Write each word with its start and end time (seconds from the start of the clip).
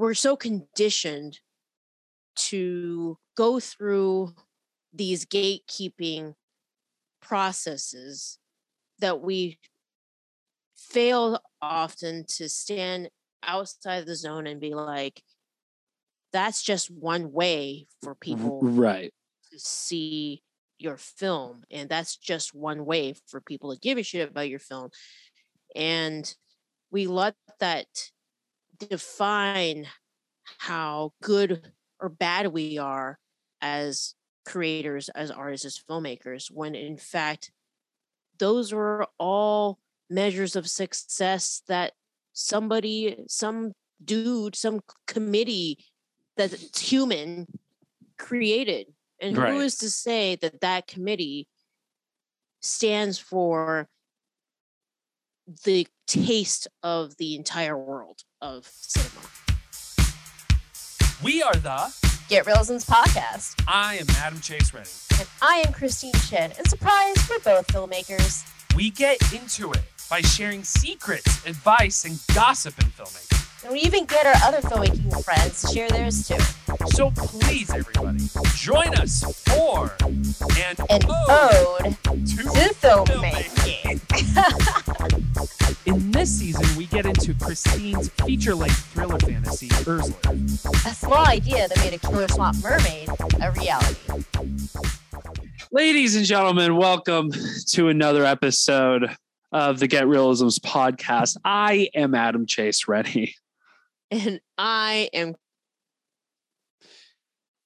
we're 0.00 0.14
so 0.14 0.34
conditioned 0.34 1.40
to 2.34 3.18
go 3.36 3.60
through 3.60 4.32
these 4.94 5.26
gatekeeping 5.26 6.32
processes 7.20 8.38
that 9.00 9.20
we 9.20 9.58
fail 10.74 11.38
often 11.60 12.24
to 12.26 12.48
stand 12.48 13.10
outside 13.42 14.06
the 14.06 14.16
zone 14.16 14.46
and 14.46 14.58
be 14.58 14.72
like 14.72 15.22
that's 16.32 16.62
just 16.62 16.90
one 16.90 17.30
way 17.30 17.86
for 18.02 18.14
people 18.14 18.60
right. 18.62 19.12
to 19.52 19.58
see 19.58 20.42
your 20.78 20.96
film 20.96 21.62
and 21.70 21.90
that's 21.90 22.16
just 22.16 22.54
one 22.54 22.86
way 22.86 23.12
for 23.26 23.42
people 23.42 23.74
to 23.74 23.80
give 23.80 23.98
a 23.98 24.02
shit 24.02 24.30
about 24.30 24.48
your 24.48 24.60
film. 24.60 24.88
And 25.76 26.34
we 26.90 27.06
let 27.06 27.34
that 27.58 27.86
define 28.88 29.86
how 30.58 31.12
good 31.22 31.72
or 32.00 32.08
bad 32.08 32.48
we 32.48 32.78
are 32.78 33.18
as 33.60 34.14
creators 34.46 35.08
as 35.10 35.30
artists 35.30 35.66
as 35.66 35.78
filmmakers 35.88 36.50
when 36.50 36.74
in 36.74 36.96
fact 36.96 37.52
those 38.38 38.72
were 38.72 39.06
all 39.18 39.78
measures 40.08 40.56
of 40.56 40.68
success 40.68 41.62
that 41.68 41.92
somebody 42.32 43.22
some 43.28 43.72
dude 44.02 44.56
some 44.56 44.80
committee 45.06 45.78
that's 46.36 46.80
human 46.80 47.46
created 48.18 48.86
and 49.20 49.36
Right. 49.36 49.52
who 49.52 49.60
is 49.60 49.76
to 49.76 49.90
say 49.90 50.36
that 50.36 50.62
that 50.62 50.86
committee 50.86 51.46
stands 52.60 53.18
for 53.18 53.88
the 55.64 55.86
taste 56.10 56.66
of 56.82 57.16
the 57.18 57.36
entire 57.36 57.78
world 57.78 58.24
of 58.42 58.68
cinema 58.72 59.28
We 61.22 61.40
are 61.40 61.54
the 61.54 61.94
Get 62.28 62.46
Realism's 62.46 62.84
podcast. 62.84 63.62
I 63.68 63.96
am 63.96 64.06
Adam 64.18 64.40
Chase 64.40 64.74
Ready. 64.74 64.90
And 65.20 65.28
I 65.40 65.62
am 65.64 65.72
Christine 65.72 66.12
Chen. 66.28 66.52
And 66.58 66.66
surprise, 66.68 67.14
we're 67.30 67.38
both 67.40 67.68
filmmakers. 67.68 68.44
We 68.74 68.90
get 68.90 69.20
into 69.32 69.70
it 69.70 69.82
by 70.08 70.20
sharing 70.20 70.64
secrets, 70.64 71.46
advice, 71.46 72.04
and 72.04 72.18
gossip 72.34 72.76
in 72.80 72.86
filmmaking. 72.86 73.39
And 73.62 73.72
we 73.74 73.80
even 73.80 74.06
get 74.06 74.24
our 74.24 74.34
other 74.44 74.62
filmmaking 74.62 75.22
friends 75.22 75.60
to 75.62 75.68
share 75.68 75.88
theirs 75.90 76.26
too. 76.26 76.38
So 76.94 77.10
please, 77.10 77.68
everybody, 77.70 78.20
join 78.56 78.94
us 78.94 79.22
for 79.44 79.94
an, 80.02 80.76
An 80.88 81.02
ode 81.28 81.94
to 82.02 82.36
to 82.36 82.72
filmmaking. 82.72 84.00
In 85.86 86.10
this 86.10 86.30
season, 86.30 86.74
we 86.78 86.86
get 86.86 87.04
into 87.04 87.34
Christine's 87.34 88.08
feature-length 88.24 88.82
thriller 88.94 89.18
fantasy, 89.18 89.68
Ursula. 89.86 90.16
A 90.86 90.94
small 90.94 91.26
idea 91.26 91.68
that 91.68 91.76
made 91.78 91.92
a 91.92 91.98
killer 91.98 92.28
swamp 92.28 92.56
mermaid 92.62 93.10
a 93.42 93.52
reality. 93.52 94.24
Ladies 95.70 96.16
and 96.16 96.24
gentlemen, 96.24 96.76
welcome 96.76 97.30
to 97.68 97.88
another 97.88 98.24
episode 98.24 99.14
of 99.52 99.78
the 99.78 99.86
Get 99.86 100.06
Realisms 100.06 100.58
podcast. 100.60 101.36
I 101.44 101.90
am 101.94 102.14
Adam 102.14 102.46
Chase 102.46 102.88
Ready. 102.88 103.34
And 104.10 104.40
i 104.58 105.08
am 105.12 105.34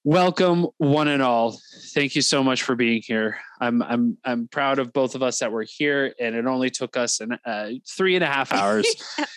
Welcome, 0.07 0.67
one 0.77 1.07
and 1.07 1.23
all. 1.23 1.59
Thank 1.95 2.15
you 2.15 2.21
so 2.21 2.43
much 2.43 2.61
for 2.61 2.75
being 2.75 3.01
here. 3.03 3.39
I'm 3.59 3.81
I'm 3.81 4.19
I'm 4.23 4.47
proud 4.47 4.77
of 4.77 4.93
both 4.93 5.15
of 5.15 5.23
us 5.23 5.39
that 5.39 5.51
we're 5.51 5.65
here, 5.65 6.13
and 6.19 6.35
it 6.35 6.45
only 6.45 6.69
took 6.69 6.95
us 6.95 7.21
an 7.21 7.39
uh, 7.43 7.69
three 7.89 8.13
and 8.13 8.23
a 8.23 8.27
half 8.27 8.53
hours 8.53 8.85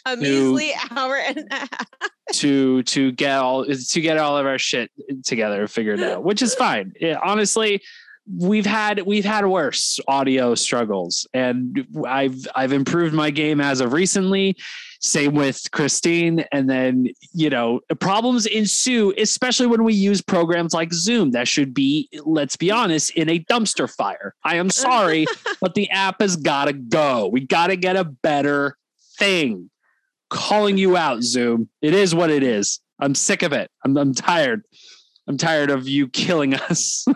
a 0.04 0.18
measly 0.18 0.72
hour 0.90 1.16
and 1.16 1.38
a 1.50 1.54
half 1.54 1.86
to 2.34 2.82
to 2.82 3.12
get 3.12 3.38
all 3.38 3.64
to 3.64 4.00
get 4.02 4.18
all 4.18 4.36
of 4.36 4.44
our 4.44 4.58
shit 4.58 4.90
together 5.24 5.62
and 5.62 5.70
figured 5.70 6.00
out, 6.00 6.22
which 6.22 6.42
is 6.42 6.54
fine. 6.54 6.92
Yeah, 7.00 7.18
honestly, 7.24 7.80
we've 8.36 8.66
had 8.66 9.02
we've 9.02 9.24
had 9.24 9.46
worse 9.46 9.98
audio 10.08 10.54
struggles, 10.54 11.26
and 11.32 11.86
I've 12.06 12.46
I've 12.54 12.72
improved 12.72 13.14
my 13.14 13.30
game 13.30 13.60
as 13.60 13.80
of 13.80 13.92
recently. 13.92 14.56
Same 15.00 15.34
with 15.34 15.70
Christine, 15.70 16.44
and 16.52 16.68
then 16.68 17.08
you 17.32 17.50
know 17.50 17.80
problems 18.00 18.46
ensue, 18.46 19.14
especially 19.16 19.66
when 19.66 19.84
we 19.84 19.94
use 19.94 20.20
programs 20.20 20.74
like 20.74 20.92
Zoom. 20.92 21.30
That 21.30 21.48
should 21.48 21.72
be, 21.72 22.08
let's 22.24 22.56
be 22.56 22.70
honest, 22.70 23.10
in 23.10 23.28
a 23.28 23.38
dumpster 23.40 23.92
fire. 23.92 24.34
I 24.44 24.56
am 24.56 24.70
sorry, 24.70 25.26
but 25.60 25.74
the 25.74 25.88
app 25.90 26.20
has 26.20 26.36
got 26.36 26.66
to 26.66 26.72
go. 26.72 27.28
We 27.28 27.40
got 27.40 27.68
to 27.68 27.76
get 27.76 27.96
a 27.96 28.04
better 28.04 28.76
thing 29.18 29.70
calling 30.30 30.76
you 30.76 30.96
out, 30.96 31.22
Zoom. 31.22 31.68
It 31.80 31.94
is 31.94 32.14
what 32.14 32.30
it 32.30 32.42
is. 32.42 32.80
I'm 33.00 33.14
sick 33.14 33.42
of 33.42 33.52
it. 33.52 33.70
I'm, 33.84 33.96
I'm 33.96 34.14
tired. 34.14 34.64
I'm 35.28 35.36
tired 35.36 35.70
of 35.70 35.86
you 35.86 36.08
killing 36.08 36.54
us. 36.54 37.06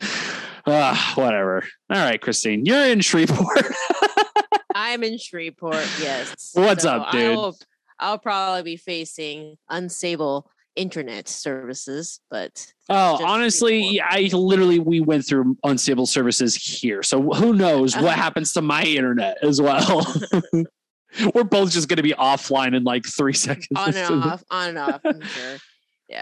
Ah, 0.72 1.12
whatever. 1.16 1.64
All 1.90 1.98
right, 1.98 2.20
Christine, 2.20 2.64
you're 2.64 2.86
in 2.86 3.00
Shreveport. 3.00 3.66
i'm 4.74 5.02
in 5.02 5.18
shreveport 5.18 5.86
yes 6.00 6.52
What's 6.54 6.84
up, 6.84 7.10
dude? 7.12 7.36
I'll, 7.36 7.58
I'll 7.98 8.18
probably 8.18 8.62
be 8.62 8.76
facing 8.76 9.56
unstable 9.68 10.50
internet 10.76 11.28
services 11.28 12.20
but 12.30 12.72
oh, 12.88 13.24
honestly, 13.24 13.98
Shreveport. 13.98 14.34
I 14.34 14.36
literally 14.36 14.78
we 14.78 15.00
went 15.00 15.26
through 15.26 15.56
unstable 15.64 16.06
services 16.06 16.54
here, 16.56 17.02
so 17.02 17.20
who 17.32 17.52
knows 17.52 17.96
what 17.96 18.16
happens 18.16 18.52
to 18.54 18.62
my 18.62 18.82
internet 18.84 19.38
as 19.42 19.60
well. 19.60 20.06
We're 21.34 21.44
both 21.44 21.72
just 21.72 21.88
going 21.88 21.96
to 21.96 22.04
be 22.04 22.12
offline 22.12 22.76
in 22.76 22.84
like 22.84 23.04
three 23.04 23.32
seconds. 23.32 23.68
on 23.74 23.96
and 23.96 24.24
off 24.24 24.44
on 24.48 24.68
and 24.70 24.78
off 24.78 25.00
i'm 25.04 25.20
sure 25.20 25.56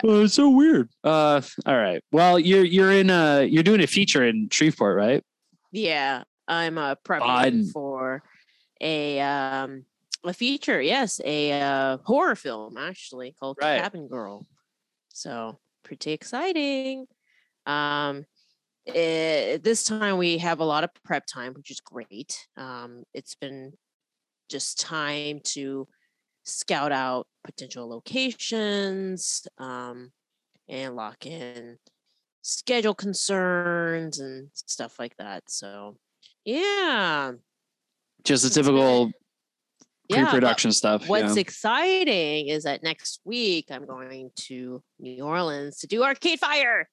Oh, 0.04 0.24
it's 0.24 0.34
so 0.34 0.50
weird. 0.50 0.90
Uh, 1.02 1.40
all 1.66 1.76
right. 1.76 2.02
Well, 2.12 2.38
you're 2.38 2.64
you're 2.64 2.92
in 2.92 3.10
a 3.10 3.44
you're 3.44 3.62
doing 3.62 3.82
a 3.82 3.86
feature 3.86 4.26
in 4.26 4.48
Shreveport, 4.50 4.96
right? 4.96 5.24
Yeah, 5.72 6.24
I'm 6.46 6.78
uh, 6.78 6.96
prepping 6.96 7.20
Fun. 7.20 7.64
for 7.72 8.22
a 8.80 9.20
um 9.20 9.84
a 10.24 10.32
feature. 10.32 10.80
Yes, 10.80 11.20
a 11.24 11.60
uh, 11.60 11.98
horror 12.04 12.34
film 12.34 12.76
actually 12.76 13.34
called 13.38 13.58
Right. 13.60 13.80
Cabin 13.80 14.08
Girl. 14.08 14.46
So 15.08 15.58
pretty 15.82 16.12
exciting. 16.12 17.06
Um, 17.66 18.24
eh, 18.86 19.58
this 19.62 19.84
time 19.84 20.18
we 20.18 20.38
have 20.38 20.60
a 20.60 20.64
lot 20.64 20.84
of 20.84 20.90
prep 21.04 21.26
time, 21.26 21.54
which 21.54 21.70
is 21.70 21.80
great. 21.80 22.46
Um, 22.56 23.04
it's 23.14 23.34
been 23.34 23.72
just 24.48 24.80
time 24.80 25.40
to 25.44 25.86
scout 26.48 26.92
out 26.92 27.26
potential 27.44 27.88
locations 27.88 29.46
um, 29.58 30.12
and 30.68 30.96
lock 30.96 31.26
in 31.26 31.78
schedule 32.42 32.94
concerns 32.94 34.18
and 34.20 34.48
stuff 34.54 34.98
like 34.98 35.16
that. 35.18 35.44
So, 35.48 35.96
yeah. 36.44 37.32
Just 38.24 38.44
the 38.44 38.50
typical 38.50 39.12
Yeah, 40.08 40.24
pre-production 40.24 40.72
stuff. 40.72 41.06
What's 41.06 41.36
yeah. 41.36 41.40
exciting 41.40 42.48
is 42.48 42.64
that 42.64 42.82
next 42.82 43.20
week 43.24 43.66
I'm 43.70 43.84
going 43.84 44.30
to 44.46 44.82
New 44.98 45.22
Orleans 45.22 45.78
to 45.80 45.86
do 45.86 46.02
Arcade 46.02 46.40
Fire. 46.40 46.88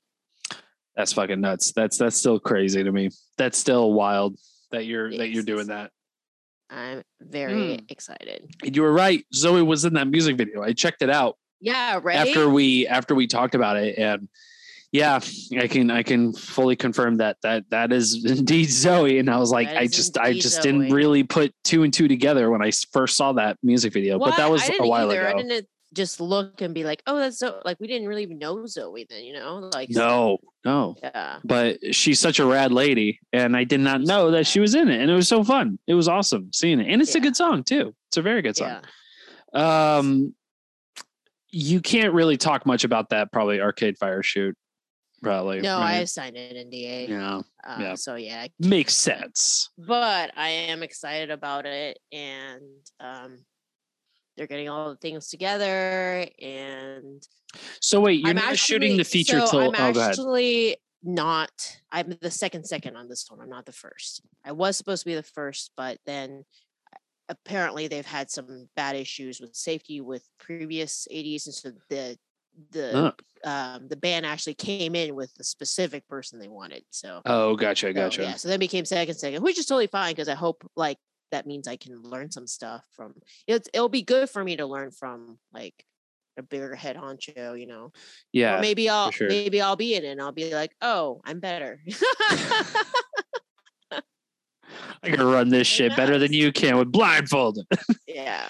That's 0.98 1.14
fucking 1.14 1.40
nuts. 1.40 1.72
That's 1.72 1.98
that's 1.98 2.18
still 2.18 2.40
crazy 2.40 2.84
to 2.84 2.92
me. 2.92 3.10
That's 3.38 3.58
still 3.58 3.94
wild 3.94 4.38
that 4.72 4.86
you're 4.86 5.10
that 5.18 5.30
you're 5.30 5.44
doing 5.44 5.68
that. 5.68 5.92
I'm 6.70 7.04
very 7.22 7.76
Hmm. 7.78 7.86
excited. 7.90 8.44
You 8.64 8.82
were 8.82 8.92
right. 8.94 9.24
Zoe 9.34 9.62
was 9.62 9.86
in 9.86 9.94
that 9.94 10.08
music 10.08 10.36
video. 10.38 10.62
I 10.64 10.74
checked 10.74 11.02
it 11.02 11.10
out 11.10 11.38
Yeah, 11.62 12.00
right. 12.02 12.16
after 12.18 12.50
we 12.50 12.88
after 12.88 13.14
we 13.16 13.28
talked 13.28 13.56
about 13.56 13.78
it, 13.78 13.98
and 13.98 14.28
yeah, 14.92 15.20
I 15.60 15.68
can 15.68 15.92
I 15.92 16.04
can 16.04 16.34
fully 16.34 16.76
confirm 16.76 17.18
that 17.18 17.38
that 17.44 17.70
that 17.70 17.92
is 17.92 18.24
indeed 18.40 18.70
Zoe. 18.70 19.20
And 19.20 19.30
I 19.30 19.38
was 19.38 19.52
like, 19.52 19.68
I 19.68 19.88
just 19.88 20.18
I 20.18 20.34
just 20.34 20.56
Zoe. 20.56 20.64
didn't 20.64 20.92
really 20.94 21.24
put 21.24 21.54
two 21.64 21.84
and 21.84 21.94
two 21.94 22.08
together 22.08 22.50
when 22.50 22.62
I 22.62 22.72
first 22.92 23.16
saw 23.18 23.34
that 23.34 23.58
music 23.62 23.94
video. 23.94 24.18
Well, 24.18 24.32
but 24.32 24.38
that 24.38 24.50
was 24.50 24.68
a 24.68 24.88
while 24.88 25.12
either. 25.12 25.28
ago. 25.28 25.38
I 25.38 25.42
didn't 25.44 25.68
just 25.96 26.20
look 26.22 26.62
and 26.62 26.74
be 26.74 26.84
like, 26.84 27.02
oh, 27.08 27.18
that's 27.18 27.40
so 27.40 27.62
like 27.66 27.80
we 27.80 27.88
didn't 27.88 28.08
really 28.08 28.24
even 28.24 28.38
know 28.38 28.66
Zoe 28.68 29.08
then, 29.10 29.24
you 29.24 29.34
know? 29.34 29.70
Like 29.74 29.90
No, 29.90 30.38
no. 30.64 30.96
Yeah. 31.02 31.40
but 31.44 31.96
she's 31.96 32.20
such 32.20 32.40
a 32.40 32.46
rad 32.46 32.72
lady 32.72 33.20
and 33.34 33.56
i 33.56 33.64
did 33.64 33.80
not 33.80 34.02
know 34.02 34.32
that 34.32 34.46
she 34.48 34.60
was 34.60 34.74
in 34.76 34.90
it 34.90 35.00
and 35.02 35.10
it 35.10 35.16
was 35.16 35.28
so 35.28 35.44
fun 35.44 35.78
it 35.88 35.94
was 35.94 36.08
awesome 36.08 36.52
seeing 36.54 36.80
it 36.80 36.92
and 36.92 37.02
it's 37.02 37.16
a 37.16 37.20
good 37.20 37.36
song 37.36 37.64
too 37.64 37.94
it's 38.10 38.18
a 38.18 38.22
very 38.22 38.42
good 38.42 38.56
song 38.58 38.82
Yeah. 39.54 39.96
um 39.98 40.34
you 41.52 41.80
can't 41.82 42.14
really 42.14 42.38
talk 42.38 42.66
much 42.66 42.84
about 42.84 43.10
that 43.10 43.32
probably 43.32 43.62
arcade 43.62 43.98
fire 43.98 44.24
shoot 44.24 44.56
probably 45.24 45.62
No, 45.62 45.78
I 45.78 46.00
right? 46.00 46.10
signed 46.10 46.36
an 46.36 46.56
NDA. 46.70 47.08
yeah 47.10 47.42
Uh, 47.66 47.78
yeah. 47.80 47.96
So 47.96 48.16
yeah, 48.16 48.48
makes 48.60 48.94
sense 48.96 49.70
but 49.78 50.32
I 50.36 50.50
am 50.50 50.84
excited 50.84 51.30
about 51.32 51.66
it, 51.66 52.00
and 52.12 52.62
um, 53.00 53.38
they're 54.38 54.48
getting 54.48 54.70
all 54.70 54.90
the 54.90 54.96
things 54.98 55.30
together, 55.30 56.28
and 56.42 57.26
so 57.80 58.00
wait 58.02 58.20
you're 58.20 58.30
I'm 58.30 58.36
not 58.36 58.58
shooting 58.58 58.96
the 58.98 59.02
actually- 59.02 59.24
feature 59.24 59.40
so 59.46 59.52
till 59.52 59.76
I'm 59.76 59.96
oh 59.96 60.00
actually 60.02 60.78
not. 61.04 61.52
I'm 61.92 62.18
the 62.22 62.32
second 62.32 62.66
second 62.66 62.96
on 62.98 63.08
this 63.08 63.26
one. 63.30 63.40
I'm 63.42 63.50
not 63.50 63.66
the 63.66 63.72
first. 63.72 64.22
I 64.44 64.52
was 64.52 64.76
supposed 64.78 65.04
to 65.04 65.08
be 65.08 65.16
the 65.16 65.24
first, 65.24 65.72
but 65.78 66.00
then 66.06 66.46
apparently 67.30 67.88
they've 67.88 68.06
had 68.06 68.30
some 68.30 68.68
bad 68.76 68.96
issues 68.96 69.40
with 69.40 69.56
safety 69.56 70.00
with 70.02 70.28
previous 70.40 71.08
ADs 71.12 71.48
and 71.48 71.56
so 71.56 71.72
the 71.90 72.18
the 72.72 73.14
Oh. 73.46 73.50
um 73.50 73.88
the 73.88 73.96
band 73.98 74.26
actually 74.26 74.54
came 74.54 74.96
in 74.96 75.14
with 75.16 75.34
the 75.36 75.44
specific 75.44 76.08
person 76.08 76.40
they 76.40 76.48
wanted 76.48 76.84
so 76.90 77.22
Oh, 77.26 77.56
gotcha, 77.56 77.88
so, 77.88 77.94
gotcha. 77.94 78.22
yeah 78.22 78.36
so 78.36 78.48
then 78.48 78.60
became 78.60 78.86
second 78.86 79.16
second 79.16 79.42
which 79.44 79.58
is 79.60 79.66
totally 79.66 79.88
fine 79.88 80.12
because 80.14 80.30
i 80.30 80.36
hope 80.36 80.64
like 80.78 80.98
that 81.32 81.46
means 81.48 81.68
i 81.68 81.76
can 81.76 82.02
learn 82.02 82.32
some 82.32 82.48
stuff 82.48 82.86
from 82.96 83.14
it's, 83.48 83.70
it'll 83.74 83.90
be 83.90 84.02
good 84.02 84.30
for 84.30 84.44
me 84.44 84.56
to 84.58 84.66
learn 84.66 84.92
from 84.92 85.38
like 85.54 85.86
a 86.38 86.44
bigger 86.44 86.76
head 86.76 86.96
honcho 86.98 87.60
you 87.60 87.66
know 87.68 87.92
Yeah. 88.34 88.58
or 88.58 88.62
maybe 88.62 88.90
i'll 88.90 89.12
sure. 89.12 89.28
maybe 89.30 89.62
i'll 89.62 89.76
be 89.78 89.96
in 89.96 90.04
it 90.04 90.10
and 90.10 90.22
i'll 90.22 90.32
be 90.32 90.54
like 90.54 90.76
oh 90.82 91.22
i'm 91.26 91.40
better 91.40 91.80
I 95.04 95.10
can 95.10 95.22
run 95.26 95.50
this 95.50 95.68
shit 95.76 95.96
better 95.96 96.18
than 96.18 96.34
you 96.34 96.52
can 96.52 96.78
with 96.78 96.92
blindfolded. 96.92 97.66
yeah 98.08 98.50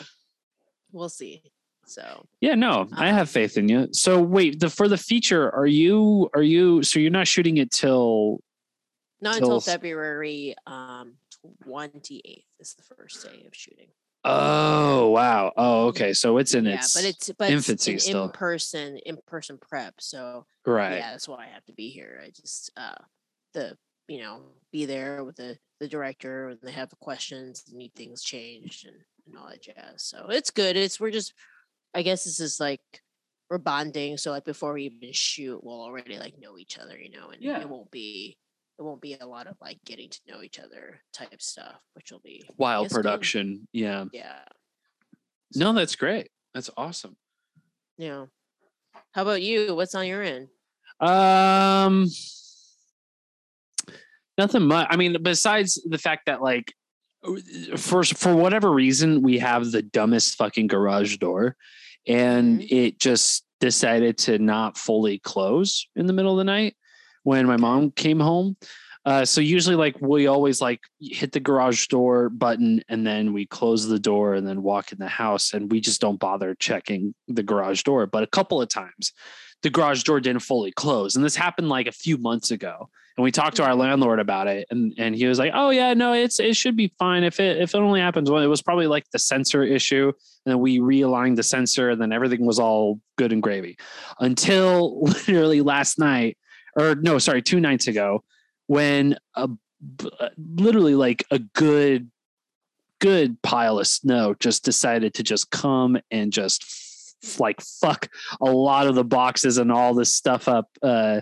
we'll 0.92 1.10
see 1.10 1.42
so 1.88 2.25
yeah, 2.42 2.56
no, 2.56 2.88
I 2.94 3.10
Um, 3.10 3.16
have 3.16 3.30
faith 3.30 3.57
in 3.57 3.69
you. 3.69 3.89
So 3.92 4.19
wait, 4.19 4.60
the 4.60 4.72
for 4.72 4.88
the 4.88 4.98
feature, 4.98 5.54
are 5.54 5.68
you 5.68 6.30
are 6.33 6.42
you 6.42 6.81
so 6.81 7.00
you're 7.00 7.12
not 7.12 7.27
shooting 7.27 7.57
it 7.57 7.69
till 7.69 8.39
not 9.22 9.36
till 9.38 9.44
until 9.57 9.62
february 9.62 10.56
um 10.66 11.13
28th 11.66 12.44
is 12.60 12.74
the 12.76 12.96
first 12.96 13.24
day 13.24 13.44
of 13.48 13.56
shooting 13.56 13.88
Oh 14.28 15.10
wow. 15.12 15.54
Oh, 15.56 15.86
okay. 15.90 16.12
So 16.14 16.38
it's 16.40 16.56
in 16.56 16.66
yeah 16.66 16.76
its 16.76 16.96
but 16.96 17.04
it's 17.04 17.32
but 17.38 17.52
infancy 17.52 17.94
it's 17.94 18.06
in 18.08 18.12
still. 18.12 18.24
in-person 18.26 18.98
in-person 19.06 19.60
prep 19.60 19.94
so 20.00 20.48
right. 20.66 20.98
yeah 20.98 21.12
that's 21.12 21.28
why 21.28 21.44
i 21.46 21.48
have 21.54 21.64
to 21.66 21.74
be 21.74 21.90
here 21.90 22.20
i 22.26 22.30
just 22.32 22.72
uh 22.76 22.96
the 23.54 23.78
you 24.08 24.20
know 24.20 24.42
be 24.72 24.86
there 24.86 25.24
with 25.24 25.36
the 25.36 25.56
the 25.80 25.88
director 25.88 26.48
when 26.48 26.58
they 26.64 26.72
have 26.72 26.90
questions 27.02 27.64
need 27.72 27.94
things 27.94 28.24
changed 28.24 28.88
and, 28.88 28.96
and 29.28 29.38
all 29.38 29.48
that 29.48 29.62
jazz 29.62 30.02
so 30.04 30.26
it's 30.30 30.50
good 30.50 30.76
it's 30.76 31.00
we're 31.00 31.12
just 31.12 31.34
i 31.94 32.02
guess 32.02 32.24
this 32.24 32.40
is 32.40 32.60
like 32.60 32.82
we're 33.52 33.60
bonding 33.60 34.18
so 34.18 34.32
like 34.32 34.44
before 34.46 34.74
we 34.74 34.86
even 34.86 35.10
shoot 35.14 35.64
we'll 35.64 35.82
already 35.82 36.18
like 36.18 36.34
know 36.40 36.58
each 36.58 36.80
other 36.80 36.98
you 36.98 37.12
know 37.12 37.30
and 37.30 37.44
Yeah. 37.44 37.62
it 37.62 37.70
won't 37.70 37.92
be 37.92 38.38
it 38.77 38.81
won't 38.83 39.01
be 39.01 39.16
a 39.19 39.25
lot 39.25 39.48
of 39.48 39.56
like 39.62 39.77
getting 39.86 40.10
to 40.10 40.19
know 40.27 40.42
each 40.42 40.60
other 40.60 41.00
type 41.13 41.42
stuff 41.42 41.75
which 41.94 42.12
will 42.12 42.22
be 42.24 42.44
Wild 42.57 42.86
guess, 42.86 42.94
good. 42.94 42.95
production. 43.04 43.68
Yeah. 43.72 44.06
yeah 44.12 44.39
No, 45.56 45.74
that's 45.74 45.95
great. 45.95 46.30
That's 46.54 46.69
awesome. 46.77 47.16
yeah 47.98 48.25
how 49.12 49.22
about 49.22 49.42
you 49.42 49.75
what's 49.75 49.95
on 49.95 50.07
your 50.07 50.22
end 50.22 50.48
Um, 51.00 52.07
nothing 54.38 54.63
much. 54.63 54.88
I 54.89 54.95
mean, 54.95 55.18
besides 55.22 55.81
the 55.86 55.98
fact 55.98 56.25
that 56.27 56.42
like, 56.42 56.74
for 57.77 58.04
for 58.04 58.36
whatever 58.36 58.72
reason, 58.72 59.22
we 59.22 59.39
have 59.39 59.72
the 59.72 59.81
dumbest 59.81 60.36
fucking 60.36 60.68
garage 60.68 61.18
door, 61.18 61.56
and 62.07 62.62
Mhm. 62.62 62.68
it 62.72 63.00
just 63.00 63.44
decided 63.60 64.18
to 64.19 64.38
not 64.38 64.77
fully 64.77 65.18
close 65.19 65.88
in 65.95 66.06
the 66.06 66.13
middle 66.13 66.31
of 66.33 66.38
the 66.38 66.44
night 66.44 66.75
when 67.25 67.48
my 67.48 67.57
mom 67.57 67.92
came 67.92 68.19
home. 68.19 68.56
Uh, 69.04 69.25
so 69.25 69.42
usually, 69.42 69.75
like 69.75 70.00
we 70.01 70.25
always 70.25 70.62
like 70.62 70.81
hit 71.00 71.31
the 71.31 71.39
garage 71.39 71.88
door 71.88 72.30
button 72.30 72.81
and 72.89 73.06
then 73.06 73.33
we 73.33 73.45
close 73.45 73.88
the 73.88 74.00
door 74.00 74.33
and 74.33 74.48
then 74.48 74.63
walk 74.63 74.92
in 74.92 74.98
the 74.98 75.07
house, 75.07 75.54
and 75.54 75.72
we 75.72 75.80
just 75.80 76.01
don't 76.01 76.19
bother 76.19 76.56
checking 76.56 77.13
the 77.27 77.44
garage 77.44 77.83
door. 77.83 78.07
But 78.07 78.24
a 78.24 78.27
couple 78.27 78.62
of 78.62 78.69
times, 78.69 79.12
the 79.62 79.69
garage 79.69 80.04
door 80.04 80.19
didn't 80.19 80.42
fully 80.42 80.72
close. 80.72 81.16
And 81.16 81.24
this 81.24 81.36
happened 81.36 81.69
like 81.69 81.88
a 81.88 81.92
few 81.92 82.18
months 82.18 82.51
ago. 82.51 82.89
And 83.18 83.24
we 83.24 83.31
talked 83.31 83.56
to 83.57 83.63
our 83.63 83.75
landlord 83.75 84.19
about 84.19 84.48
it. 84.48 84.68
And, 84.69 84.94
and 84.98 85.16
he 85.16 85.25
was 85.25 85.39
like, 85.39 85.51
Oh 85.56 85.69
yeah, 85.69 85.94
no, 85.94 86.13
it's 86.13 86.39
it 86.39 86.56
should 86.56 86.75
be 86.75 86.92
fine. 87.00 87.24
If 87.24 87.39
it 87.39 87.62
if 87.62 87.74
it 87.74 87.77
only 87.77 88.01
happens 88.01 88.30
when 88.30 88.44
it 88.44 88.48
was 88.48 88.62
probably 88.62 88.88
like 88.88 89.10
the 89.12 89.19
sensor 89.19 89.63
issue. 89.63 90.07
And 90.45 90.51
then 90.51 90.60
we 90.60 90.80
realigned 90.80 91.36
the 91.36 91.44
sensor 91.44 91.92
and 91.92 92.01
then 92.01 92.12
everything 92.12 92.45
was 92.45 92.60
all 92.60 93.00
good 93.18 93.31
and 93.31 93.42
gravy. 93.42 93.77
Until 94.19 95.01
literally 95.04 95.62
last 95.62 95.98
night, 95.98 96.38
or 96.75 96.95
no, 96.95 97.18
sorry, 97.19 97.42
two 97.42 97.60
nights 97.60 97.88
ago, 97.88 98.24
when 98.68 99.18
a 99.36 99.50
uh, 100.19 100.30
literally 100.38 100.95
like 100.95 101.25
a 101.31 101.39
good 101.39 102.10
good 103.01 103.39
pile 103.42 103.77
of 103.80 103.86
snow 103.88 104.33
just 104.39 104.63
decided 104.63 105.13
to 105.13 105.22
just 105.24 105.51
come 105.51 105.98
and 106.12 106.31
just 106.31 106.63
f- 107.24 107.39
like 107.39 107.60
fuck 107.62 108.07
a 108.42 108.45
lot 108.45 108.88
of 108.88 108.95
the 108.95 109.04
boxes 109.04 109.57
and 109.57 109.72
all 109.72 109.94
this 109.94 110.16
stuff 110.16 110.48
up 110.48 110.69
uh 110.81 111.19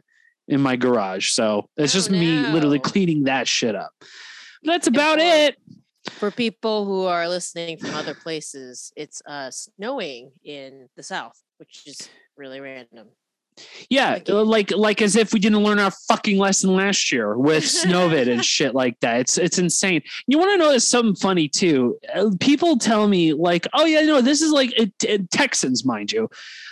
in 0.48 0.62
my 0.62 0.76
garage. 0.76 1.30
So 1.32 1.68
it's 1.78 1.94
Oh, 1.94 1.98
just 1.98 2.12
me 2.12 2.28
literally 2.48 2.80
cleaning 2.80 3.24
that 3.24 3.48
shit 3.48 3.76
up. 3.76 3.92
That's 4.64 4.88
about 4.88 5.18
for- 5.18 5.26
it. 5.26 5.58
for 6.12 6.32
people 6.32 6.86
who 6.86 7.06
are 7.06 7.28
listening 7.28 7.78
from 7.78 7.96
other 7.96 8.14
places, 8.14 8.94
it's 8.96 9.22
uh 9.26 9.50
snowing 9.52 10.32
in 10.44 10.90
the 10.96 11.04
south, 11.04 11.42
which 11.58 11.84
is 11.88 12.08
really 12.38 12.60
random. 12.60 13.08
Yeah 13.90 14.20
uh, 14.30 14.44
like 14.44 14.72
like 14.72 15.02
as 15.02 15.16
if 15.16 15.34
we 15.34 15.40
didn't 15.40 15.64
learn 15.64 15.80
our 15.80 15.92
fucking 16.08 16.38
lesson 16.38 16.76
last 16.76 17.12
year 17.12 17.38
with 17.38 17.64
snowvid 17.82 18.32
and 18.32 18.44
shit 18.44 18.74
like 18.76 19.00
that 19.02 19.20
it's 19.22 19.38
it's 19.38 19.58
insane 19.58 20.02
you 20.28 20.38
want 20.38 20.52
to 20.52 20.58
know 20.58 20.78
something 20.78 21.16
funny 21.16 21.48
too 21.48 21.98
Uh, 22.14 22.30
people 22.40 22.78
tell 22.78 23.08
me 23.08 23.34
like 23.34 23.68
oh 23.74 23.86
yeah 23.86 24.02
no 24.02 24.22
this 24.22 24.42
is 24.42 24.52
like 24.52 24.72
it, 24.80 24.92
it- 25.04 25.30
texans 25.32 25.86
mind 25.86 26.12
you 26.12 26.28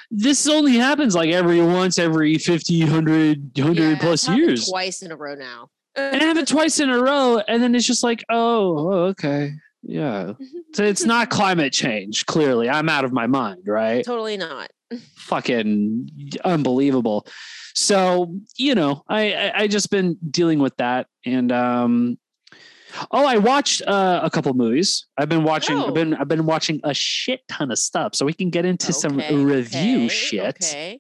this 0.10 0.48
only 0.48 0.76
happens 0.76 1.16
like 1.16 1.30
every 1.32 1.62
once 1.62 1.98
every 1.98 2.38
50 2.38 2.82
100 2.84 3.52
100 3.58 3.82
Yeah, 3.82 3.98
plus 4.00 4.28
years 4.28 4.68
twice 4.68 5.02
in 5.02 5.12
a 5.12 5.16
row 5.16 5.36
now. 5.36 5.70
and 5.96 6.22
I 6.22 6.26
have 6.26 6.38
it 6.38 6.48
twice 6.48 6.80
in 6.80 6.90
a 6.90 6.98
row, 7.00 7.42
and 7.48 7.62
then 7.64 7.76
it's 7.76 7.86
just 7.86 8.04
like, 8.04 8.24
oh, 8.30 8.78
oh, 8.78 9.00
okay, 9.12 9.52
yeah. 9.84 10.34
So 10.74 10.84
it's 10.86 11.04
not 11.06 11.30
climate 11.30 11.74
change. 11.74 12.26
Clearly, 12.26 12.70
I'm 12.70 12.88
out 12.88 13.04
of 13.04 13.12
my 13.12 13.28
mind, 13.28 13.64
right? 13.68 14.04
totally 14.06 14.38
not. 14.38 14.70
Fucking 15.16 16.10
unbelievable. 16.44 17.26
So 17.74 18.36
you 18.58 18.76
know, 18.76 19.04
I 19.08 19.34
I, 19.34 19.52
I 19.62 19.68
just 19.68 19.90
been 19.90 20.18
dealing 20.30 20.60
with 20.60 20.76
that, 20.78 21.08
and 21.26 21.52
um, 21.52 22.18
oh, 23.12 23.26
I 23.26 23.38
watched 23.38 23.82
uh, 23.88 24.22
a 24.24 24.30
couple 24.30 24.54
movies. 24.54 25.08
I've 25.18 25.30
been 25.30 25.44
watching. 25.44 25.78
Oh. 25.78 25.88
I've 25.88 25.94
been 25.94 26.14
I've 26.14 26.28
been 26.28 26.46
watching 26.46 26.82
a 26.84 26.94
shit 26.94 27.42
ton 27.48 27.72
of 27.72 27.80
stuff, 27.80 28.16
so 28.16 28.26
we 28.26 28.34
can 28.34 28.50
get 28.50 28.66
into 28.66 28.94
some 28.94 29.18
review 29.18 30.06
okay, 30.06 30.08
shit. 30.08 30.56
Okay. 30.62 31.00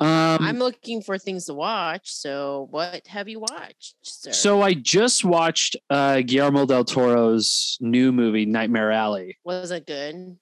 Um, 0.00 0.38
I'm 0.40 0.58
looking 0.58 1.00
for 1.00 1.16
things 1.16 1.44
to 1.46 1.54
watch. 1.54 2.12
So 2.12 2.66
what 2.70 3.06
have 3.06 3.28
you 3.28 3.38
watched, 3.38 3.94
sir? 4.02 4.32
So 4.32 4.60
I 4.60 4.74
just 4.74 5.24
watched 5.24 5.76
uh, 5.90 6.22
Guillermo 6.22 6.66
del 6.66 6.84
Toro's 6.84 7.78
new 7.80 8.10
movie, 8.10 8.44
Nightmare 8.44 8.90
Alley. 8.90 9.38
was 9.44 9.70
it 9.70 9.86
good? 9.86 10.38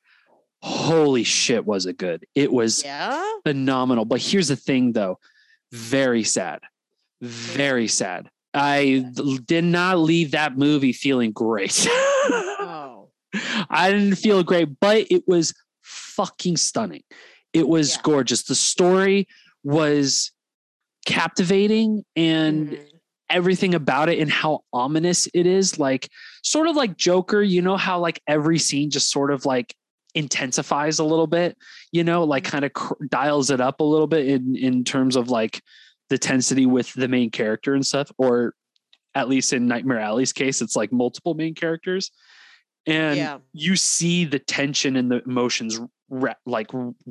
Holy 0.62 1.24
shit, 1.24 1.64
was 1.64 1.86
it 1.86 1.96
good? 1.96 2.26
It 2.34 2.52
was 2.52 2.84
Yeah. 2.84 3.22
phenomenal. 3.44 4.04
But 4.04 4.20
here's 4.20 4.48
the 4.48 4.56
thing, 4.56 4.92
though 4.92 5.18
very 5.72 6.24
sad. 6.24 6.60
Very 7.22 7.86
sad. 7.86 8.28
I 8.52 9.04
did 9.44 9.62
not 9.64 9.98
leave 9.98 10.32
that 10.32 10.58
movie 10.58 10.92
feeling 10.92 11.32
great. 11.32 11.86
Oh. 12.62 13.08
I 13.70 13.90
didn't 13.92 14.16
feel 14.16 14.42
great, 14.42 14.68
but 14.80 15.06
it 15.10 15.22
was 15.28 15.54
fucking 15.82 16.56
stunning. 16.56 17.02
It 17.52 17.68
was 17.68 17.94
Yeah. 17.94 18.00
gorgeous. 18.02 18.42
The 18.42 18.54
story 18.56 19.26
was 19.64 20.32
captivating 21.06 22.04
and 22.16 22.70
Mhm. 22.70 22.86
everything 23.30 23.74
about 23.74 24.08
it 24.08 24.18
and 24.18 24.30
how 24.30 24.64
ominous 24.72 25.28
it 25.32 25.46
is 25.46 25.78
like 25.78 26.08
sort 26.42 26.66
of 26.66 26.74
like 26.76 26.96
joker 26.96 27.40
you 27.42 27.62
know 27.62 27.76
how 27.76 27.98
like 27.98 28.20
every 28.26 28.58
scene 28.58 28.90
just 28.90 29.10
sort 29.10 29.32
of 29.32 29.46
like 29.46 29.74
intensifies 30.14 30.98
a 30.98 31.04
little 31.04 31.26
bit 31.26 31.56
you 31.92 32.02
know 32.04 32.24
like 32.24 32.44
Mhm. 32.44 32.50
kind 32.50 32.64
of 32.64 32.72
cr- 32.72 33.04
dials 33.08 33.50
it 33.50 33.60
up 33.60 33.80
a 33.80 33.84
little 33.84 34.06
bit 34.06 34.26
in 34.26 34.56
in 34.56 34.84
terms 34.84 35.16
of 35.16 35.28
like 35.30 35.62
the 36.08 36.18
tensity 36.18 36.66
with 36.66 36.92
the 36.94 37.06
main 37.08 37.30
character 37.30 37.74
and 37.74 37.86
stuff 37.86 38.10
or 38.18 38.54
at 39.14 39.28
least 39.28 39.52
in 39.52 39.66
nightmare 39.66 40.00
alley's 40.00 40.32
case 40.32 40.60
it's 40.62 40.74
like 40.76 40.92
multiple 40.92 41.34
main 41.34 41.54
characters 41.54 42.10
and 42.86 43.16
Yeah. 43.16 43.38
you 43.52 43.76
see 43.76 44.24
the 44.24 44.38
tension 44.38 44.96
and 44.96 45.10
the 45.10 45.22
emotions 45.24 45.80
ra- 46.10 46.34
like 46.44 46.66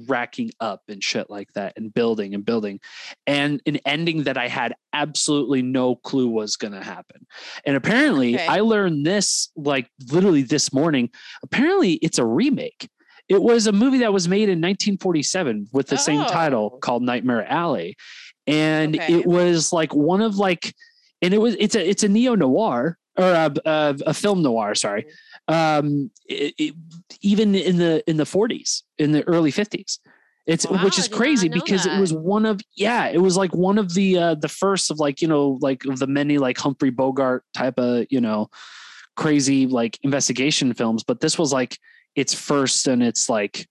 racking 0.08 0.52
up 0.60 0.82
and 0.88 1.04
shit 1.04 1.30
like 1.30 1.52
that 1.54 1.74
and 1.78 1.94
building 1.94 2.34
and 2.36 2.46
building 2.46 2.80
and 3.26 3.62
an 3.66 3.78
ending 3.86 4.24
that 4.24 4.38
i 4.38 4.48
had 4.48 4.76
absolutely 4.94 5.62
no 5.62 5.96
clue 5.96 6.28
was 6.28 6.56
going 6.58 6.74
to 6.74 6.84
happen 6.84 7.26
and 7.66 7.76
apparently 7.76 8.36
Okay. 8.36 8.46
i 8.48 8.60
learned 8.60 9.06
this 9.06 9.50
like 9.56 9.90
literally 10.12 10.42
this 10.44 10.72
morning 10.74 11.10
apparently 11.44 11.94
it's 11.94 12.20
a 12.20 12.26
remake 12.26 12.90
it 13.30 13.42
was 13.42 13.68
a 13.68 13.72
movie 13.72 14.00
that 14.00 14.12
was 14.12 14.28
made 14.28 14.50
in 14.50 14.60
1947 14.60 15.68
with 15.72 15.88
the 15.88 15.98
same 15.98 16.24
title 16.26 16.72
Oh. 16.74 16.78
called 16.80 17.04
nightmare 17.04 17.46
alley 17.46 17.96
and 18.48 18.96
Okay. 18.96 19.14
it 19.20 19.26
was 19.26 19.72
like 19.72 19.94
one 19.96 20.22
of 20.22 20.36
like 20.38 20.74
and 21.22 21.34
it 21.34 21.38
was 21.40 21.56
it's 21.60 21.76
a 21.76 21.90
it's 21.90 22.04
a 22.04 22.10
neo 22.10 22.36
noir 22.36 22.98
or 23.18 23.24
uh, 23.26 23.50
a, 23.66 23.70
a, 23.70 23.72
uh, 23.72 23.94
a 24.08 24.14
film 24.14 24.42
noir 24.42 24.76
sorry 24.76 25.04
mm-hmm. 25.04 25.29
Um 25.50 26.10
it, 26.26 26.54
it- 26.58 26.76
even 27.22 27.56
in 27.56 27.78
the 27.78 28.04
in 28.10 28.18
the 28.18 28.24
40s 28.24 28.84
in 28.98 29.12
the 29.12 29.28
early 29.28 29.52
50s 29.52 30.00
it's 30.48 30.66
Wow, 30.66 30.84
which 30.84 30.98
is 30.98 31.08
crazy 31.08 31.48
because 31.50 31.86
it 31.86 32.00
was 32.00 32.12
one 32.14 32.46
of 32.46 32.62
yeah 32.76 33.08
it 33.08 33.22
was 33.22 33.36
like 33.38 33.54
one 33.54 33.78
of 33.78 33.94
the 33.94 34.18
uh 34.18 34.36
the 34.36 34.48
first 34.48 34.90
of 34.90 34.98
like 35.00 35.22
you 35.22 35.28
know 35.28 35.58
like 35.62 35.86
of 35.86 36.00
the 36.00 36.08
many 36.08 36.38
like 36.38 36.58
humphrey 36.58 36.90
bogart 36.90 37.44
type 37.54 37.78
of 37.78 38.06
you 38.10 38.22
know 38.22 38.50
crazy 39.16 39.68
like 39.68 40.00
investigation 40.02 40.74
films, 40.74 41.04
but 41.04 41.20
this 41.20 41.38
was 41.38 41.52
like 41.52 41.78
its 42.16 42.34
first 42.34 42.88
and 42.88 43.04
it's 43.04 43.28
like 43.30 43.68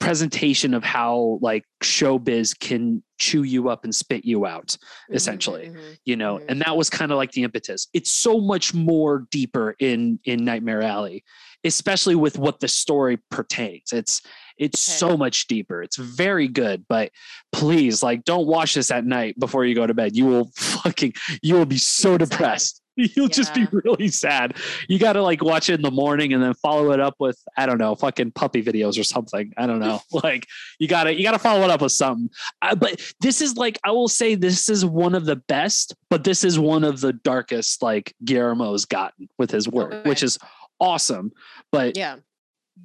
presentation 0.00 0.74
of 0.74 0.84
how 0.84 1.38
like 1.42 1.64
showbiz 1.82 2.58
can 2.58 3.02
chew 3.18 3.42
you 3.42 3.68
up 3.68 3.82
and 3.84 3.94
spit 3.94 4.24
you 4.24 4.46
out 4.46 4.76
Mhm, 5.10 5.14
essentially 5.16 5.66
mhm. 5.70 5.98
you 6.04 6.16
know 6.16 6.38
Mhm. 6.38 6.44
and 6.48 6.60
that 6.62 6.76
was 6.76 6.88
kind 6.88 7.10
of 7.10 7.16
like 7.16 7.32
the 7.32 7.42
impetus 7.42 7.88
it's 7.92 8.10
so 8.10 8.40
much 8.40 8.72
more 8.74 9.26
deeper 9.30 9.74
in 9.80 10.20
in 10.24 10.44
nightmare 10.44 10.82
alley 10.82 11.24
especially 11.64 12.14
with 12.14 12.38
what 12.38 12.60
the 12.60 12.68
story 12.68 13.18
pertains 13.30 13.92
it's 13.92 14.22
it's 14.56 14.88
Okay. 14.88 14.98
so 14.98 15.16
much 15.16 15.46
deeper 15.48 15.82
it's 15.82 15.96
very 15.96 16.46
good 16.48 16.84
but 16.88 17.10
please 17.52 18.02
like 18.02 18.24
don't 18.24 18.46
watch 18.46 18.74
this 18.74 18.90
at 18.92 19.04
night 19.04 19.38
before 19.40 19.64
you 19.64 19.74
go 19.74 19.86
to 19.86 19.94
bed 19.94 20.16
you 20.16 20.26
will 20.26 20.50
fucking 20.56 21.12
you 21.42 21.54
will 21.54 21.66
be 21.66 21.78
so 21.78 22.16
depressed 22.16 22.80
you'll 23.14 23.28
just 23.28 23.54
be 23.54 23.66
really 23.70 24.08
sad. 24.08 24.56
You 24.88 24.98
got 24.98 25.12
to 25.14 25.22
like 25.22 25.42
watch 25.42 25.70
it 25.70 25.74
in 25.74 25.82
the 25.82 25.90
morning 25.90 26.32
and 26.32 26.42
then 26.42 26.52
follow 26.54 26.90
it 26.92 26.98
up 27.00 27.14
with 27.20 27.38
i 27.56 27.64
don't 27.64 27.78
know 27.78 27.94
fucking 27.94 28.32
puppy 28.32 28.62
videos 28.62 28.98
or 28.98 29.04
something. 29.04 29.52
I 29.56 29.66
don't 29.66 29.78
know. 29.78 30.00
Like 30.12 30.46
you 30.80 30.88
gotta 30.88 31.14
you 31.14 31.22
gotta 31.22 31.38
follow 31.38 31.62
it 31.64 31.70
up 31.70 31.80
with 31.80 31.92
something. 31.92 32.28
Uh, 32.60 32.74
but 32.74 33.00
this 33.20 33.40
is 33.40 33.56
like 33.56 33.78
i 33.84 33.90
will 33.92 34.08
say 34.08 34.34
this 34.34 34.68
is 34.68 34.84
one 34.84 35.14
of 35.14 35.24
the 35.26 35.36
best 35.36 35.94
but 36.10 36.24
this 36.24 36.42
is 36.44 36.58
one 36.58 36.82
of 36.82 37.00
the 37.00 37.12
darkest 37.12 37.82
like 37.82 38.14
guillermo's 38.24 38.84
gotten 38.84 39.28
with 39.38 39.50
his 39.50 39.68
work 39.68 39.92
Okay. 39.92 40.08
which 40.08 40.22
is 40.24 40.38
awesome. 40.80 41.30
But 41.70 41.96
Yeah. 41.96 42.16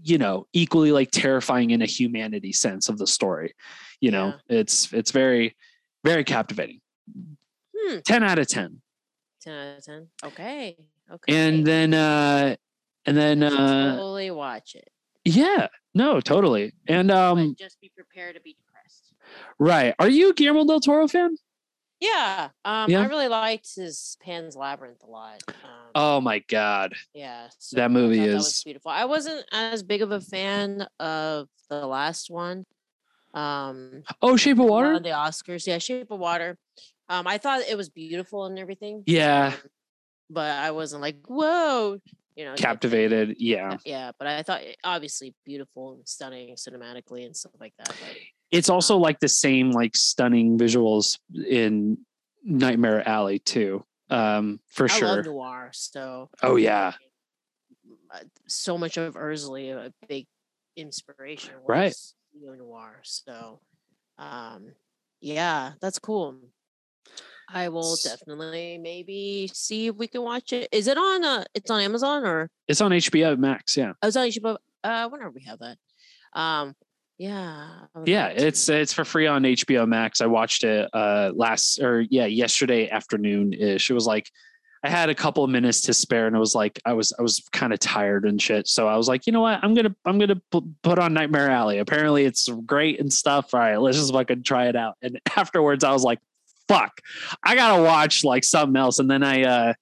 you 0.04 0.18
know 0.20 0.46
equally 0.54 0.92
like 0.92 1.10
terrifying 1.12 1.72
in 1.72 1.82
a 1.82 1.86
humanity 1.88 2.54
sense 2.54 2.88
of 2.90 2.98
the 3.00 3.08
story. 3.08 3.54
You 4.00 4.12
know 4.12 4.34
it's 4.48 4.94
it's 4.94 5.12
very 5.12 5.56
very 6.04 6.24
captivating. 6.24 6.82
Hmm. 7.76 8.00
10 8.06 8.24
out 8.24 8.38
of 8.40 8.48
10 8.48 8.82
10 9.44 9.54
out 9.54 9.78
of 9.78 9.86
10. 9.86 10.08
Okay. 10.26 10.78
Okay. 11.12 11.34
and 11.48 11.66
then 11.68 11.94
uh 11.94 12.56
and 13.06 13.18
then 13.18 13.44
uh 13.44 13.96
totally 13.98 14.32
watch 14.32 14.74
it. 14.76 14.90
yeah 15.26 15.68
no 15.94 16.22
totally 16.22 16.74
and 16.88 17.12
um 17.12 17.50
but 17.50 17.58
just 17.58 17.80
be 17.82 17.92
prepared 17.94 18.36
to 18.36 18.42
be 18.42 18.56
depressed. 18.56 19.14
right 19.60 19.94
are 20.00 20.08
you 20.10 20.30
a 20.30 20.34
guillermo 20.34 20.66
del 20.66 20.80
toro 20.80 21.08
fan 21.08 21.36
Yeah. 22.00 22.50
Um, 22.66 22.90
Yeah? 22.90 23.02
I 23.04 23.06
really 23.08 23.28
liked 23.28 23.76
his 23.76 24.18
Pan's 24.22 24.56
Labyrinth 24.56 25.04
a 25.04 25.08
lot. 25.10 25.42
Um, 25.48 25.56
oh 25.96 26.22
my 26.22 26.40
god 26.40 26.94
yeah. 27.14 27.48
So 27.60 27.76
that 27.78 27.92
movie 27.92 28.20
is 28.20 28.32
that 28.32 28.38
was 28.38 28.64
beautiful. 28.64 28.92
I 28.92 29.06
wasn't 29.06 29.46
as 29.52 29.84
big 29.84 30.02
of 30.02 30.12
a 30.12 30.22
fan 30.22 30.88
of 31.00 31.48
the 31.70 31.86
last 31.86 32.30
one. 32.30 32.66
Um, 33.34 34.04
oh 34.22 34.38
shape 34.38 34.60
of 34.60 34.66
water 34.68 35.00
the 35.00 35.10
Oscars. 35.10 35.66
Yeah, 35.68 35.80
Shape 35.80 36.12
of 36.12 36.20
Water. 36.20 36.58
Um, 37.10 37.28
I 37.28 37.38
thought 37.38 37.62
it 37.62 37.78
was 37.78 37.90
beautiful 37.90 38.46
and 38.46 38.58
everything. 38.58 39.04
yeah 39.06 39.54
um, 39.54 39.70
but 40.30 40.52
I 40.52 40.72
wasn't 40.72 41.02
like, 41.02 41.18
whoa, 41.28 42.00
you 42.36 42.46
know, 42.46 42.56
captivated 42.56 43.36
yeah 43.40 43.78
Yeah, 43.86 44.12
but 44.18 44.28
I 44.28 44.44
thought 44.44 44.62
obviously 44.84 45.36
beautiful 45.46 45.94
and 45.94 46.08
stunning 46.08 46.56
cinematically 46.56 47.26
and 47.26 47.36
stuff 47.36 47.54
like 47.60 47.74
that. 47.78 47.88
But 47.88 48.16
it's 48.52 48.70
also 48.70 48.98
like 48.98 49.20
the 49.20 49.28
same 49.30 49.72
like 49.72 49.96
stunning 49.96 50.58
visuals 50.58 51.20
in 51.48 51.98
nightmare 52.44 53.08
alley 53.08 53.40
too 53.40 53.86
um 54.10 54.60
for 54.68 54.90
I 54.90 54.98
sure 54.98 55.16
love 55.16 55.26
noir, 55.26 55.70
so 55.72 56.30
oh 56.42 56.58
yeah 56.58 56.94
uh, 58.14 58.20
so 58.48 58.78
much 58.78 58.98
of 58.98 59.16
Ursula 59.16 59.88
a 59.88 59.94
big 60.08 60.28
inspiration 60.76 61.54
was 61.64 61.68
Right. 61.68 61.96
noir. 62.58 63.00
So, 63.04 63.60
um, 64.18 64.74
yeah, 65.22 65.74
that's 65.82 66.00
cool. 66.00 66.38
I 67.50 67.70
will 67.70 67.96
definitely 68.04 68.80
maybe 68.80 69.50
see 69.54 69.88
if 69.88 69.96
we 69.96 70.08
can 70.08 70.24
watch 70.24 70.54
it. 70.54 70.70
Is 70.72 70.88
it 70.88 70.98
on? 70.98 71.24
Uh, 71.24 71.44
it's 71.54 71.70
on 71.70 71.82
Amazon 71.82 72.26
or 72.26 72.50
it's 72.68 72.82
on 72.82 72.92
hbo 72.92 73.38
max 73.38 73.78
yeah 73.78 73.94
I 74.02 74.06
was 74.08 74.18
on 74.18 74.28
YouTube. 74.28 74.58
Uh, 74.84 75.08
whenever 75.10 75.32
we 75.32 75.44
have 75.44 75.60
that. 75.60 75.78
Um, 76.34 76.76
yeah. 77.18 77.86
Yeah 78.06 78.28
it's 78.28 78.68
it's 78.70 78.92
for 78.92 79.06
free 79.06 79.28
on 79.28 79.44
hbo 79.44 79.88
max 79.88 80.20
i 80.20 80.26
watched 80.26 80.64
it 80.64 80.90
uh 80.94 81.32
last 81.36 81.80
or 81.80 82.02
yeah 82.10 82.26
yesterday 82.26 82.90
afternoon 82.90 83.54
ish 83.54 83.90
it 83.90 83.94
was 83.94 84.08
like 84.08 84.30
i 84.84 84.90
had 84.90 85.10
a 85.10 85.16
couple 85.16 85.44
of 85.44 85.50
minutes 85.52 85.82
to 85.82 85.94
spare 85.94 86.26
and 86.26 86.36
it 86.36 86.40
was 86.40 86.56
like 86.56 86.82
i 86.86 86.92
was 86.92 87.14
i 87.20 87.22
was 87.22 87.44
kind 87.52 87.72
of 87.72 87.80
tired 87.80 88.26
and 88.26 88.42
shit 88.42 88.68
so 88.68 88.88
i 88.88 88.98
was 88.98 89.08
like 89.08 89.28
you 89.28 89.32
know 89.32 89.42
what 89.42 89.60
i'm 89.64 89.76
gonna 89.76 89.96
i'm 90.06 90.18
gonna 90.18 90.42
put 90.82 91.00
on 91.00 91.14
nightmare 91.14 91.52
alley 91.52 91.78
apparently 91.78 92.26
it's 92.26 92.50
great 92.66 93.00
and 93.00 93.14
stuff 93.14 93.54
all 93.54 93.60
right 93.60 93.78
let's 93.78 93.98
just 93.98 94.12
fucking 94.12 94.42
try 94.42 94.68
it 94.68 94.76
out 94.76 94.96
and 95.04 95.22
afterwards 95.38 95.84
i 95.84 95.92
was 95.92 96.04
like 96.04 96.20
fuck 96.68 97.02
i 97.44 97.56
gotta 97.56 97.82
watch 97.84 98.24
like 98.24 98.44
something 98.44 98.76
else 98.80 99.00
and 99.00 99.10
then 99.10 99.24
i 99.24 99.44
uh 99.44 99.74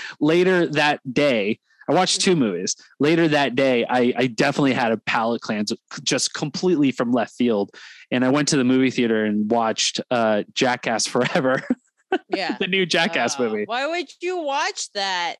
later 0.20 0.66
that 0.66 1.00
day 1.12 1.58
I 1.88 1.92
watched 1.92 2.20
two 2.20 2.36
movies. 2.36 2.76
Later 3.00 3.26
that 3.26 3.56
day, 3.56 3.84
I, 3.84 4.12
I 4.16 4.26
definitely 4.28 4.74
had 4.74 4.92
a 4.92 4.96
palate 4.96 5.40
cleanse 5.40 5.72
just 6.04 6.32
completely 6.34 6.92
from 6.92 7.10
left 7.10 7.32
field. 7.34 7.72
And 8.12 8.24
I 8.24 8.28
went 8.28 8.46
to 8.48 8.56
the 8.56 8.62
movie 8.62 8.92
theater 8.92 9.24
and 9.24 9.50
watched 9.50 10.00
uh, 10.08 10.44
Jackass 10.54 11.08
Forever, 11.08 11.60
yeah. 12.28 12.56
the 12.60 12.68
new 12.68 12.86
Jackass 12.86 13.40
Uh, 13.40 13.42
movie. 13.42 13.64
Why 13.64 13.88
would 13.88 14.06
you 14.20 14.38
watch 14.40 14.92
that? 14.92 15.34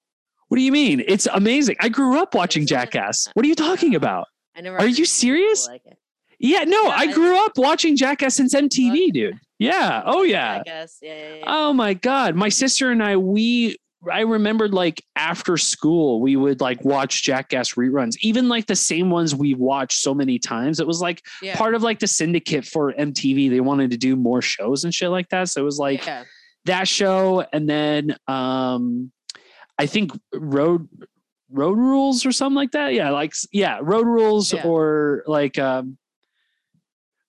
What 0.48 0.56
do 0.56 0.64
you 0.64 0.72
mean? 0.72 1.04
It's 1.06 1.28
amazing. 1.32 1.76
I 1.78 1.88
grew 1.88 2.18
up 2.20 2.34
watching 2.34 2.66
Jackass. 2.66 3.28
What 3.34 3.44
are 3.46 3.48
you 3.48 3.54
talking 3.54 3.94
about? 3.94 4.26
I 4.56 4.62
never. 4.62 4.76
Are 4.78 4.88
you 4.88 5.04
serious? 5.04 5.68
Like. 5.68 5.82
Yeah, 6.40 6.64
no, 6.64 6.82
Yeah, 6.82 6.88
I 6.88 7.02
I- 7.02 7.12
grew 7.12 7.44
up 7.44 7.58
watching 7.58 7.96
Jackass 7.96 8.34
since 8.34 8.56
MTV, 8.56 9.12
dude. 9.12 9.38
Yeah. 9.60 10.02
Oh, 10.06 10.22
yeah. 10.22 10.58
I 10.58 10.62
guess. 10.62 10.98
Yeah. 11.02 11.14
yeah, 11.14 11.34
yeah. 11.36 11.44
Oh 11.46 11.72
my 11.72 11.94
god, 11.94 12.34
my 12.34 12.48
sister 12.48 12.90
and 12.90 13.02
I 13.02 13.18
we 13.18 13.76
I 14.10 14.20
remembered 14.20 14.72
like 14.72 15.04
after 15.14 15.58
school 15.58 16.22
we 16.22 16.34
would 16.34 16.62
like 16.62 16.82
watch 16.82 17.22
Jackass 17.22 17.74
reruns, 17.74 18.16
even 18.22 18.48
like 18.48 18.66
the 18.66 18.74
same 18.74 19.10
ones 19.10 19.34
we 19.34 19.52
watched 19.52 19.98
so 20.00 20.14
many 20.14 20.38
times. 20.38 20.80
It 20.80 20.86
was 20.86 21.02
like 21.02 21.22
yeah. 21.42 21.56
part 21.56 21.74
of 21.74 21.82
like 21.82 21.98
the 21.98 22.06
syndicate 22.06 22.64
for 22.64 22.94
MTV. 22.94 23.50
They 23.50 23.60
wanted 23.60 23.90
to 23.90 23.98
do 23.98 24.16
more 24.16 24.40
shows 24.40 24.84
and 24.84 24.94
shit 24.94 25.10
like 25.10 25.28
that. 25.28 25.50
So 25.50 25.60
it 25.60 25.64
was 25.64 25.78
like 25.78 26.06
yeah. 26.06 26.24
that 26.64 26.88
show 26.88 27.44
and 27.52 27.68
then 27.68 28.16
um 28.26 29.12
I 29.78 29.84
think 29.84 30.12
Road 30.32 30.88
Road 31.50 31.76
Rules 31.76 32.24
or 32.24 32.32
something 32.32 32.56
like 32.56 32.70
that. 32.70 32.94
Yeah, 32.94 33.10
like 33.10 33.34
yeah, 33.52 33.80
Road 33.82 34.06
Rules 34.06 34.54
Yeah. 34.54 34.66
or 34.66 35.22
like 35.26 35.58
um 35.58 35.98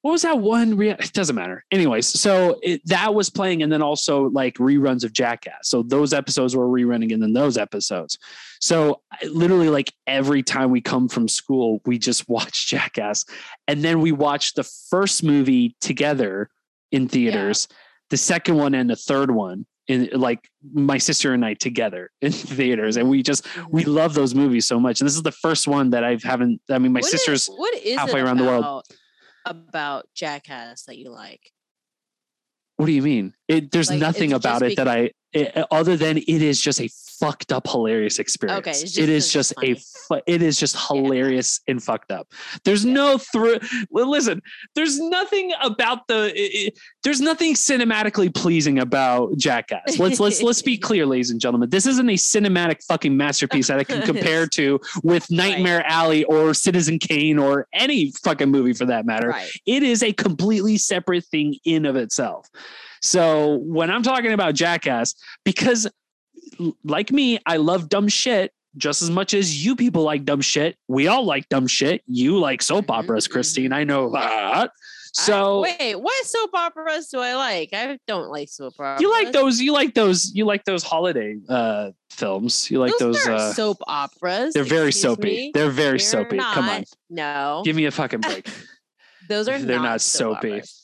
what 0.01 0.12
was 0.12 0.24
that 0.24 0.39
one? 0.39 0.77
Rea- 0.77 0.96
it 1.00 1.13
doesn't 1.13 1.36
matter. 1.36 1.63
Anyways, 1.72 2.08
so 2.08 2.60
it, 2.63 2.81
that 2.86 3.13
was 3.13 3.29
playing, 3.29 3.62
and 3.62 3.72
then 3.72 3.81
also 3.81 4.29
like 4.29 4.55
reruns 4.55 5.03
of 5.03 5.13
Jackass. 5.13 5.70
So 5.70 5.84
those 5.84 6.13
episodes 6.13 6.55
were 6.55 6.67
rerunning, 6.67 7.13
and 7.13 7.22
then 7.22 7.34
those 7.34 7.58
episodes. 7.58 8.17
So 8.60 9.01
literally, 9.24 9.70
like 9.70 9.93
every 10.08 10.41
time 10.41 10.72
we 10.72 10.81
come 10.81 11.08
from 11.08 11.27
school, 11.27 11.81
we 11.86 12.00
just 12.00 12.27
watch 12.29 12.67
Jackass, 12.67 13.25
and 13.67 13.84
then 13.84 14.01
we 14.01 14.12
watch 14.12 14.53
the 14.53 14.63
first 14.63 15.24
movie 15.24 15.75
together 15.81 16.50
in 16.91 17.08
theaters, 17.08 17.67
the 18.10 18.17
second 18.17 18.58
one 18.58 18.74
and 18.74 18.89
the 18.89 18.96
third 18.96 19.31
one 19.31 19.65
in 19.88 20.10
like 20.13 20.50
my 20.74 20.98
sister 20.98 21.34
and 21.34 21.46
I 21.46 21.53
together 21.53 22.10
in 22.22 22.31
theaters, 22.31 22.98
and 22.98 23.08
we 23.08 23.22
just 23.22 23.46
we 23.70 23.84
mm. 23.84 23.93
love 23.93 24.15
those 24.15 24.34
movies 24.34 24.65
so 24.65 24.79
much. 24.79 25.00
And 25.00 25.08
this 25.08 25.15
is 25.15 25.24
the 25.24 25.31
first 25.31 25.67
one 25.67 25.91
that 25.91 26.03
I 26.03 26.17
haven't. 26.24 26.60
I 26.72 26.79
mean, 26.79 26.91
my 26.91 27.01
What 27.01 27.05
is- 27.05 27.12
sister's 27.12 27.48
what 27.48 27.77
is 27.77 28.00
halfway 28.00 28.22
around 28.22 28.38
the 28.38 28.46
world. 28.46 28.84
About- 29.45 30.07
Jackass 30.15 30.83
that 30.83 30.98
you 30.98 31.10
like? 31.10 31.51
What 32.77 32.88
do 32.88 32.91
you 32.93 33.01
mean? 33.01 33.36
It, 33.48 33.71
there's 33.71 33.89
Like, 33.89 34.00
nothing 34.00 34.33
about 34.33 34.62
it 34.63 34.75
that 34.77 34.88
I, 34.88 35.12
it, 35.33 35.55
other 35.69 35.95
than 35.98 36.17
it 36.17 36.27
is 36.27 36.60
just 36.60 36.79
a 36.81 36.89
fucked 37.22 37.54
up, 37.54 37.68
hilarious 37.68 38.20
experience. 38.20 38.68
it's 38.68 38.82
just- 38.82 38.98
it 38.98 39.08
is 39.10 39.32
just 39.32 39.54
a, 39.63 39.75
fu- 39.75 40.22
it 40.28 40.42
is 40.42 40.60
just 40.60 40.75
hilarious 40.88 41.62
and 41.68 41.82
fucked 41.82 42.12
up. 42.12 42.28
There's 42.66 42.84
no 42.84 43.18
through. 43.18 43.60
Listen, 43.92 44.42
there's 44.75 45.00
nothing 45.00 45.54
about 45.62 46.08
the. 46.08 46.34
It, 46.36 46.68
it- 46.74 46.80
there's 47.04 47.22
nothing 47.22 47.54
cinematically 47.54 48.34
pleasing 48.34 48.80
about 48.80 49.38
Jackass. 49.38 49.98
Let's 50.00 50.20
let's 50.20 50.42
let's 50.42 50.62
be 50.62 50.78
clear, 50.88 51.06
ladies 51.06 51.30
and 51.30 51.40
gentlemen. 51.40 51.70
This 51.70 51.86
isn't 51.86 52.10
a 52.10 52.13
cinematic 52.13 52.84
fucking 52.88 53.16
masterpiece 53.16 53.68
that 53.68 53.80
I 53.80 53.84
can 53.84 54.01
compare 54.04 54.48
to 54.58 54.80
with 55.04 55.30
Nightmare 55.32 55.84
Alley 55.86 56.24
or 56.25 56.54
Citizen 56.54 57.00
Kane 57.00 57.38
or 57.40 57.68
any 57.74 58.12
fucking 58.24 58.50
movie 58.50 58.74
for 58.74 58.86
that 58.86 59.06
matter 59.06 59.30
Right. 59.30 59.50
it 59.66 59.84
is 59.84 60.04
a 60.04 60.12
completely 60.13 60.78
separate 60.78 61.25
thing 61.25 61.56
in 61.66 61.86
of 61.86 61.96
itself. 61.96 62.48
So 63.01 63.56
when 63.63 63.90
I'm 63.90 64.04
talking 64.04 64.32
about 64.32 64.54
Jackass, 64.56 65.16
because 65.44 65.88
like 66.84 67.12
me, 67.12 67.39
I 67.46 67.58
love 67.58 67.89
dumb 67.89 68.08
shit 68.08 68.53
just 68.77 69.01
as 69.01 69.10
much 69.10 69.34
as 69.34 69.65
you 69.65 69.75
people 69.75 70.03
like 70.03 70.24
dumb 70.24 70.41
shit. 70.41 70.77
We 70.88 71.08
all 71.08 71.25
like 71.25 71.50
dumb 71.50 71.67
shit. 71.67 72.01
You 72.08 72.38
like 72.39 72.62
soap 72.62 72.88
Mhm, 72.88 72.96
operas. 73.00 73.27
Christine. 73.27 73.74
I 73.74 73.84
know 73.84 74.12
that. 74.12 74.70
I- 74.70 74.70
So 75.13 75.60
wait, 75.62 75.96
what 75.96 76.25
soap 76.25 76.51
operas 76.53 77.08
do 77.10 77.20
I 77.20 77.36
like? 77.36 77.70
I 77.74 77.98
don't 78.08 78.29
like 78.29 78.48
soap 78.48 78.75
operas. 78.79 79.01
you 79.01 79.12
like 79.12 79.34
those? 79.34 79.60
You 79.60 79.74
like 79.74 79.93
those? 79.93 80.31
You 80.34 80.46
like 80.46 80.63
those 80.63 80.84
holiday 80.84 81.36
uh 81.50 81.91
films? 82.12 82.72
You 82.72 82.79
like 82.79 82.93
those? 82.98 83.22
those? 83.25 83.27
uh, 83.27 83.53
soap 83.53 83.77
operas. 83.88 84.53
they're 84.53 84.63
very 84.63 84.93
soapy. 84.93 85.24
me. 85.24 85.51
They're 85.53 85.70
very 85.70 85.91
They're 85.98 86.00
soapy. 86.00 86.38
Come 86.38 86.70
on. 86.70 86.86
No, 87.10 87.62
give 87.65 87.75
me 87.75 87.86
a 87.86 87.91
fucking 87.91 88.22
break. 88.22 88.48
those 89.27 89.50
are 89.50 89.60
they're 89.60 89.77
not, 89.77 89.84
not 89.84 90.01
soapy. 90.01 90.48
operas. 90.53 90.81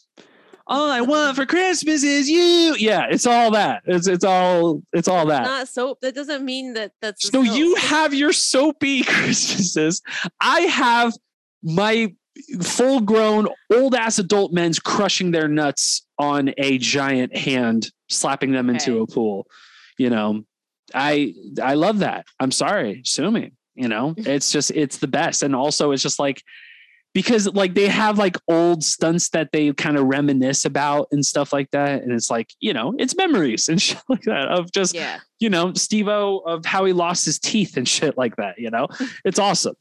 All 0.67 0.89
I 0.89 1.01
want 1.01 1.35
for 1.35 1.45
Christmas 1.45 2.03
is 2.03 2.29
you. 2.29 2.75
Yeah, 2.77 3.07
it's 3.09 3.25
all 3.25 3.51
that. 3.51 3.83
It's 3.85 4.07
it's 4.07 4.23
all 4.25 4.81
it's 4.93 5.07
all 5.07 5.25
that. 5.27 5.43
Not 5.43 5.67
soap. 5.67 6.01
That 6.01 6.13
doesn't 6.15 6.43
mean 6.43 6.73
that 6.73 6.91
that's 7.01 7.29
So 7.29 7.43
soap. 7.43 7.55
you 7.55 7.75
have 7.75 8.13
your 8.13 8.33
soapy 8.33 9.03
Christmases. 9.05 10.01
I 10.41 10.61
have 10.61 11.13
my 11.63 12.13
full 12.61 12.99
grown 13.01 13.47
old 13.73 13.95
ass 13.95 14.19
adult 14.19 14.53
men's 14.53 14.79
crushing 14.79 15.31
their 15.31 15.47
nuts 15.47 16.05
on 16.19 16.53
a 16.57 16.77
giant 16.77 17.35
hand, 17.35 17.91
slapping 18.09 18.51
them 18.51 18.69
into 18.69 19.01
a 19.01 19.07
pool. 19.07 19.47
You 19.97 20.09
know, 20.09 20.43
I 20.93 21.33
I 21.61 21.73
love 21.75 21.99
that. 21.99 22.25
I'm 22.39 22.51
sorry, 22.51 23.01
sue 23.05 23.31
me. 23.31 23.53
You 23.75 23.87
know, 23.87 24.13
it's 24.17 24.51
just 24.51 24.71
it's 24.71 24.97
the 24.97 25.07
best. 25.07 25.43
And 25.43 25.55
also 25.55 25.91
it's 25.91 26.03
just 26.03 26.19
like 26.19 26.43
because 27.17 27.47
like 27.55 27.73
they 27.73 27.87
have 27.87 28.19
like 28.19 28.37
old 28.47 28.83
stunts 28.83 29.29
that 29.29 29.51
they 29.51 29.73
kind 29.73 29.97
of 29.97 30.05
reminisce 30.05 30.65
about 30.65 31.07
and 31.11 31.25
stuff 31.25 31.51
like 31.51 31.71
that. 31.71 32.03
And 32.03 32.11
it's 32.11 32.29
like, 32.29 32.51
you 32.59 32.73
know, 32.73 32.93
it's 32.99 33.15
memories 33.17 33.69
and 33.69 33.81
shit 33.85 33.97
like 34.07 34.21
that 34.25 34.49
of 34.49 34.71
just 34.71 34.93
Yeah. 34.93 35.17
you 35.39 35.49
know, 35.49 35.73
Steve-O 35.73 36.37
of 36.45 36.63
how 36.63 36.85
he 36.85 36.93
lost 36.93 37.25
his 37.25 37.39
teeth 37.39 37.75
and 37.75 37.87
shit 37.97 38.19
like 38.19 38.35
that, 38.35 38.59
you 38.59 38.69
know? 38.69 38.85
It's 39.25 39.39
awesome. 39.39 39.73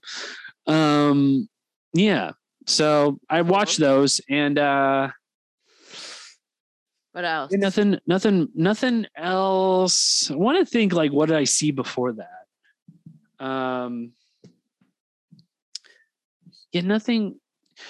Um 0.66 1.46
yeah. 1.92 2.30
So 2.64 3.20
I 3.28 3.42
watched 3.42 3.78
those 3.80 4.18
and 4.30 4.58
uh 4.58 5.08
What 7.12 7.26
else? 7.26 7.52
nothing 7.52 7.98
nothing 8.06 8.48
nothing 8.54 9.04
else. 9.14 10.30
I 10.30 10.36
want 10.36 10.58
to 10.58 10.64
think 10.64 10.94
like 10.94 11.12
what 11.12 11.28
did 11.28 11.36
I 11.36 11.44
see 11.44 11.70
before 11.70 12.14
that? 12.14 13.44
Um 13.44 14.12
Yeah, 16.76 16.82
nothing 16.82 17.40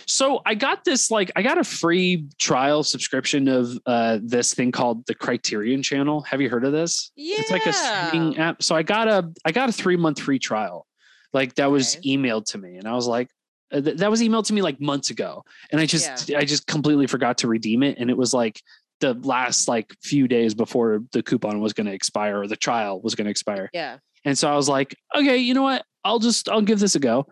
so 0.05 0.41
I 0.45 0.55
got 0.57 0.85
this 0.85 1.11
like 1.13 1.31
I 1.37 1.43
got 1.43 1.59
a 1.59 1.65
free 1.65 2.27
trial 2.39 2.83
subscription 2.83 3.47
of 3.49 3.79
uh 3.87 4.19
this 4.23 4.53
thing 4.53 4.73
called 4.73 5.07
the 5.07 5.15
Criterion 5.15 5.83
channel. 5.83 6.23
Have 6.23 6.41
you 6.41 6.49
heard 6.51 6.65
of 6.65 6.73
this? 6.73 7.13
Yeah. 7.15 7.37
it's 7.39 7.51
like 7.53 7.67
a 7.67 7.73
streaming 7.73 8.37
app. 8.39 8.63
So 8.65 8.75
I 8.75 8.83
got 8.83 9.07
a 9.09 9.31
I 9.45 9.53
got 9.53 9.69
a 9.69 9.73
three 9.73 9.97
month 9.97 10.21
free 10.21 10.39
trial, 10.41 10.87
like 11.33 11.55
that 11.55 11.71
was 11.71 11.97
emailed 12.05 12.47
to 12.47 12.59
me, 12.59 12.77
and 12.79 12.89
I 12.89 12.95
was 12.95 13.07
like, 13.07 13.29
uh, 13.71 13.81
th- 13.81 13.99
that 13.99 14.11
was 14.11 14.21
emailed 14.23 14.47
to 14.47 14.55
me 14.55 14.61
like 14.63 14.81
months 14.81 15.11
ago, 15.11 15.45
and 15.71 15.81
I 15.81 15.87
just 15.87 16.33
I 16.35 16.45
just 16.45 16.67
completely 16.67 17.07
forgot 17.07 17.39
to 17.39 17.49
redeem 17.49 17.85
it, 17.85 17.97
and 17.99 18.11
it 18.11 18.17
was 18.17 18.35
like 18.35 18.61
the 18.99 19.15
last 19.15 19.69
like 19.69 19.95
few 20.03 20.27
days 20.27 20.53
before 20.55 21.03
the 21.13 21.23
coupon 21.23 21.61
was 21.61 21.73
going 21.75 21.87
to 21.87 21.93
expire 21.93 22.41
or 22.41 22.49
the 22.49 22.57
trial 22.57 23.01
was 23.03 23.15
going 23.15 23.27
to 23.27 23.31
expire, 23.31 23.71
Yeah. 23.73 23.99
and 24.25 24.37
so 24.37 24.51
I 24.51 24.57
was 24.57 24.69
like, 24.69 24.97
okay, 25.15 25.37
you 25.37 25.55
know 25.55 25.63
what? 25.63 25.85
I'll 26.03 26.19
just 26.19 26.49
I'll 26.49 26.61
give 26.63 26.81
this 26.81 26.97
a 26.97 26.99
go, 27.01 27.27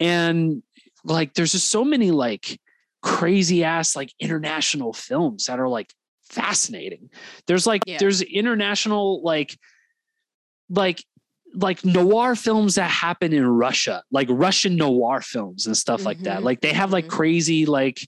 and 0.00 0.62
like 1.04 1.34
there's 1.34 1.52
just 1.52 1.70
so 1.70 1.84
many 1.84 2.10
like 2.10 2.60
crazy 3.02 3.64
ass 3.64 3.96
like 3.96 4.12
international 4.20 4.92
films 4.92 5.46
that 5.46 5.58
are 5.58 5.68
like 5.68 5.92
fascinating. 6.30 7.10
There's 7.46 7.66
like 7.66 7.82
Yeah. 7.86 7.98
there's 7.98 8.22
international 8.22 9.22
like 9.22 9.58
like 10.68 11.04
like 11.54 11.84
noir 11.84 12.34
films 12.34 12.76
that 12.76 12.90
happen 12.90 13.32
in 13.32 13.46
Russia, 13.46 14.02
like 14.10 14.28
Russian 14.30 14.76
noir 14.76 15.20
films 15.20 15.66
and 15.66 15.76
stuff 15.76 16.04
like 16.04 16.20
that. 16.20 16.40
Mhm, 16.40 16.44
Like 16.44 16.60
they 16.62 16.72
have 16.72 16.92
like 16.92 17.06
mhm. 17.06 17.10
crazy 17.10 17.66
like 17.66 18.00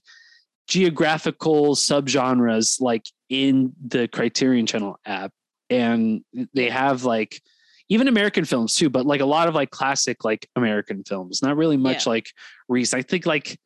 geographical 0.67 1.75
subgenres 1.75 2.81
like 2.81 3.05
in 3.29 3.73
the 3.85 4.07
Criterion 4.07 4.65
Channel 4.65 4.97
app, 5.05 5.31
and 5.69 6.23
they 6.53 6.69
have 6.69 7.03
like 7.03 7.39
even 7.89 8.07
American 8.07 8.45
films 8.45 8.75
too, 8.75 8.89
but 8.89 9.05
like 9.05 9.21
a 9.21 9.25
lot 9.25 9.47
of 9.47 9.55
like 9.55 9.69
classic 9.69 10.23
like 10.23 10.49
American 10.55 11.03
films. 11.03 11.41
Not 11.41 11.55
really 11.57 11.77
much 11.77 12.05
Yeah. 12.05 12.11
like 12.13 12.27
recent. 12.67 12.99
I 12.99 13.03
think 13.07 13.25
like 13.25 13.59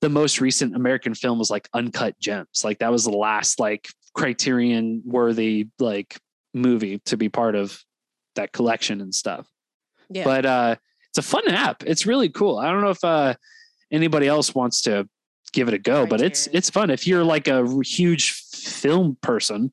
the 0.00 0.08
most 0.08 0.40
recent 0.40 0.76
American 0.76 1.14
film 1.14 1.38
was 1.38 1.50
like 1.50 1.68
Uncut 1.74 2.18
Gems. 2.20 2.62
Like 2.62 2.78
that 2.80 2.92
was 2.92 3.04
the 3.04 3.10
last 3.10 3.58
like 3.58 3.88
Criterion 4.14 5.02
worthy 5.04 5.68
like 5.78 6.18
movie 6.54 6.98
to 7.06 7.16
be 7.16 7.28
part 7.28 7.54
of 7.54 7.82
that 8.34 8.52
collection 8.52 9.00
and 9.00 9.14
stuff. 9.14 9.46
Yeah. 10.10 10.24
But 10.24 10.46
uh 10.46 10.76
it's 11.10 11.18
a 11.18 11.22
fun 11.22 11.48
app. 11.48 11.82
It's 11.86 12.04
really 12.06 12.28
cool. 12.28 12.58
I 12.58 12.70
don't 12.70 12.82
know 12.82 12.90
if 12.90 13.02
uh 13.02 13.34
anybody 13.90 14.26
else 14.26 14.54
wants 14.54 14.82
to 14.82 15.08
give 15.52 15.68
it 15.68 15.74
a 15.74 15.78
go, 15.78 16.06
but 16.06 16.20
it's 16.20 16.46
it's 16.52 16.68
fun. 16.68 16.90
If 16.90 17.06
you're 17.06 17.24
like 17.24 17.48
a 17.48 17.66
huge 17.82 18.32
film 18.32 19.16
person, 19.22 19.72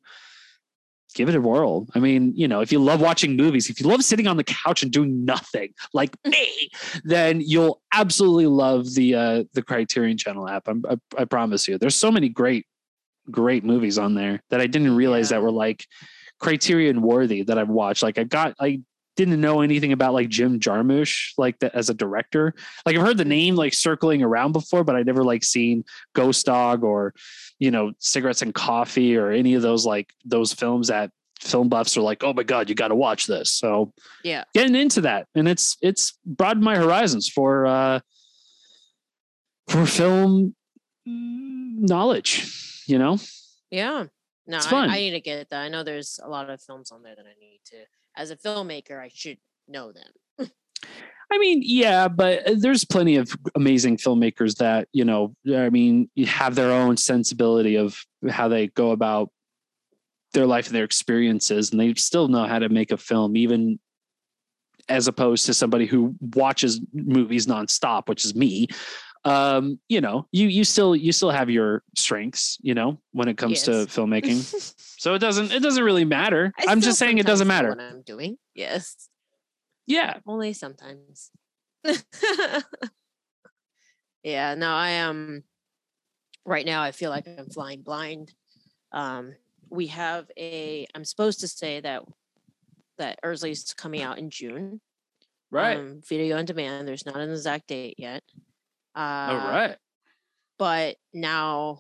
give 1.16 1.30
it 1.30 1.36
a 1.36 1.42
whirl. 1.42 1.88
I 1.96 2.00
mean, 2.00 2.34
you 2.36 2.48
know, 2.48 2.60
if 2.62 2.72
you 2.72 2.78
love 2.80 3.02
watching 3.02 3.36
movies, 3.36 3.70
if 3.70 3.80
you 3.80 3.88
love 3.88 4.04
sitting 4.04 4.28
on 4.28 4.38
the 4.38 4.44
couch 4.44 4.84
and 4.84 4.92
doing 4.92 5.26
nothing 5.26 5.74
like 5.94 6.16
me, 6.26 6.70
then 7.04 7.42
you'll 7.42 7.82
absolutely 7.94 8.46
love 8.46 8.94
the 8.94 9.16
uh 9.16 9.44
the 9.54 9.64
Criterion 9.64 10.18
Channel 10.18 10.48
app. 10.48 10.68
I'm, 10.68 10.84
I 10.88 10.98
I 11.18 11.26
promise 11.26 11.68
you. 11.68 11.78
There's 11.80 11.96
so 11.96 12.12
many 12.12 12.30
great 12.30 12.66
great 13.32 13.64
movies 13.64 13.98
on 13.98 14.14
there 14.14 14.44
that 14.52 14.62
I 14.62 14.68
didn't 14.68 14.96
realize 14.96 15.32
Yeah. 15.32 15.38
that 15.38 15.44
were 15.44 15.52
like 15.52 15.88
Criterion 16.40 17.02
worthy 17.02 17.42
that 17.44 17.58
I've 17.58 17.70
watched. 17.70 18.04
Like 18.04 18.20
I 18.20 18.24
got 18.26 18.54
I 18.60 18.82
didn't 19.16 19.40
know 19.42 19.62
anything 19.62 19.92
about 19.92 20.14
like 20.14 20.30
Jim 20.30 20.60
Jarmusch 20.60 21.32
like 21.38 21.58
that 21.60 21.74
as 21.76 21.90
a 21.90 21.94
director. 21.94 22.54
Like 22.86 22.96
I've 22.96 23.06
heard 23.06 23.18
the 23.18 23.26
name 23.26 23.56
like 23.56 23.74
circling 23.74 24.22
around 24.24 24.52
before, 24.52 24.84
but 24.84 24.96
I 24.96 25.04
never 25.04 25.24
like 25.24 25.44
seen 25.44 25.84
Ghost 26.14 26.46
Dog 26.46 26.84
or 26.84 27.14
you 27.60 27.72
know 27.72 27.92
Cigarettes 28.00 28.42
and 28.42 28.54
Coffee 28.54 29.16
or 29.16 29.32
any 29.32 29.54
of 29.54 29.62
those 29.62 29.86
like 29.86 30.10
those 30.26 30.54
films 30.54 30.88
that 30.90 31.12
film 31.40 31.70
buffs 31.70 31.96
are 31.98 32.02
like, 32.02 32.24
oh 32.24 32.34
my 32.34 32.44
god, 32.44 32.70
you 32.70 32.76
got 32.76 32.88
to 32.90 32.96
watch 32.96 33.28
this. 33.28 33.54
So 33.54 33.94
Yeah. 34.24 34.44
getting 34.54 34.76
into 34.76 35.02
that, 35.02 35.28
and 35.36 35.48
it's 35.48 35.78
it's 35.82 36.18
broadened 36.26 36.66
my 36.66 36.76
horizons 36.78 37.30
for 37.30 37.66
uh 37.66 38.00
for 39.70 39.86
film 39.86 40.56
knowledge. 41.06 42.84
You 42.88 43.00
know, 43.00 43.18
Yeah. 43.72 44.06
No, 44.48 44.60
I. 44.64 44.86
I 44.86 44.98
need 44.98 45.12
to 45.12 45.22
get 45.22 45.50
that. 45.50 45.62
I 45.62 45.70
know 45.70 45.84
there's 45.84 46.20
a 46.24 46.30
lot 46.30 46.50
of 46.52 46.62
films 46.62 46.92
on 46.92 47.02
there 47.02 47.16
that 47.16 47.26
I 47.26 47.34
need 47.40 47.62
to. 47.66 47.78
As 48.18 48.32
a 48.32 48.36
filmmaker, 48.36 49.00
I 49.00 49.10
should 49.14 49.38
know 49.68 49.92
them. 49.92 50.50
I 51.32 51.38
mean, 51.40 51.62
yeah, 51.64 52.08
but 52.08 52.48
uh, 52.48 52.54
there's 52.58 52.86
plenty 52.86 53.16
of 53.16 53.36
amazing 53.56 53.98
filmmakers 53.98 54.58
that, 54.58 54.88
you 54.94 55.04
know, 55.04 55.36
I 55.54 55.70
mean, 55.70 56.10
you 56.16 56.28
have 56.28 56.56
their 56.56 56.72
own 56.72 56.98
sensibility 56.98 57.76
of 57.76 58.00
how 58.30 58.48
they 58.48 58.68
go 58.68 58.92
about 58.92 59.32
their 60.34 60.46
life 60.46 60.68
and 60.68 60.76
their 60.76 60.84
experiences, 60.84 61.72
and 61.72 61.80
they 61.80 61.94
still 61.96 62.28
know 62.28 62.46
how 62.46 62.60
to 62.60 62.70
make 62.70 62.92
a 62.92 62.98
film, 62.98 63.36
even 63.36 63.80
as 64.88 65.08
opposed 65.08 65.48
to 65.48 65.54
somebody 65.54 65.88
who 65.88 66.16
watches 66.36 66.80
movies 66.94 67.48
nonstop, 67.48 68.08
which 68.08 68.24
is 68.24 68.36
me. 68.36 68.68
Um, 69.26 69.80
you 69.90 70.02
know, 70.02 70.28
you 70.32 70.48
you 70.48 70.64
still 70.64 70.96
you 70.96 71.12
still 71.12 71.32
have 71.32 71.50
your 71.50 71.82
strengths, 71.96 72.60
you 72.62 72.76
know, 72.76 73.00
when 73.12 73.28
it 73.28 73.38
comes 73.38 73.64
to 73.64 73.72
filmmaking. 73.72 74.44
so 75.00 75.16
it 75.16 75.20
doesn't 75.20 75.52
it 75.52 75.64
doesn't 75.64 75.84
really 75.84 76.06
matter. 76.06 76.54
I 76.60 76.66
I'm 76.68 76.80
just 76.80 77.00
saying 77.00 77.18
it 77.18 77.26
doesn't 77.26 77.48
matter. 77.48 77.70
What 77.70 77.80
I'm 77.80 78.04
doing. 78.04 78.38
Yes. 78.54 79.10
Yeah. 79.88 80.20
Only 80.28 80.54
sometimes. 80.54 81.32
yeah, 84.24 84.54
no, 84.56 84.70
I 84.70 84.90
am 84.92 85.44
right 86.46 86.66
now 86.66 86.84
I 86.84 86.92
feel 86.92 87.10
like 87.10 87.28
I'm 87.28 87.50
flying 87.50 87.82
blind. 87.82 88.32
Um 88.92 89.34
we 89.72 89.88
have 89.88 90.30
a 90.38 90.86
I'm 90.94 91.04
supposed 91.04 91.40
to 91.40 91.48
say 91.48 91.80
that 91.80 92.04
that 93.00 93.20
Ursley's 93.24 93.74
coming 93.74 94.04
out 94.04 94.20
in 94.20 94.30
June. 94.30 94.82
Um, 95.78 96.02
video 96.08 96.38
on 96.38 96.46
demand. 96.46 96.88
There's 96.88 97.06
not 97.06 97.18
an 97.18 97.32
exact 97.32 97.68
date 97.68 97.96
yet. 97.98 98.24
Uh 98.96 99.00
All 99.00 99.38
right. 99.38 99.78
but 100.58 100.96
now 101.14 101.80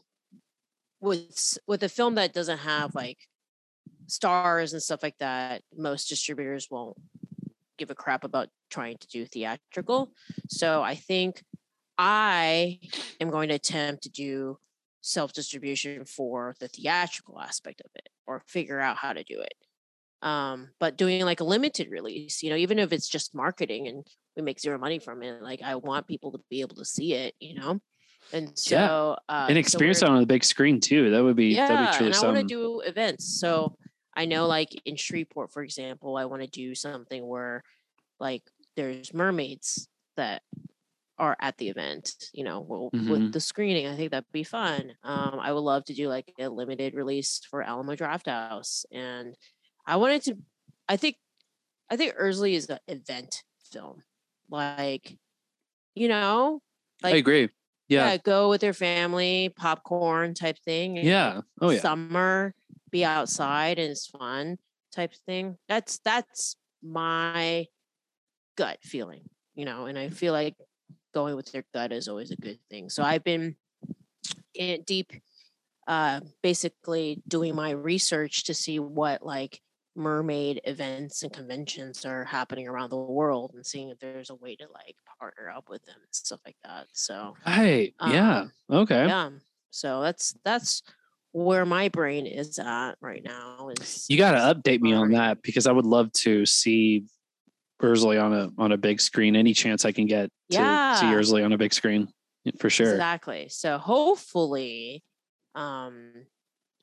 with 0.99 1.57
with 1.67 1.83
a 1.83 1.89
film 1.89 2.15
that 2.15 2.33
doesn't 2.33 2.59
have 2.59 2.95
like 2.95 3.19
stars 4.07 4.73
and 4.73 4.81
stuff 4.81 5.01
like 5.03 5.17
that 5.19 5.61
most 5.75 6.09
distributors 6.09 6.67
won't 6.69 6.97
give 7.77 7.89
a 7.89 7.95
crap 7.95 8.23
about 8.23 8.49
trying 8.69 8.97
to 8.97 9.07
do 9.07 9.25
theatrical 9.25 10.11
so 10.47 10.81
i 10.81 10.95
think 10.95 11.43
i 11.97 12.79
am 13.19 13.29
going 13.29 13.49
to 13.49 13.55
attempt 13.55 14.03
to 14.03 14.09
do 14.09 14.57
self 15.01 15.33
distribution 15.33 16.05
for 16.05 16.55
the 16.59 16.67
theatrical 16.67 17.39
aspect 17.39 17.81
of 17.81 17.91
it 17.95 18.09
or 18.27 18.41
figure 18.47 18.79
out 18.79 18.97
how 18.97 19.13
to 19.13 19.23
do 19.23 19.39
it 19.39 19.53
um 20.25 20.69
but 20.79 20.97
doing 20.97 21.23
like 21.23 21.39
a 21.39 21.43
limited 21.45 21.89
release 21.89 22.43
you 22.43 22.49
know 22.49 22.55
even 22.57 22.79
if 22.79 22.91
it's 22.91 23.07
just 23.07 23.33
marketing 23.35 23.87
and 23.87 24.05
we 24.35 24.41
make 24.41 24.59
zero 24.59 24.77
money 24.77 24.99
from 24.99 25.23
it 25.23 25.41
like 25.41 25.61
i 25.61 25.75
want 25.75 26.07
people 26.07 26.31
to 26.33 26.39
be 26.49 26.59
able 26.61 26.75
to 26.75 26.83
see 26.83 27.13
it 27.13 27.33
you 27.39 27.53
know 27.59 27.79
and 28.33 28.57
so 28.57 28.75
Yeah. 29.29 29.35
uh 29.35 29.45
and 29.49 29.57
experience 29.57 30.01
we're- 30.01 30.11
it 30.11 30.13
on 30.15 30.19
the 30.19 30.25
big 30.25 30.43
screen 30.43 30.79
too. 30.79 31.11
That 31.11 31.23
would 31.23 31.35
be 31.35 31.49
yeah, 31.53 31.67
that'd 31.67 31.91
be 31.91 31.97
truly 31.97 32.11
and 32.11 32.15
I 32.19 32.25
want 32.25 32.37
to 32.39 32.43
do 32.43 32.81
events. 32.81 33.39
So 33.39 33.77
I 34.17 34.25
know, 34.25 34.47
like 34.47 34.69
in 34.85 34.95
Shreveport, 34.95 35.51
for 35.53 35.61
example, 35.61 36.17
I 36.17 36.25
want 36.25 36.41
to 36.41 36.47
do 36.49 36.73
something 36.73 37.21
where, 37.27 37.61
like, 38.19 38.41
there's 38.77 39.13
mermaids 39.13 39.87
that 40.17 40.41
are 41.19 41.35
at 41.39 41.57
the 41.57 41.69
event. 41.69 42.13
You 42.33 42.45
know, 42.45 42.61
well, 42.61 42.89
Mhm. 42.95 43.09
with 43.11 43.31
the 43.33 43.39
screening, 43.39 43.85
I 43.87 43.95
think 43.95 44.09
that'd 44.11 44.31
be 44.31 44.43
fun. 44.43 44.93
Um, 45.03 45.37
I 45.39 45.53
would 45.53 45.59
love 45.59 45.85
to 45.85 45.93
do 45.93 46.07
like 46.07 46.33
a 46.39 46.47
limited 46.49 46.95
release 46.95 47.41
for 47.49 47.61
Alamo 47.61 47.93
Drafthouse, 47.95 48.85
and 48.91 49.35
I 49.85 49.97
wanted 49.97 50.23
to. 50.23 50.37
I 50.87 50.97
think, 50.97 51.17
I 51.89 51.97
think 51.97 52.15
Ursley 52.15 52.53
is 52.53 52.69
an 52.69 52.79
event 52.87 53.43
film. 53.71 54.03
Like, 54.49 55.17
you 55.95 56.07
know, 56.07 56.61
I 57.03 57.11
agree. 57.11 57.49
Yeah. 57.87 58.17
go 58.17 58.49
with 58.49 58.63
your 58.63 58.73
family, 58.73 59.53
popcorn 59.55 60.33
type 60.33 60.57
thing. 60.59 60.97
Yeah. 60.97 61.41
Oh 61.61 61.69
yeah. 61.69 61.79
Summer, 61.79 62.53
be 62.91 63.05
outside 63.05 63.79
and 63.79 63.91
it's 63.91 64.07
fun 64.07 64.57
type 64.91 65.13
thing. 65.25 65.57
That's 65.67 65.99
that's 66.03 66.55
my 66.83 67.67
gut 68.57 68.79
feeling, 68.81 69.23
you 69.53 69.65
know, 69.65 69.85
and 69.85 69.97
I 69.97 70.09
feel 70.09 70.33
like 70.33 70.55
going 71.13 71.35
with 71.35 71.53
your 71.53 71.63
gut 71.73 71.91
is 71.91 72.07
always 72.07 72.31
a 72.31 72.35
good 72.35 72.59
thing. 72.69 72.89
So 72.89 73.03
I've 73.03 73.23
been 73.23 73.55
in 74.53 74.81
deep 74.83 75.11
uh 75.87 76.19
basically 76.41 77.21
doing 77.27 77.53
my 77.53 77.69
research 77.69 78.45
to 78.45 78.53
see 78.53 78.79
what 78.79 79.23
like 79.23 79.61
mermaid 79.95 80.59
events 80.65 81.23
and 81.23 81.31
conventions 81.31 82.05
are 82.05 82.25
happening 82.25 82.67
around 82.67 82.89
the 82.89 82.97
world 82.97 83.51
and 83.55 83.65
seeing 83.65 83.89
if 83.89 83.99
there's 83.99 84.29
a 84.29 84.35
way 84.35 84.55
to 84.55 84.65
like 84.73 84.95
partner 85.19 85.49
up 85.49 85.69
with 85.69 85.83
them 85.85 85.95
and 85.95 86.13
stuff 86.13 86.39
like 86.45 86.57
that. 86.63 86.87
So 86.93 87.35
Right. 87.45 87.93
yeah. 88.05 88.39
um, 88.41 88.51
Okay. 88.69 89.07
yeah. 89.07 89.29
So 89.71 90.01
that's 90.01 90.35
that's 90.43 90.83
where 91.31 91.65
my 91.65 91.89
brain 91.89 92.25
is 92.25 92.59
at 92.59 92.93
right 93.01 93.23
now. 93.23 93.69
Is 93.79 94.05
You 94.09 94.17
got 94.17 94.31
to 94.31 94.53
update 94.53 94.81
me 94.81 94.93
on 94.93 95.11
that 95.11 95.41
because 95.41 95.67
I 95.67 95.71
would 95.71 95.85
love 95.85 96.11
to 96.13 96.45
see 96.45 97.05
Ursley 97.81 98.21
on 98.21 98.33
a 98.33 98.49
on 98.57 98.71
a 98.71 98.77
big 98.77 99.01
screen. 99.01 99.35
Any 99.35 99.53
chance 99.53 99.83
I 99.83 99.91
can 99.91 100.05
get 100.05 100.29
to 100.51 100.55
see 100.55 101.05
Ursley 101.07 101.43
on 101.43 101.51
a 101.51 101.57
big 101.57 101.73
screen, 101.73 102.07
for 102.59 102.69
sure. 102.69 102.91
Exactly. 102.91 103.49
So 103.49 103.77
hopefully, 103.77 105.03
um, 105.55 106.11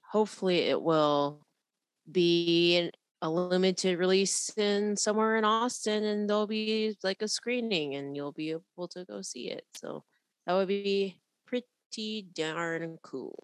hopefully 0.03 0.59
it 0.59 0.81
will 0.81 1.47
be 2.11 2.91
a 3.23 3.31
limited 3.31 3.99
release 3.99 4.53
in 4.59 4.97
somewhere 4.97 5.37
in 5.37 5.45
Austin, 5.45 6.05
and 6.05 6.29
there'll 6.29 6.47
be 6.47 6.97
like 7.03 7.23
a 7.23 7.29
screening, 7.29 7.95
and 7.95 8.15
you'll 8.17 8.33
be 8.33 8.51
able 8.51 8.89
to 8.89 9.05
go 9.05 9.23
see 9.23 9.49
it. 9.51 9.65
So 9.75 10.05
that 10.47 10.55
would 10.55 10.69
be 10.69 11.17
pretty 11.47 12.27
darn 12.35 12.99
cool. 13.03 13.39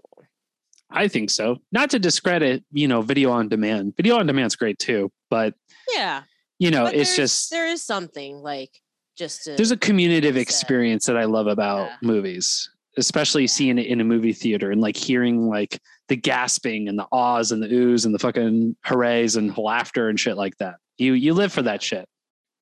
I 0.90 1.06
think 1.06 1.30
so. 1.30 1.58
Not 1.70 1.90
to 1.90 1.98
discredit, 1.98 2.64
you 2.72 2.88
know, 2.88 3.02
video 3.02 3.30
on 3.30 3.48
demand. 3.48 3.94
Video 3.96 4.18
on 4.18 4.26
demand's 4.26 4.56
great 4.56 4.78
too, 4.78 5.12
but 5.30 5.54
Yeah, 5.94 6.22
you 6.58 6.70
know, 6.70 6.84
but 6.84 6.94
it's 6.94 7.14
just 7.14 7.50
there 7.50 7.68
is 7.68 7.82
something 7.82 8.38
like 8.42 8.80
just 9.16 9.44
to, 9.44 9.54
there's 9.56 9.70
a 9.70 9.76
communicative 9.76 10.34
said. 10.34 10.40
experience 10.40 11.06
that 11.06 11.16
I 11.16 11.24
love 11.24 11.46
about 11.46 11.88
Yeah. 11.88 11.96
movies, 12.02 12.70
especially 12.96 13.46
seeing 13.46 13.78
it 13.78 13.86
in 13.86 14.00
a 14.00 14.04
movie 14.04 14.32
theater 14.32 14.70
and 14.72 14.80
like 14.80 14.96
hearing 14.96 15.46
like 15.46 15.78
the 16.08 16.16
gasping 16.16 16.88
and 16.88 16.98
the 16.98 17.06
ahs 17.12 17.52
and 17.52 17.62
the 17.62 17.68
oohs 17.68 18.04
and 18.04 18.14
the 18.14 18.18
fucking 18.18 18.76
hoorays 18.84 19.36
and 19.36 19.56
laughter 19.56 20.08
and 20.08 20.18
shit 20.18 20.36
like 20.36 20.56
that. 20.58 20.76
You 20.96 21.12
you 21.12 21.34
live 21.34 21.52
for 21.52 21.62
that 21.62 21.82
shit. 21.82 22.08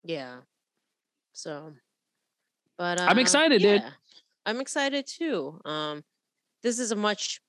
yeah. 0.04 0.36
So, 1.32 1.74
but 2.78 3.00
I'm 3.00 3.18
uh, 3.18 3.20
excited, 3.20 3.60
dude. 3.60 3.82
I'm 4.46 4.60
excited 4.60 5.06
too. 5.06 5.60
Um, 5.64 6.02
this 6.62 6.78
is 6.78 6.92
a 6.92 6.96
much, 6.96 7.40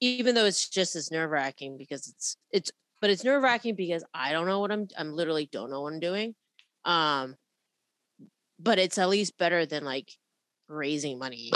even 0.00 0.34
though 0.34 0.46
it's 0.46 0.68
just 0.68 0.96
as 0.96 1.10
nerve 1.10 1.30
wracking 1.30 1.76
because 1.78 2.08
it's 2.08 2.36
it's, 2.50 2.72
but 3.00 3.10
it's 3.10 3.22
nerve 3.22 3.42
wracking 3.42 3.76
because 3.76 4.04
I 4.12 4.32
don't 4.32 4.46
know 4.46 4.60
what 4.60 4.72
I'm. 4.72 4.88
I'm 4.98 5.12
literally 5.12 5.48
don't 5.50 5.70
know 5.70 5.82
what 5.82 5.92
I'm 5.92 6.00
doing. 6.00 6.34
Um, 6.84 7.36
but 8.58 8.78
it's 8.78 8.98
at 8.98 9.08
least 9.08 9.38
better 9.38 9.66
than 9.66 9.84
like 9.84 10.10
raising 10.68 11.18
money. 11.18 11.50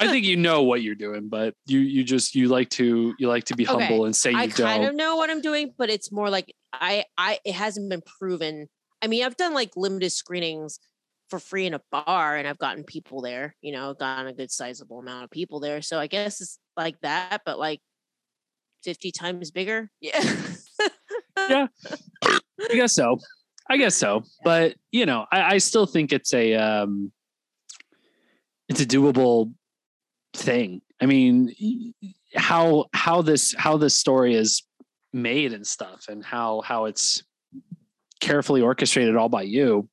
I 0.00 0.08
think 0.08 0.24
you 0.24 0.36
know 0.36 0.62
what 0.62 0.82
you're 0.82 0.94
doing, 0.94 1.28
but 1.28 1.54
you 1.66 1.80
you 1.80 2.04
just 2.04 2.34
you 2.34 2.48
like 2.48 2.70
to 2.70 3.14
you 3.18 3.28
like 3.28 3.44
to 3.44 3.56
be 3.56 3.66
Okay, 3.66 3.86
humble 3.86 4.04
and 4.04 4.14
say 4.14 4.30
you 4.30 4.38
I 4.38 4.46
don't. 4.46 4.66
I 4.66 4.76
kind 4.78 4.84
of 4.84 4.94
know 4.94 5.16
what 5.16 5.30
I'm 5.30 5.40
doing, 5.40 5.74
but 5.76 5.90
it's 5.90 6.12
more 6.12 6.30
like 6.30 6.54
I 6.72 7.04
I 7.16 7.38
it 7.44 7.54
hasn't 7.54 7.88
been 7.90 8.02
proven. 8.18 8.68
I 9.02 9.08
mean, 9.08 9.24
I've 9.24 9.36
done 9.36 9.54
like 9.54 9.72
limited 9.76 10.10
screenings 10.10 10.78
for 11.28 11.38
free 11.38 11.66
in 11.66 11.74
a 11.74 11.80
bar 11.90 12.36
and 12.36 12.46
I've 12.46 12.58
gotten 12.58 12.84
people 12.84 13.20
there, 13.20 13.56
you 13.60 13.72
know, 13.72 13.94
gotten 13.94 14.28
a 14.28 14.32
good 14.32 14.50
sizable 14.50 15.00
amount 15.00 15.24
of 15.24 15.30
people 15.30 15.60
there. 15.60 15.82
So 15.82 15.98
I 15.98 16.06
guess 16.06 16.40
it's 16.40 16.58
like 16.76 17.00
that, 17.00 17.42
but 17.44 17.58
like 17.58 17.80
50 18.84 19.10
times 19.12 19.50
bigger. 19.50 19.90
Yeah. 20.00 20.42
Yeah. 21.48 21.66
I 22.22 22.74
guess 22.74 22.94
so. 22.94 23.18
I 23.68 23.76
guess 23.76 23.94
so. 23.94 24.24
But 24.44 24.74
you 24.90 25.06
know, 25.06 25.26
I, 25.30 25.54
I 25.54 25.58
still 25.58 25.86
think 25.86 26.12
it's 26.12 26.32
a 26.32 26.54
um 26.54 27.12
it's 28.68 28.80
a 28.80 28.86
doable 28.86 29.52
thing. 30.34 30.82
I 31.00 31.06
mean, 31.06 31.94
how 32.34 32.86
how 32.92 33.22
this 33.22 33.54
how 33.56 33.76
this 33.76 33.98
story 33.98 34.34
is 34.34 34.62
made 35.12 35.52
and 35.52 35.66
stuff, 35.66 36.06
and 36.08 36.24
how 36.24 36.60
how 36.62 36.86
it's 36.86 37.22
carefully 38.20 38.62
orchestrated 38.62 39.16
all 39.16 39.28
by 39.28 39.42
you 39.42 39.88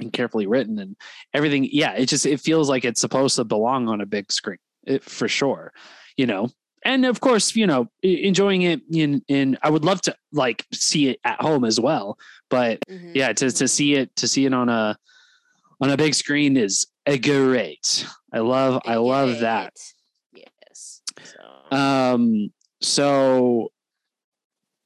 and 0.00 0.12
carefully 0.12 0.46
written 0.46 0.78
and 0.78 0.96
everything. 1.34 1.68
Yeah, 1.70 1.92
it 1.92 2.06
just 2.06 2.26
it 2.26 2.40
feels 2.40 2.68
like 2.68 2.84
it's 2.84 3.00
supposed 3.00 3.36
to 3.36 3.44
belong 3.44 3.88
on 3.88 4.00
a 4.00 4.06
big 4.06 4.32
screen 4.32 4.58
it, 4.84 5.02
for 5.04 5.28
sure. 5.28 5.72
You 6.16 6.26
know, 6.26 6.50
and 6.84 7.04
of 7.06 7.20
course, 7.20 7.56
you 7.56 7.66
know, 7.66 7.88
enjoying 8.02 8.62
it 8.62 8.80
in 8.92 9.22
in 9.28 9.58
I 9.62 9.70
would 9.70 9.84
love 9.84 10.00
to 10.02 10.16
like 10.32 10.64
see 10.72 11.08
it 11.08 11.20
at 11.24 11.40
home 11.40 11.64
as 11.64 11.80
well, 11.80 12.18
but 12.48 12.80
Mhm, 12.88 13.12
yeah, 13.14 13.32
to 13.32 13.50
to 13.50 13.68
see 13.68 13.94
it 13.94 14.14
to 14.16 14.28
see 14.28 14.46
it 14.46 14.54
on 14.54 14.68
a 14.68 14.96
on 15.80 15.90
a 15.90 15.96
big 15.96 16.14
screen 16.14 16.56
is 16.56 16.86
a 17.06 17.18
great. 17.18 18.06
I 18.32 18.38
love 18.40 18.80
I 18.84 18.96
love 18.96 19.40
that. 19.40 19.74
Yes. 20.32 21.02
So 21.22 21.76
Um 21.76 22.52
so 22.80 23.70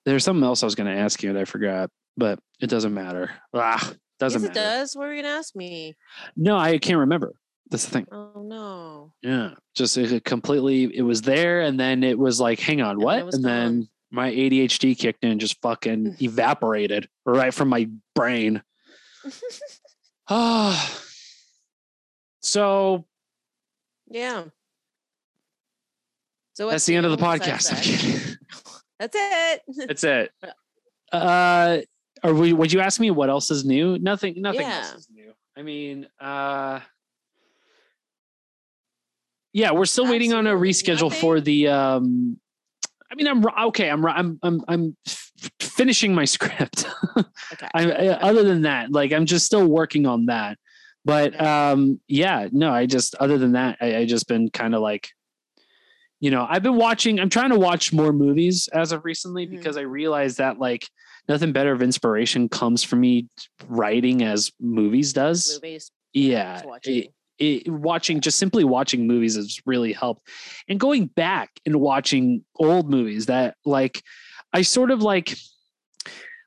there's 0.05 0.25
something 0.25 0.45
else 0.45 0.63
I 0.63 0.67
was 0.67 0.75
going 0.77 0.95
to 0.95 1.01
ask 1.01 1.23
you 1.23 1.33
that 1.33 1.41
I 1.41 1.45
forgot, 1.45 1.91
but 2.17 2.39
it 2.61 2.69
doesn't 2.71 2.95
matter. 2.95 3.31
Ah, 3.53 3.93
doesn't 4.21 4.43
yes, 4.43 4.51
it 4.51 4.55
matter. 4.55 4.61
does. 4.79 4.95
What 4.97 5.09
were 5.09 5.15
you 5.15 5.23
gonna 5.23 5.35
ask 5.35 5.57
me? 5.57 5.95
No, 6.37 6.57
I 6.57 6.79
can't 6.79 6.99
remember. 7.01 7.35
That's 7.71 7.85
the 7.87 7.91
thing. 7.91 8.07
Oh 8.13 8.43
no. 8.45 9.13
Yeah, 9.23 9.55
just 9.75 9.99
it 9.99 10.25
completely. 10.25 10.85
It 10.97 11.03
was 11.03 11.23
there, 11.23 11.63
and 11.63 11.79
then 11.81 12.05
it 12.05 12.17
was 12.19 12.41
like, 12.41 12.61
hang 12.61 12.81
on, 12.81 12.91
And 12.93 13.03
what? 13.03 13.27
was 13.27 13.35
And 13.35 13.45
then 13.45 13.89
my 14.13 14.31
ADHD 14.31 14.97
kicked 14.97 15.25
in, 15.25 15.33
and 15.33 15.41
just 15.41 15.61
fucking 15.61 16.17
evaporated 16.21 17.09
right 17.25 17.53
from 17.53 17.69
my 17.69 17.89
brain. 18.15 18.63
Ah, 20.29 21.01
so 22.47 23.05
yeah. 24.09 24.45
So 26.55 26.71
that's 26.71 26.87
the 26.87 26.95
end 26.97 27.05
of 27.05 27.13
the 27.13 27.19
podcast. 27.19 27.73
I'm 27.75 27.83
kidding. 27.83 28.37
That's 28.99 29.15
it. 29.19 29.63
that's 29.89 30.05
it. 30.05 30.33
Uh, 31.13 31.81
or 32.25 32.33
we, 32.33 32.55
would 32.55 32.73
you 32.73 32.81
ask 32.81 32.99
me 32.99 33.11
what 33.11 33.29
else 33.29 33.51
is 33.51 33.63
new? 33.63 33.99
Nothing. 33.99 34.41
Nothing 34.41 34.63
else 34.63 34.95
is 34.95 35.09
new. 35.13 35.35
I 35.55 35.61
mean, 35.61 36.07
uh. 36.19 36.81
Yeah, 39.53 39.73
we're 39.73 39.85
still 39.85 40.09
waiting 40.09 40.33
on 40.33 40.47
a 40.47 40.55
Absolutely 40.55 40.73
reschedule 40.73 41.13
for 41.13 41.43
the 41.43 41.69
um 41.69 42.41
I 43.11 43.15
mean, 43.17 43.29
I'm 43.29 43.45
okay. 43.67 43.91
I'm 43.91 44.07
I'm 44.07 44.39
I'm 44.43 44.65
I'm 44.67 44.97
finishing 45.61 46.15
my 46.15 46.25
script. 46.37 46.87
Okay. 47.17 47.69
I, 47.75 47.91
I, 47.91 48.07
other 48.21 48.43
than 48.45 48.63
that, 48.63 48.93
like 48.93 49.13
I'm 49.13 49.27
just 49.27 49.47
still 49.47 49.67
working 49.67 50.07
on 50.07 50.27
that. 50.27 50.59
But 51.07 51.41
um, 51.41 52.01
yeah, 52.09 52.49
no, 52.51 52.71
I 52.73 52.87
just 52.87 53.15
other 53.15 53.39
than 53.39 53.53
that, 53.53 53.79
I, 53.81 53.97
I 53.99 54.05
just 54.07 54.27
been 54.27 54.51
kind 54.51 54.75
of 54.75 54.83
like, 54.83 55.09
you 56.19 56.31
know, 56.33 56.45
I've 56.49 56.63
been 56.65 56.77
watching. 56.77 57.21
I'm 57.21 57.31
trying 57.31 57.51
to 57.51 57.59
watch 57.59 57.93
more 57.93 58.13
movies 58.13 58.69
as 58.73 58.91
of 58.91 59.05
recently 59.05 59.47
Mhm. 59.47 59.51
because 59.53 59.77
I 59.77 59.83
realized 59.83 60.39
that 60.39 60.59
like 60.59 60.87
nothing 61.29 61.53
better 61.53 61.73
of 61.73 61.81
inspiration 61.81 62.49
comes 62.49 62.83
from 62.83 63.01
me 63.01 63.29
writing 63.69 64.23
as 64.23 64.51
movies 64.61 65.13
does. 65.13 65.61
Movies. 65.63 65.91
Yeah, 66.13 66.59
it- 66.61 66.67
watching. 66.67 67.05
it, 67.39 67.69
watching 67.69 68.21
just 68.21 68.39
simply 68.39 68.65
watching 68.65 69.07
movies 69.07 69.37
has 69.37 69.61
really 69.67 69.93
helped 69.93 70.27
and 70.69 70.81
going 70.81 71.07
back 71.07 71.51
and 71.67 71.77
watching 71.81 72.43
old 72.57 72.91
movies 72.91 73.27
that 73.27 73.55
like 73.67 74.03
i 74.55 74.63
sort 74.63 74.91
of 74.91 75.03
like 75.03 75.37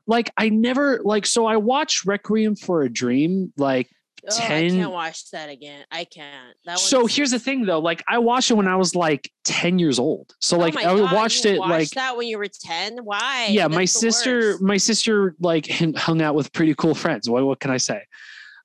like 0.08 0.32
i 0.36 0.50
never 0.50 1.00
like 1.04 1.28
so 1.28 1.45
i 1.45 1.56
watched 1.58 2.06
requiem 2.08 2.56
for 2.56 2.82
a 2.82 2.89
dream 2.89 3.54
like 3.58 3.88
Oh, 4.29 4.36
I 4.43 4.69
can't 4.69 4.91
watch 4.91 5.29
that 5.32 5.49
again. 5.49 5.86
I 5.91 6.03
can't. 6.05 6.55
That 6.65 6.79
so 6.79 7.05
here's 7.05 7.32
the 7.32 7.39
thing 7.39 7.65
though 7.65 7.79
like 7.79 8.03
i 8.08 8.17
watched 8.17 8.51
it 8.51 8.55
when 8.55 8.67
i 8.67 8.75
was 8.75 8.95
like 8.95 9.32
10 9.45 9.79
years 9.79 9.97
old 9.99 10.34
so 10.39 10.58
Oh 10.58 10.60
like 10.60 10.73
my 10.75 10.82
i 10.82 10.95
God, 10.97 11.13
watched 11.13 11.45
it 11.45 11.60
watched 11.60 11.69
like 11.71 11.89
that 11.91 12.17
when 12.17 12.27
you 12.27 12.38
were 12.38 12.47
10. 12.47 12.99
Why? 13.03 13.47
yeah 13.49 13.67
my 13.67 13.82
That's 13.82 13.93
the 13.93 13.99
sister 14.12 14.39
worst. 14.39 14.62
my 14.62 14.77
sister 14.77 15.36
like 15.39 15.67
hung- 15.67 15.93
hung 15.93 16.21
out 16.21 16.36
with 16.36 16.51
pretty 16.53 16.73
cool 16.75 16.95
friends 16.95 17.29
what, 17.29 17.45
what 17.45 17.60
can 17.60 17.71
i 17.71 17.77
say 17.77 18.01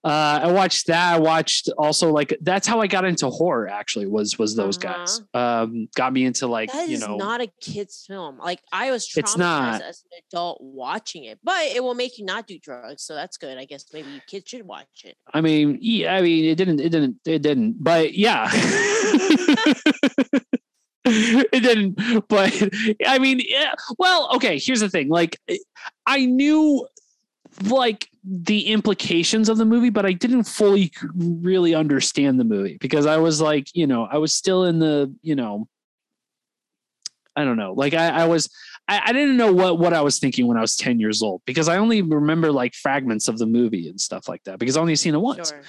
uh 0.04 0.40
i 0.42 0.52
watched 0.52 0.86
that 0.86 1.14
i 1.14 1.18
watched 1.18 1.70
also 1.78 2.12
like 2.12 2.36
that's 2.42 2.66
how 2.66 2.80
i 2.80 2.86
got 2.86 3.04
into 3.06 3.28
horror 3.30 3.66
actually 3.68 4.06
was 4.06 4.38
was 4.38 4.54
those 4.54 4.76
guys 4.76 5.22
um 5.32 5.88
got 5.96 6.12
me 6.12 6.24
into 6.26 6.46
like 6.46 6.70
That 6.72 6.88
you 6.88 6.94
is 6.96 7.00
know 7.00 7.16
not 7.16 7.40
a 7.40 7.46
kid's 7.60 8.04
film. 8.06 8.38
Like 8.38 8.60
I 8.72 8.90
was 8.90 9.08
traumatized 9.08 9.18
It's 9.18 9.36
not. 9.38 9.82
as 9.82 10.04
an 10.10 10.18
adult 10.28 10.58
watching 10.60 11.24
it, 11.24 11.38
but 11.42 11.62
it 11.74 11.82
will 11.82 11.94
make 11.94 12.18
you 12.18 12.24
not 12.24 12.46
do 12.46 12.58
drugs, 12.58 13.02
so 13.02 13.14
that's 13.14 13.36
good. 13.38 13.56
I 13.58 13.64
guess 13.64 13.84
maybe 13.92 14.08
kids 14.26 14.48
should 14.50 14.66
watch 14.66 15.04
it. 15.04 15.16
i 15.32 15.40
mean 15.40 15.78
yeah 15.80 16.14
i 16.14 16.20
mean 16.20 16.44
it 16.44 16.56
didn't 16.56 16.80
it 16.80 16.90
didn't 16.90 17.16
it 17.24 17.40
didn't 17.42 17.82
but 17.82 18.14
yeah 18.14 18.48
it 21.06 21.62
didn't 21.62 22.28
but 22.28 22.52
i 23.06 23.18
mean 23.18 23.40
yeah 23.46 23.74
well 23.98 24.30
okay 24.34 24.58
here's 24.58 24.80
the 24.80 24.88
thing 24.88 25.08
like 25.08 25.38
i 26.06 26.24
knew 26.24 26.86
like 27.64 28.08
the 28.24 28.68
implications 28.68 29.48
of 29.48 29.58
the 29.58 29.64
movie, 29.64 29.90
but 29.90 30.06
I 30.06 30.12
didn't 30.12 30.44
fully 30.44 30.92
really 31.14 31.74
understand 31.74 32.40
the 32.40 32.44
movie 32.44 32.78
because 32.80 33.06
I 33.06 33.18
was 33.18 33.40
like, 33.40 33.68
you 33.74 33.86
know, 33.86 34.08
I 34.10 34.18
was 34.18 34.34
still 34.34 34.64
in 34.64 34.78
the, 34.78 35.14
you 35.22 35.34
know, 35.34 35.68
I 37.36 37.44
don't 37.44 37.56
know, 37.56 37.72
like 37.72 37.94
I, 37.94 38.08
I 38.08 38.26
was, 38.26 38.48
I, 38.88 39.02
I 39.06 39.12
didn't 39.12 39.36
know 39.36 39.52
what 39.52 39.78
what 39.78 39.92
I 39.92 40.02
was 40.02 40.18
thinking 40.18 40.46
when 40.46 40.56
I 40.56 40.60
was 40.60 40.76
ten 40.76 41.00
years 41.00 41.22
old 41.22 41.42
because 41.46 41.68
I 41.68 41.78
only 41.78 42.02
remember 42.02 42.52
like 42.52 42.74
fragments 42.74 43.28
of 43.28 43.38
the 43.38 43.46
movie 43.46 43.88
and 43.88 44.00
stuff 44.00 44.28
like 44.28 44.44
that 44.44 44.58
because 44.58 44.76
I 44.76 44.80
only 44.80 44.96
seen 44.96 45.14
it 45.14 45.20
once. 45.20 45.50
Sure. 45.50 45.62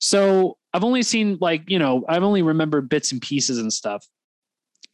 So 0.00 0.56
I've 0.72 0.84
only 0.84 1.02
seen 1.02 1.36
like, 1.40 1.68
you 1.68 1.78
know, 1.78 2.04
I've 2.08 2.22
only 2.22 2.42
remembered 2.42 2.88
bits 2.88 3.12
and 3.12 3.20
pieces 3.20 3.58
and 3.58 3.72
stuff. 3.72 4.06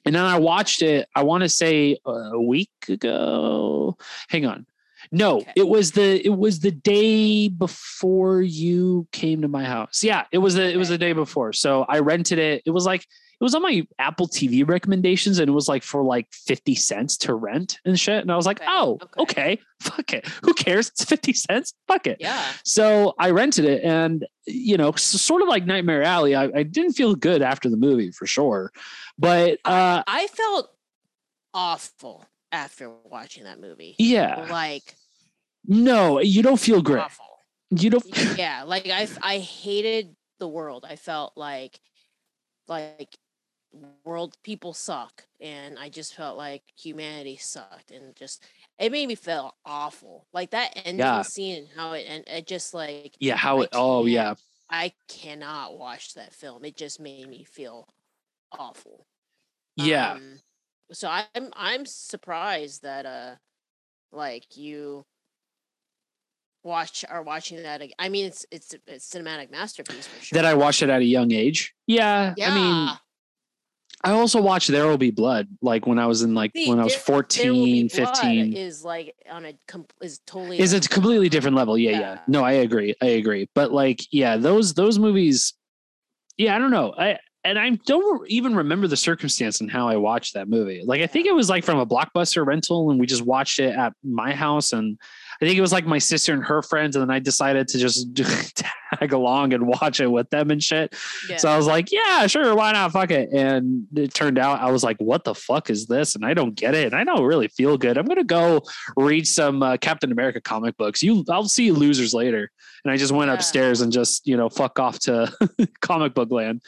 And 0.05 0.15
then 0.15 0.25
I 0.25 0.39
watched 0.39 0.83
it, 0.83 1.09
I 1.15 1.23
want 1.23 1.43
to 1.43 1.49
say 1.49 1.97
uh, 2.07 2.33
a 2.33 2.41
week 2.41 2.71
ago. 2.89 3.97
Hang 4.29 4.47
on. 4.47 4.67
No, 5.13 5.39
Okay. 5.39 5.53
it 5.57 5.69
was 5.69 5.93
the 5.93 6.25
it 6.25 6.37
was 6.37 6.61
the 6.61 6.71
day 6.71 7.49
before 7.49 8.43
you 8.43 9.07
came 9.13 9.43
to 9.43 9.49
my 9.49 9.65
house. 9.65 10.03
Yeah, 10.03 10.25
it 10.33 10.39
was 10.39 10.55
the 10.55 10.71
it 10.73 10.77
was 10.77 10.89
the 10.89 10.99
day 10.99 11.13
before. 11.13 11.53
So 11.53 11.85
I 11.89 11.99
rented 12.01 12.39
it. 12.39 12.63
It 12.67 12.71
was 12.71 12.87
like 12.87 13.03
it 13.39 13.45
was 13.45 13.55
on 13.55 13.61
my 13.61 13.87
Apple 13.99 14.27
TV 14.29 14.67
recommendations 14.67 15.39
and 15.39 15.47
it 15.49 15.53
was 15.53 15.69
like 15.69 15.83
for 15.83 16.03
like 16.03 16.27
50 16.33 16.75
cents 16.75 17.19
to 17.19 17.35
rent 17.35 17.79
and 17.85 18.01
shit. 18.01 18.23
And 18.23 18.33
I 18.33 18.37
was 18.37 18.47
like, 18.47 18.63
Okay, 18.63 18.71
oh, 18.71 18.99
okay. 19.19 19.23
okay. 19.23 19.61
Fuck 19.83 20.13
it. 20.15 20.27
Who 20.43 20.55
cares? 20.55 20.89
It's 20.89 21.05
50 21.05 21.35
cents. 21.35 21.75
Fuck 21.87 22.07
it. 22.07 22.17
Yeah. 22.19 22.43
So 22.65 23.15
I 23.19 23.31
rented 23.33 23.67
it, 23.67 23.85
and 23.85 24.25
you 24.47 24.79
know, 24.79 24.93
sort 24.93 25.43
of 25.43 25.49
like 25.49 25.67
Nightmare 25.67 26.03
Alley. 26.03 26.35
I, 26.35 26.45
I 26.45 26.63
didn't 26.63 26.93
feel 26.95 27.15
good 27.15 27.43
after 27.43 27.69
the 27.69 27.77
movie 27.77 28.11
for 28.11 28.27
sure, 28.27 28.73
but 29.19 29.59
uh, 29.67 30.03
I 30.07 30.29
felt 30.29 30.71
awful 31.53 32.25
after 32.57 32.91
watching 32.91 33.45
that 33.45 33.61
movie. 33.61 33.99
yeah, 33.99 34.47
Like 34.49 34.97
no, 35.67 36.21
you 36.21 36.43
don't 36.43 36.61
feel 36.61 36.83
great. 36.83 37.05
awful. 37.05 37.27
You 37.71 37.91
don't. 37.91 38.05
yeah 38.37 38.63
like 38.65 38.89
i 38.89 39.09
i 39.23 39.39
hated 39.39 40.17
the 40.39 40.49
world 40.49 40.85
i 40.89 40.97
felt 40.97 41.33
like 41.37 41.81
like 42.69 43.17
world 44.05 44.37
people 44.45 44.73
suck 44.75 45.27
and 45.41 45.79
i 45.79 45.89
just 45.89 46.15
felt 46.15 46.37
like 46.39 46.63
humanity 46.79 47.37
sucked 47.37 47.91
and 47.93 48.17
just 48.17 48.43
it 48.79 48.93
made 48.93 49.07
me 49.09 49.15
feel 49.15 49.55
awful 49.67 50.27
like 50.33 50.51
that 50.51 50.73
ending 50.85 51.23
Yeah. 51.23 51.23
scene 51.25 51.59
and 51.59 51.69
how 51.77 51.93
it 51.93 52.07
and 52.09 52.25
it 52.29 52.47
just 52.47 52.75
like 52.75 53.19
Yeah, 53.19 53.37
how 53.37 53.61
I 53.61 53.63
it? 53.63 53.71
Oh 53.73 54.07
yeah, 54.07 54.35
i 54.71 54.93
cannot 55.09 55.79
watch 55.79 56.15
that 56.15 56.33
film 56.33 56.65
it 56.65 56.77
just 56.77 57.01
made 57.01 57.29
me 57.29 57.45
feel 57.45 57.89
awful 58.53 59.07
yeah. 59.77 60.17
um, 60.17 60.41
so 60.93 61.09
i'm 61.11 61.51
i'm 61.55 61.85
surprised 61.87 62.83
that 62.83 63.07
uh 63.07 63.35
like 64.13 64.57
you 64.57 65.05
watch 66.65 67.05
are 67.09 67.23
watching 67.23 67.63
that 67.63 67.83
i 67.99 68.09
mean 68.09 68.27
it's 68.27 68.45
it's 68.51 68.75
a 68.75 68.79
it's 68.87 69.09
cinematic 69.09 69.51
masterpiece 69.51 70.07
for 70.07 70.23
sure 70.23 70.37
That 70.37 70.45
I 70.45 70.55
watched 70.55 70.83
it 70.83 70.91
at 70.91 71.01
a 71.01 71.05
young 71.05 71.33
age. 71.33 71.75
Yeah, 71.87 72.35
yeah 72.37 72.51
I 72.51 72.55
mean, 72.55 72.99
I 74.05 74.11
also 74.13 74.41
watched 74.43 74.69
There 74.69 74.87
Will 74.87 74.99
Be 74.99 75.11
Blood, 75.11 75.49
like 75.63 75.87
when 75.87 75.99
I 75.99 76.07
was 76.07 76.23
in 76.23 76.35
like 76.35 76.53
See, 76.55 76.69
when 76.69 76.79
I 76.81 76.85
was 76.85 76.93
There- 76.95 77.03
There 77.05 77.53
Will 77.53 77.61
14, 77.61 77.65
Be 77.65 77.89
Blood 77.89 78.17
15. 78.17 78.53
is 78.57 78.85
like 78.85 79.15
on 79.31 79.47
a 79.47 79.55
is 80.01 80.21
totally 80.27 80.59
is 80.59 80.73
a 80.75 80.81
completely 80.81 81.29
different 81.29 81.57
level 81.57 81.79
yeah, 81.79 81.93
yeah 81.93 82.01
Yeah. 82.01 82.19
no 82.29 82.45
i 82.45 82.53
agree 82.53 82.95
i 83.01 83.07
agree 83.07 83.49
but 83.55 83.73
like 83.73 84.01
yeah 84.13 84.37
those 84.37 84.75
those 84.75 84.99
movies 84.99 85.55
yeah 86.37 86.55
i 86.55 86.59
don't 86.59 86.71
know 86.73 86.93
i 86.99 87.19
and 87.47 87.59
i 87.59 87.71
don't 87.87 88.29
even 88.29 88.55
remember 88.55 88.87
the 88.87 88.97
circumstance 88.97 89.61
and 89.61 89.71
how 89.71 89.89
i 89.89 89.97
watched 89.97 90.35
that 90.35 90.49
movie 90.49 90.83
like 90.85 91.01
i 91.01 91.07
think 91.07 91.27
it 91.27 91.35
was 91.35 91.49
like 91.49 91.65
from 91.65 91.79
a 91.79 91.87
blockbuster 91.87 92.45
rental 92.45 92.91
and 92.91 93.01
we 93.01 93.07
just 93.07 93.23
watched 93.23 93.59
it 93.59 93.75
at 93.75 93.93
my 94.05 94.33
house 94.35 94.73
and 94.73 94.99
i 95.41 95.45
think 95.47 95.57
it 95.57 95.61
was 95.61 95.73
like 95.73 95.87
my 95.87 95.99
sister 95.99 96.33
and 96.35 96.45
her 96.45 96.63
friends 96.63 96.97
and 96.97 97.03
then 97.03 97.11
i 97.15 97.19
decided 97.19 97.67
to 97.69 97.79
just 97.79 98.15
tag 98.99 99.13
along 99.13 99.53
and 99.53 99.67
watch 99.67 100.01
it 100.01 100.07
with 100.09 100.29
them 100.31 100.51
and 100.51 100.63
shit 100.63 100.95
yeah. 101.29 101.37
so 101.37 101.49
I 101.49 101.57
was 101.57 101.67
like, 101.67 101.91
yeah, 101.91 102.27
sure, 102.29 102.55
why 102.55 102.73
not? 102.73 102.93
Fuck 102.93 103.11
it. 103.11 103.31
And 103.33 103.87
it 103.97 104.15
turned 104.15 104.39
out 104.39 104.61
I 104.61 104.71
was 104.71 104.85
like, 104.85 104.97
what 104.99 105.25
the 105.25 105.35
fuck 105.35 105.71
is 105.71 105.87
this? 105.87 106.15
And 106.15 106.25
I 106.25 106.35
don't 106.35 106.55
get 106.55 106.75
it. 106.75 106.93
And 106.93 106.95
I 106.95 107.03
don't 107.03 107.25
really 107.25 107.49
feel 107.49 107.77
good. 107.77 107.99
I'm 107.99 108.07
gonna 108.07 108.23
go 108.23 108.63
read 108.97 109.27
some 109.27 109.63
uh, 109.63 109.77
Captain 109.79 110.13
America 110.13 110.41
comic 110.41 110.77
books. 110.77 111.03
You, 111.03 111.25
I'll 111.29 111.49
see 111.49 111.73
losers 111.73 112.15
later. 112.15 112.51
And 112.85 112.93
I 112.93 112.97
just 112.97 113.13
went 113.13 113.29
Yeah. 113.29 113.35
upstairs 113.35 113.81
and 113.81 113.93
just 113.93 114.27
you 114.27 114.37
know 114.37 114.49
fuck 114.49 114.79
off 114.79 115.01
to 115.01 115.33
comic 115.81 116.15
book 116.15 116.31
land. 116.31 116.63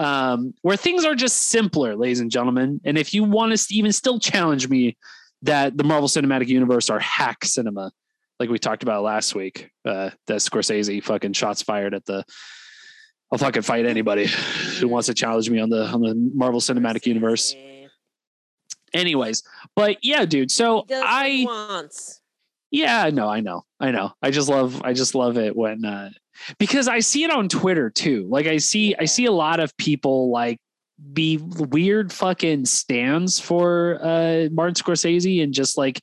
Um, 0.00 0.54
where 0.62 0.78
things 0.78 1.04
are 1.04 1.14
just 1.14 1.48
simpler, 1.48 1.94
ladies 1.94 2.20
and 2.20 2.30
gentlemen. 2.30 2.80
And 2.84 2.96
if 2.96 3.12
you 3.12 3.22
want 3.22 3.56
to 3.56 3.74
even 3.74 3.92
still 3.92 4.18
challenge 4.18 4.68
me 4.68 4.96
that 5.42 5.76
the 5.76 5.84
Marvel 5.84 6.08
Cinematic 6.08 6.48
Universe 6.48 6.88
are 6.88 6.98
hack 6.98 7.44
cinema, 7.44 7.92
like 8.38 8.48
we 8.48 8.58
talked 8.58 8.82
about 8.82 9.02
last 9.02 9.34
week, 9.34 9.70
uh, 9.84 10.08
that 10.26 10.38
Scorsese 10.38 11.04
fucking 11.04 11.34
shots 11.34 11.62
fired 11.62 11.92
at 11.94 12.06
the 12.06 12.24
I'll 13.30 13.38
fucking 13.38 13.62
fight 13.62 13.86
anybody 13.86 14.26
who 14.26 14.88
wants 14.88 15.06
to 15.06 15.14
challenge 15.14 15.50
me 15.50 15.60
on 15.60 15.68
the 15.68 15.84
on 15.84 16.00
the 16.00 16.14
Marvel 16.34 16.60
Cinematic 16.60 17.06
Universe. 17.06 17.54
Anyways, 18.92 19.42
but 19.76 19.98
yeah, 20.02 20.24
dude. 20.24 20.50
So 20.50 20.84
I 20.90 21.44
wants. 21.46 22.22
yeah, 22.70 23.08
no, 23.12 23.28
I 23.28 23.40
know, 23.40 23.66
I 23.78 23.92
know. 23.92 24.12
I 24.22 24.30
just 24.30 24.48
love 24.48 24.82
I 24.82 24.94
just 24.94 25.14
love 25.14 25.36
it 25.36 25.54
when 25.54 25.84
uh 25.84 26.10
because 26.58 26.88
I 26.88 27.00
see 27.00 27.24
it 27.24 27.30
on 27.30 27.48
Twitter 27.48 27.90
too. 27.90 28.26
Like 28.28 28.46
I 28.46 28.58
see 28.58 28.94
I 28.98 29.04
see 29.04 29.26
a 29.26 29.32
lot 29.32 29.60
of 29.60 29.76
people 29.76 30.30
like 30.30 30.58
be 31.12 31.38
weird 31.38 32.12
fucking 32.12 32.66
stands 32.66 33.40
for 33.40 33.98
uh 34.02 34.48
Martin 34.52 34.74
Scorsese 34.74 35.42
and 35.42 35.54
just 35.54 35.78
like 35.78 36.00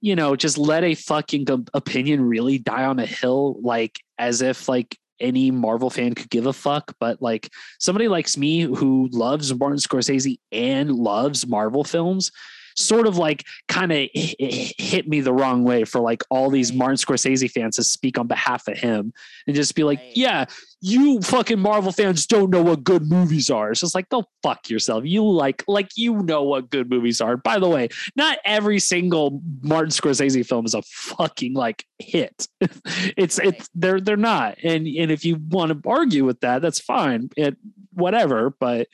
you 0.00 0.14
know 0.14 0.36
just 0.36 0.58
let 0.58 0.84
a 0.84 0.94
fucking 0.94 1.46
opinion 1.74 2.22
really 2.22 2.58
die 2.58 2.84
on 2.84 3.00
a 3.00 3.06
hill 3.06 3.58
like 3.62 3.98
as 4.16 4.40
if 4.40 4.68
like 4.68 4.96
any 5.18 5.50
Marvel 5.50 5.90
fan 5.90 6.14
could 6.14 6.30
give 6.30 6.46
a 6.46 6.52
fuck 6.52 6.94
but 7.00 7.20
like 7.20 7.50
somebody 7.80 8.06
likes 8.06 8.36
me 8.36 8.60
who 8.60 9.08
loves 9.10 9.52
Martin 9.52 9.78
Scorsese 9.78 10.38
and 10.52 10.92
loves 10.92 11.44
Marvel 11.44 11.82
films 11.82 12.30
sort 12.78 13.06
of 13.06 13.18
like 13.18 13.44
kind 13.66 13.92
of 13.92 14.08
hit 14.14 15.08
me 15.08 15.20
the 15.20 15.32
wrong 15.32 15.64
way 15.64 15.84
for 15.84 16.00
like 16.00 16.22
all 16.30 16.48
these 16.48 16.72
Martin 16.72 16.96
Scorsese 16.96 17.50
fans 17.50 17.76
to 17.76 17.82
speak 17.82 18.18
on 18.18 18.26
behalf 18.26 18.68
of 18.68 18.78
him 18.78 19.12
and 19.46 19.56
just 19.56 19.74
be 19.74 19.82
like, 19.84 20.00
yeah, 20.14 20.44
you 20.80 21.20
fucking 21.22 21.58
Marvel 21.58 21.90
fans 21.90 22.26
don't 22.26 22.50
know 22.50 22.62
what 22.62 22.84
good 22.84 23.02
movies 23.02 23.50
are. 23.50 23.72
It's 23.72 23.80
just 23.80 23.94
like, 23.94 24.08
go 24.08 24.24
fuck 24.42 24.70
yourself. 24.70 25.04
You 25.04 25.28
like, 25.28 25.64
like 25.66 25.90
you 25.96 26.22
know 26.22 26.44
what 26.44 26.70
good 26.70 26.88
movies 26.88 27.20
are. 27.20 27.36
By 27.36 27.58
the 27.58 27.68
way, 27.68 27.88
not 28.14 28.38
every 28.44 28.78
single 28.78 29.42
Martin 29.62 29.90
Scorsese 29.90 30.46
film 30.46 30.64
is 30.64 30.74
a 30.74 30.82
fucking 30.82 31.54
like 31.54 31.84
hit. 31.98 32.46
it's 32.60 33.38
it's 33.38 33.68
they're 33.74 34.00
they're 34.00 34.16
not. 34.16 34.58
And 34.62 34.86
and 34.86 35.10
if 35.10 35.24
you 35.24 35.36
want 35.48 35.72
to 35.72 35.88
argue 35.88 36.24
with 36.24 36.40
that, 36.40 36.62
that's 36.62 36.80
fine. 36.80 37.30
It 37.36 37.56
whatever, 37.92 38.54
but 38.60 38.86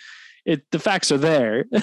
it 0.46 0.64
the 0.70 0.78
facts 0.78 1.12
are 1.12 1.18
there. 1.18 1.66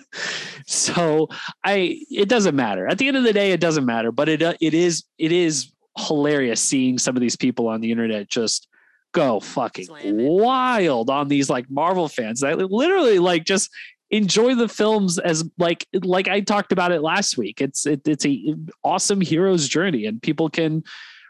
so 0.66 1.28
I 1.64 2.00
it 2.10 2.28
doesn't 2.28 2.56
matter. 2.56 2.86
At 2.86 2.98
the 2.98 3.08
end 3.08 3.16
of 3.16 3.24
the 3.24 3.32
day, 3.32 3.52
it 3.52 3.60
doesn't 3.60 3.86
matter. 3.86 4.12
But 4.12 4.28
it 4.28 4.42
uh, 4.42 4.54
it 4.60 4.74
is 4.74 5.04
it 5.18 5.32
is 5.32 5.72
hilarious 5.98 6.60
seeing 6.60 6.98
some 6.98 7.16
of 7.16 7.20
these 7.20 7.36
people 7.36 7.68
on 7.68 7.80
the 7.80 7.90
internet 7.90 8.28
just 8.28 8.68
go 9.12 9.40
fucking 9.40 9.88
wild 10.02 11.10
on 11.10 11.28
these 11.28 11.50
like 11.50 11.70
Marvel 11.70 12.08
fans 12.08 12.40
that 12.40 12.58
literally 12.58 13.18
like 13.18 13.44
just 13.44 13.70
enjoy 14.10 14.54
the 14.54 14.68
films 14.68 15.18
as 15.18 15.44
like 15.58 15.86
like 16.02 16.28
I 16.28 16.40
talked 16.40 16.72
about 16.72 16.92
it 16.92 17.02
last 17.02 17.36
week. 17.36 17.60
It's 17.60 17.86
it, 17.86 18.06
it's 18.06 18.24
a 18.24 18.54
awesome 18.82 19.20
hero's 19.20 19.68
journey 19.68 20.06
and 20.06 20.22
people 20.22 20.48
can 20.48 20.82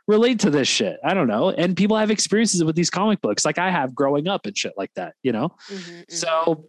relate 0.09 0.40
to 0.40 0.51
this 0.51 0.68
shit. 0.68 0.98
I 1.05 1.14
don't 1.14 1.29
know. 1.29 1.51
And 1.51 1.77
people 1.77 1.96
have 1.96 2.11
experiences 2.11 2.62
with 2.64 2.77
these 2.77 2.90
comic 2.90 3.20
books 3.20 3.44
like 3.44 3.59
I 3.59 3.70
have 3.70 3.94
growing 3.94 4.29
up 4.29 4.46
and 4.46 4.57
shit 4.57 4.72
like 4.77 4.92
that, 4.94 5.14
you 5.22 5.33
know? 5.33 5.51
Mhm, 5.70 5.79
mhm. 5.79 6.05
So 6.11 6.66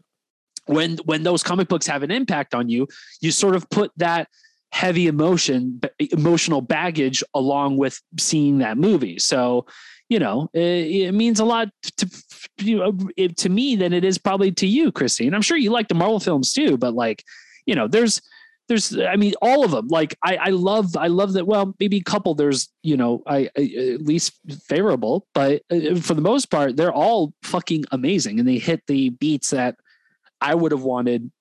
when 0.65 0.97
when 1.05 1.23
those 1.23 1.43
comic 1.43 1.67
books 1.67 1.87
have 1.87 2.03
an 2.03 2.11
impact 2.11 2.53
on 2.53 2.69
you, 2.69 2.87
you 3.21 3.31
sort 3.31 3.55
of 3.55 3.69
put 3.69 3.91
that 3.97 4.27
heavy 4.71 5.07
emotion 5.07 5.79
emotional 5.99 6.59
baggage 6.61 7.23
along 7.35 7.77
with 7.77 8.01
seeing 8.17 8.57
that 8.57 8.77
movie. 8.77 9.19
So, 9.19 9.67
you 10.09 10.17
know, 10.19 10.49
it, 10.53 10.59
it 10.59 11.11
means 11.13 11.39
a 11.39 11.45
lot 11.45 11.69
to 11.97 12.09
you 12.57 12.77
know, 12.77 12.97
it, 13.17 13.37
to 13.37 13.49
me 13.49 13.75
than 13.75 13.93
it 13.93 14.03
is 14.03 14.17
probably 14.17 14.51
to 14.53 14.67
you, 14.67 14.91
Christine. 14.91 15.33
I'm 15.33 15.41
sure 15.41 15.57
you 15.57 15.71
like 15.71 15.89
the 15.89 15.95
Marvel 15.95 16.19
films 16.19 16.53
too, 16.53 16.77
but 16.77 16.93
like, 16.93 17.23
you 17.65 17.75
know, 17.75 17.87
there's 17.87 18.21
there's 18.67 18.97
I 18.97 19.15
mean 19.15 19.33
all 19.41 19.63
of 19.63 19.71
them. 19.71 19.87
Like 19.89 20.17
I 20.23 20.37
I 20.37 20.49
love 20.49 20.95
I 20.97 21.07
love 21.07 21.33
that 21.33 21.45
well, 21.45 21.75
maybe 21.79 21.97
a 21.97 22.03
couple 22.03 22.33
there's, 22.33 22.69
you 22.81 22.97
know, 22.97 23.21
I, 23.27 23.49
I 23.57 23.61
at 23.93 24.01
least 24.01 24.33
favorable, 24.65 25.27
but 25.33 25.61
uh, 25.69 25.95
for 25.95 26.13
the 26.13 26.21
most 26.21 26.49
part 26.49 26.77
they're 26.77 26.91
all 26.91 27.33
fucking 27.43 27.85
amazing 27.91 28.39
and 28.39 28.47
they 28.47 28.57
hit 28.57 28.81
the 28.87 29.09
beats 29.09 29.51
that 29.51 29.75
I 30.43 30.55
would 30.55 30.71
have 30.71 30.83
wanted 30.83 31.31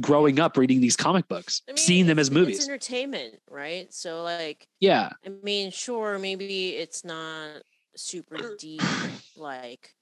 growing 0.00 0.40
up 0.40 0.56
reading 0.56 0.80
these 0.80 0.96
comic 0.96 1.28
books, 1.28 1.62
I 1.68 1.72
mean, 1.72 1.76
seeing 1.78 2.06
them 2.06 2.18
as 2.18 2.30
movies. 2.30 2.58
It's 2.58 2.68
entertainment, 2.68 3.34
right? 3.50 3.92
So 3.92 4.22
like 4.22 4.66
yeah. 4.80 5.10
I 5.26 5.30
mean, 5.42 5.70
sure, 5.70 6.18
maybe 6.18 6.70
it's 6.70 7.04
not 7.04 7.62
super 7.96 8.54
deep, 8.58 8.82
like 9.36 9.94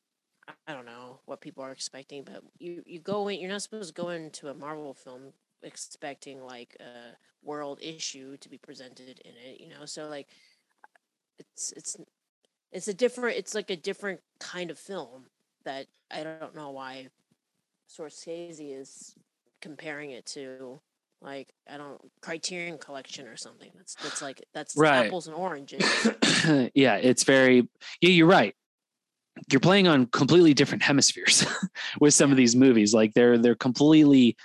I- 0.48 0.52
I 0.66 0.72
don't 0.72 0.86
know 0.86 1.20
what 1.26 1.40
people 1.40 1.62
are 1.62 1.70
expecting, 1.72 2.24
but 2.24 2.42
you 2.58 2.82
you 2.86 2.98
go 3.00 3.28
in, 3.28 3.38
you're 3.40 3.50
not 3.50 3.62
supposed 3.62 3.94
to 3.94 4.02
go 4.02 4.08
into 4.10 4.48
a 4.48 4.54
Marvel 4.54 4.94
film 4.94 5.32
expecting 5.62 6.42
like 6.42 6.76
a 6.80 7.16
world 7.42 7.78
issue 7.82 8.36
to 8.38 8.48
be 8.48 8.58
presented 8.58 9.20
in 9.24 9.32
it, 9.44 9.60
you 9.60 9.68
know. 9.68 9.84
So 9.84 10.08
like, 10.08 10.28
it's 11.38 11.72
it's 11.76 11.96
it's 12.72 12.88
a 12.88 12.94
different 12.94 13.36
it's 13.38 13.54
like 13.54 13.70
a 13.70 13.76
different 13.76 14.20
kind 14.40 14.70
of 14.70 14.78
film 14.78 15.26
that 15.64 15.86
I 16.10 16.22
don't 16.24 16.54
know 16.54 16.70
why 16.70 17.08
Scorsese 17.90 18.79
is 18.81 19.14
comparing 19.61 20.12
it 20.12 20.26
to 20.26 20.81
like 21.22 21.53
I 21.68 21.76
don't 21.76 22.00
Criterion 22.22 22.79
Collection 22.79 23.26
or 23.26 23.37
something. 23.37 23.70
That's 23.76 23.94
that's 23.96 24.22
like 24.22 24.44
that's 24.55 24.76
Right. 24.76 25.07
apples 25.07 25.26
and 25.26 25.37
oranges. 25.37 25.83
yeah, 26.74 26.96
it's 26.96 27.24
very 27.24 27.68
yeah, 28.00 28.11
you're 28.11 28.26
right. 28.26 28.55
You're 29.50 29.61
playing 29.61 29.88
on 29.88 30.07
completely 30.07 30.55
different 30.55 30.83
hemispheres 30.83 31.46
with 32.00 32.14
some 32.14 32.31
of 32.31 32.37
these 32.37 32.57
movies. 32.57 32.94
Like 32.94 33.14
they're 33.14 33.38
they're 33.38 33.55
completely 33.55 34.37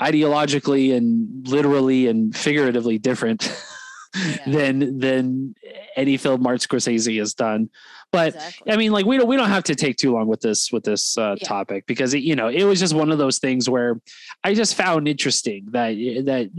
ideologically 0.00 0.94
and 0.96 1.46
literally 1.46 2.08
and 2.08 2.34
figuratively 2.36 2.98
different 2.98 3.42
Yeah. 4.14 4.36
than 4.46 4.98
than 4.98 5.54
any 5.96 6.16
film 6.16 6.42
Martin 6.42 6.58
Scorsese 6.58 7.18
has 7.18 7.34
done. 7.34 7.70
But 8.10 8.34
exactly. 8.34 8.72
I 8.72 8.76
mean, 8.76 8.92
like 8.92 9.06
we 9.06 9.16
don't 9.16 9.26
we 9.26 9.36
don't 9.36 9.48
have 9.48 9.64
to 9.64 9.74
take 9.74 9.96
too 9.96 10.12
long 10.12 10.26
with 10.28 10.40
this 10.40 10.70
with 10.70 10.84
this 10.84 11.16
uh, 11.16 11.36
Yeah. 11.40 11.48
topic 11.48 11.86
because 11.86 12.12
it, 12.12 12.18
you 12.18 12.36
know 12.36 12.48
it 12.48 12.64
was 12.64 12.78
just 12.78 12.92
one 12.94 13.10
of 13.10 13.16
those 13.18 13.38
things 13.38 13.70
where 13.70 14.00
I 14.44 14.52
just 14.52 14.74
found 14.74 15.08
interesting 15.08 15.66
that 15.70 15.92
that 16.26 16.50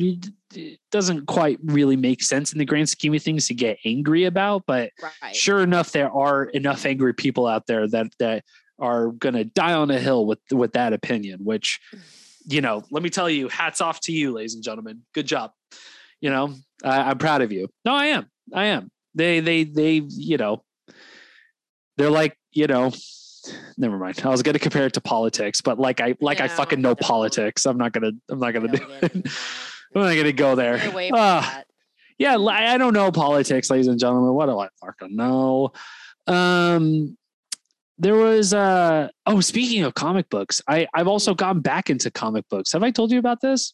it 0.56 0.80
doesn't 0.92 1.28
quite 1.28 1.60
really 1.64 1.96
make 1.96 2.24
sense 2.24 2.54
in 2.54 2.60
the 2.60 2.66
grand 2.66 2.90
scheme 2.90 3.14
of 3.14 3.22
things 3.22 3.48
to 3.48 3.54
get 3.54 3.78
angry 3.86 4.24
about. 4.26 4.64
But 4.66 4.90
right. 5.02 5.36
sure 5.36 5.62
enough, 5.62 5.92
there 5.92 6.12
are 6.12 6.46
enough 6.46 6.86
angry 6.88 7.14
people 7.14 7.46
out 7.46 7.68
there 7.68 7.88
that 7.88 8.08
that 8.18 8.46
are 8.80 9.10
gonna 9.12 9.44
die 9.44 9.74
on 9.74 9.92
a 9.92 10.00
hill 10.00 10.26
with 10.26 10.40
with 10.52 10.74
that 10.74 10.94
opinion. 10.94 11.42
Which 11.44 11.80
you 12.46 12.62
know, 12.62 12.84
let 12.92 13.04
me 13.04 13.10
tell 13.10 13.30
you, 13.30 13.48
hats 13.48 13.80
off 13.80 14.02
to 14.02 14.12
you, 14.12 14.34
ladies 14.34 14.56
and 14.56 14.64
gentlemen. 14.64 15.04
Good 15.14 15.28
job. 15.28 15.52
You 16.24 16.30
know, 16.30 16.56
I, 16.86 17.02
I'm 17.02 17.18
proud 17.18 17.42
of 17.42 17.52
you. 17.52 17.68
No, 17.84 17.94
I 17.94 18.06
am. 18.06 18.32
I 18.54 18.68
am. 18.68 18.90
They 19.14 19.42
they 19.42 19.66
they 19.66 19.96
you 20.08 20.38
know 20.38 20.64
they're 21.98 22.10
like 22.10 22.38
you 22.54 22.66
know 22.66 22.94
never 23.78 23.98
mind. 23.98 24.22
I 24.24 24.30
was 24.30 24.42
going 24.42 24.54
to 24.54 24.60
compare 24.60 24.86
it 24.86 24.94
to 24.94 25.02
politics 25.02 25.60
but 25.60 25.80
like 25.80 26.00
i 26.00 26.16
like 26.22 26.40
i 26.40 26.48
fucking 26.48 26.82
know 26.82 26.96
politics. 26.96 27.66
I'm 27.66 27.78
not 27.78 27.92
to 27.96 28.14
i'm 28.30 28.40
not 28.40 28.52
to 28.52 28.68
do 28.70 28.88
it. 29.02 29.12
i'm 29.96 30.02
not 30.02 30.14
to 30.14 30.32
go 30.32 30.56
there. 30.56 30.80
Stay 30.80 30.88
away 30.92 31.10
from 31.10 31.18
that. 31.18 31.66
yeah 32.18 32.38
i 32.38 32.78
don't 32.78 32.94
know 32.94 33.12
politics 33.12 33.70
ladies 33.70 33.88
and 33.88 34.00
gentlemen. 34.00 34.34
What 34.34 34.46
do 34.46 34.58
i 34.58 34.70
fucking 34.80 35.14
know? 35.18 35.74
Um 36.26 37.18
there 37.98 38.16
was 38.16 38.54
uh 38.54 39.10
oh 39.26 39.42
speaking 39.42 39.84
of 39.84 39.94
comic 39.94 40.30
books 40.30 40.62
i 40.70 40.88
i've 40.94 41.08
also 41.08 41.36
gone 41.36 41.60
back 41.60 41.90
into 41.90 42.10
comic 42.10 42.48
books. 42.50 42.72
Have 42.72 42.82
i 42.82 42.92
told 42.92 43.12
you 43.12 43.20
about 43.20 43.42
this 43.42 43.74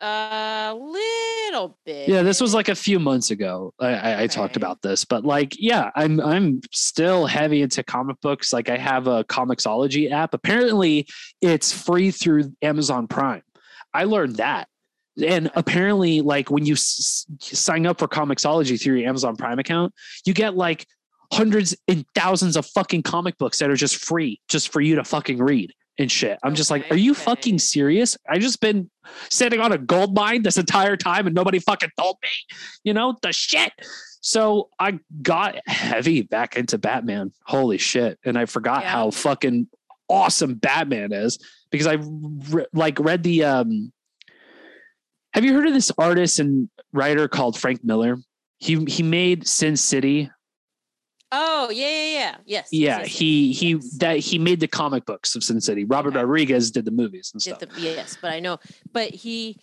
A 0.00 0.74
little 0.76 1.78
bit. 1.84 2.08
Yeah, 2.08 2.22
this 2.22 2.40
was 2.40 2.54
like 2.54 2.68
a 2.68 2.74
few 2.74 2.98
months 2.98 3.30
ago. 3.30 3.74
I, 3.80 3.88
I, 3.94 4.22
I 4.22 4.26
talked 4.26 4.56
about 4.56 4.80
this, 4.82 5.04
but 5.04 5.24
like, 5.24 5.54
yeah, 5.58 5.90
I'm 5.96 6.20
I'm 6.20 6.60
still 6.72 7.26
heavy 7.26 7.62
into 7.62 7.82
comic 7.82 8.20
books. 8.20 8.52
Like, 8.52 8.68
I 8.68 8.76
have 8.76 9.06
a 9.06 9.24
Comixology 9.24 10.10
app. 10.10 10.34
Apparently, 10.34 11.06
it's 11.40 11.72
free 11.72 12.10
through 12.10 12.52
Amazon 12.62 13.08
Prime. 13.08 13.42
I 13.92 14.04
learned 14.04 14.36
that, 14.36 14.68
and 15.24 15.50
apparently, 15.54 16.20
like 16.20 16.50
when 16.50 16.64
you 16.64 16.74
s- 16.74 17.26
s- 17.40 17.58
sign 17.58 17.86
up 17.86 17.98
for 17.98 18.06
Comixology 18.06 18.80
through 18.80 18.98
your 18.98 19.08
Amazon 19.08 19.36
Prime 19.36 19.58
account, 19.58 19.92
you 20.24 20.34
get 20.34 20.54
like 20.56 20.86
hundreds 21.32 21.76
and 21.88 22.04
thousands 22.14 22.56
of 22.56 22.66
fucking 22.66 23.02
comic 23.02 23.36
books 23.38 23.58
that 23.58 23.68
are 23.70 23.76
just 23.76 23.96
free, 23.96 24.40
just 24.48 24.70
for 24.72 24.80
you 24.80 24.94
to 24.96 25.04
fucking 25.04 25.38
read 25.38 25.72
and 25.98 26.10
shit. 26.10 26.38
I'm 26.42 26.54
just 26.54 26.70
like, 26.70 26.90
are 26.90 26.96
you 26.96 27.12
okay. 27.12 27.22
fucking 27.22 27.58
serious? 27.58 28.16
I 28.28 28.38
just 28.38 28.60
been 28.60 28.90
sitting 29.30 29.60
on 29.60 29.72
a 29.72 29.78
gold 29.78 30.14
mine 30.14 30.42
this 30.42 30.56
entire 30.56 30.96
time 30.96 31.26
and 31.26 31.34
nobody 31.34 31.58
fucking 31.58 31.90
told 31.98 32.16
me, 32.22 32.28
you 32.84 32.94
know, 32.94 33.16
the 33.22 33.32
shit. 33.32 33.72
So 34.20 34.68
I 34.78 34.98
got 35.22 35.56
heavy 35.66 36.22
back 36.22 36.56
into 36.56 36.78
Batman. 36.78 37.32
Holy 37.46 37.78
shit. 37.78 38.18
And 38.24 38.38
I 38.38 38.46
forgot 38.46 38.82
Yeah. 38.82 38.90
how 38.90 39.10
fucking 39.10 39.68
awesome 40.08 40.54
Batman 40.54 41.12
is 41.12 41.38
because 41.70 41.86
I 41.86 41.98
re- 42.50 42.66
like 42.72 42.98
read 42.98 43.22
the 43.22 43.44
um 43.44 43.92
Have 45.34 45.44
you 45.44 45.54
heard 45.54 45.66
of 45.66 45.74
this 45.74 45.92
artist 45.98 46.38
and 46.38 46.68
writer 46.92 47.28
called 47.28 47.58
Frank 47.58 47.84
Miller? 47.84 48.16
He 48.58 48.84
he 48.84 49.02
made 49.02 49.46
Sin 49.46 49.76
City. 49.76 50.30
Oh 51.30 51.68
yeah, 51.70 51.88
yeah, 51.88 52.04
yeah. 52.12 52.36
Yes. 52.46 52.68
Yeah, 52.72 52.98
yes, 52.98 53.00
yes, 53.08 53.18
he 53.18 53.52
he 53.52 53.70
yes. 53.72 53.90
that 53.98 54.18
he 54.18 54.38
made 54.38 54.60
the 54.60 54.68
comic 54.68 55.04
books 55.04 55.34
of 55.34 55.44
Sin 55.44 55.60
City. 55.60 55.84
Robert 55.84 56.10
Okay. 56.10 56.20
Rodriguez 56.20 56.70
did 56.70 56.84
the 56.84 56.90
movies 56.90 57.30
and 57.34 57.42
Did 57.42 57.56
stuff. 57.56 57.68
the, 57.74 57.80
yes, 57.80 58.16
but 58.20 58.32
I 58.32 58.40
know. 58.40 58.58
But 58.92 59.10
he 59.14 59.58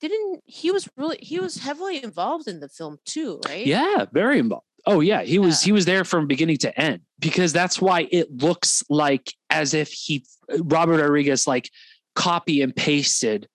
didn't. 0.00 0.42
He 0.46 0.70
was 0.70 0.88
really. 0.96 1.18
He 1.20 1.40
was 1.40 1.58
heavily 1.58 2.02
involved 2.02 2.48
in 2.48 2.60
the 2.60 2.68
film 2.68 2.98
too, 3.04 3.40
right? 3.46 3.66
Yeah, 3.66 4.06
very 4.12 4.38
involved. 4.38 4.64
Oh 4.86 5.00
yeah, 5.00 5.22
he 5.22 5.38
was 5.38 5.62
Yeah. 5.62 5.66
he 5.66 5.72
was 5.72 5.84
there 5.84 6.04
from 6.04 6.26
beginning 6.26 6.58
to 6.58 6.80
end 6.80 7.00
because 7.18 7.52
that's 7.52 7.80
why 7.80 8.08
it 8.10 8.30
looks 8.42 8.82
like 8.88 9.34
as 9.50 9.74
if 9.74 9.90
he 9.92 10.24
Robert 10.60 11.00
Rodriguez 11.02 11.46
like 11.46 11.68
copy 12.14 12.62
and 12.62 12.74
pasted 12.74 13.48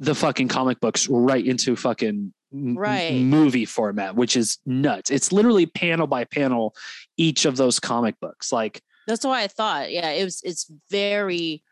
the 0.00 0.14
fucking 0.14 0.48
comic 0.48 0.80
books 0.80 1.08
right 1.08 1.44
into 1.44 1.74
fucking 1.76 2.32
m- 2.52 2.70
m- 2.70 2.78
Right. 2.78 3.14
movie 3.14 3.64
format, 3.64 4.14
which 4.16 4.36
is 4.36 4.58
nuts. 4.66 5.10
It's 5.10 5.32
literally 5.32 5.66
panel 5.66 6.06
by 6.06 6.24
panel 6.24 6.74
each 7.16 7.44
of 7.44 7.56
those 7.56 7.78
comic 7.80 8.18
books. 8.20 8.52
Like 8.52 8.82
That's 9.06 9.24
why 9.24 9.42
I 9.42 9.48
thought. 9.48 9.90
Yeah, 9.92 10.10
it 10.10 10.24
was. 10.24 10.40
It's 10.44 10.70
very 10.90 11.62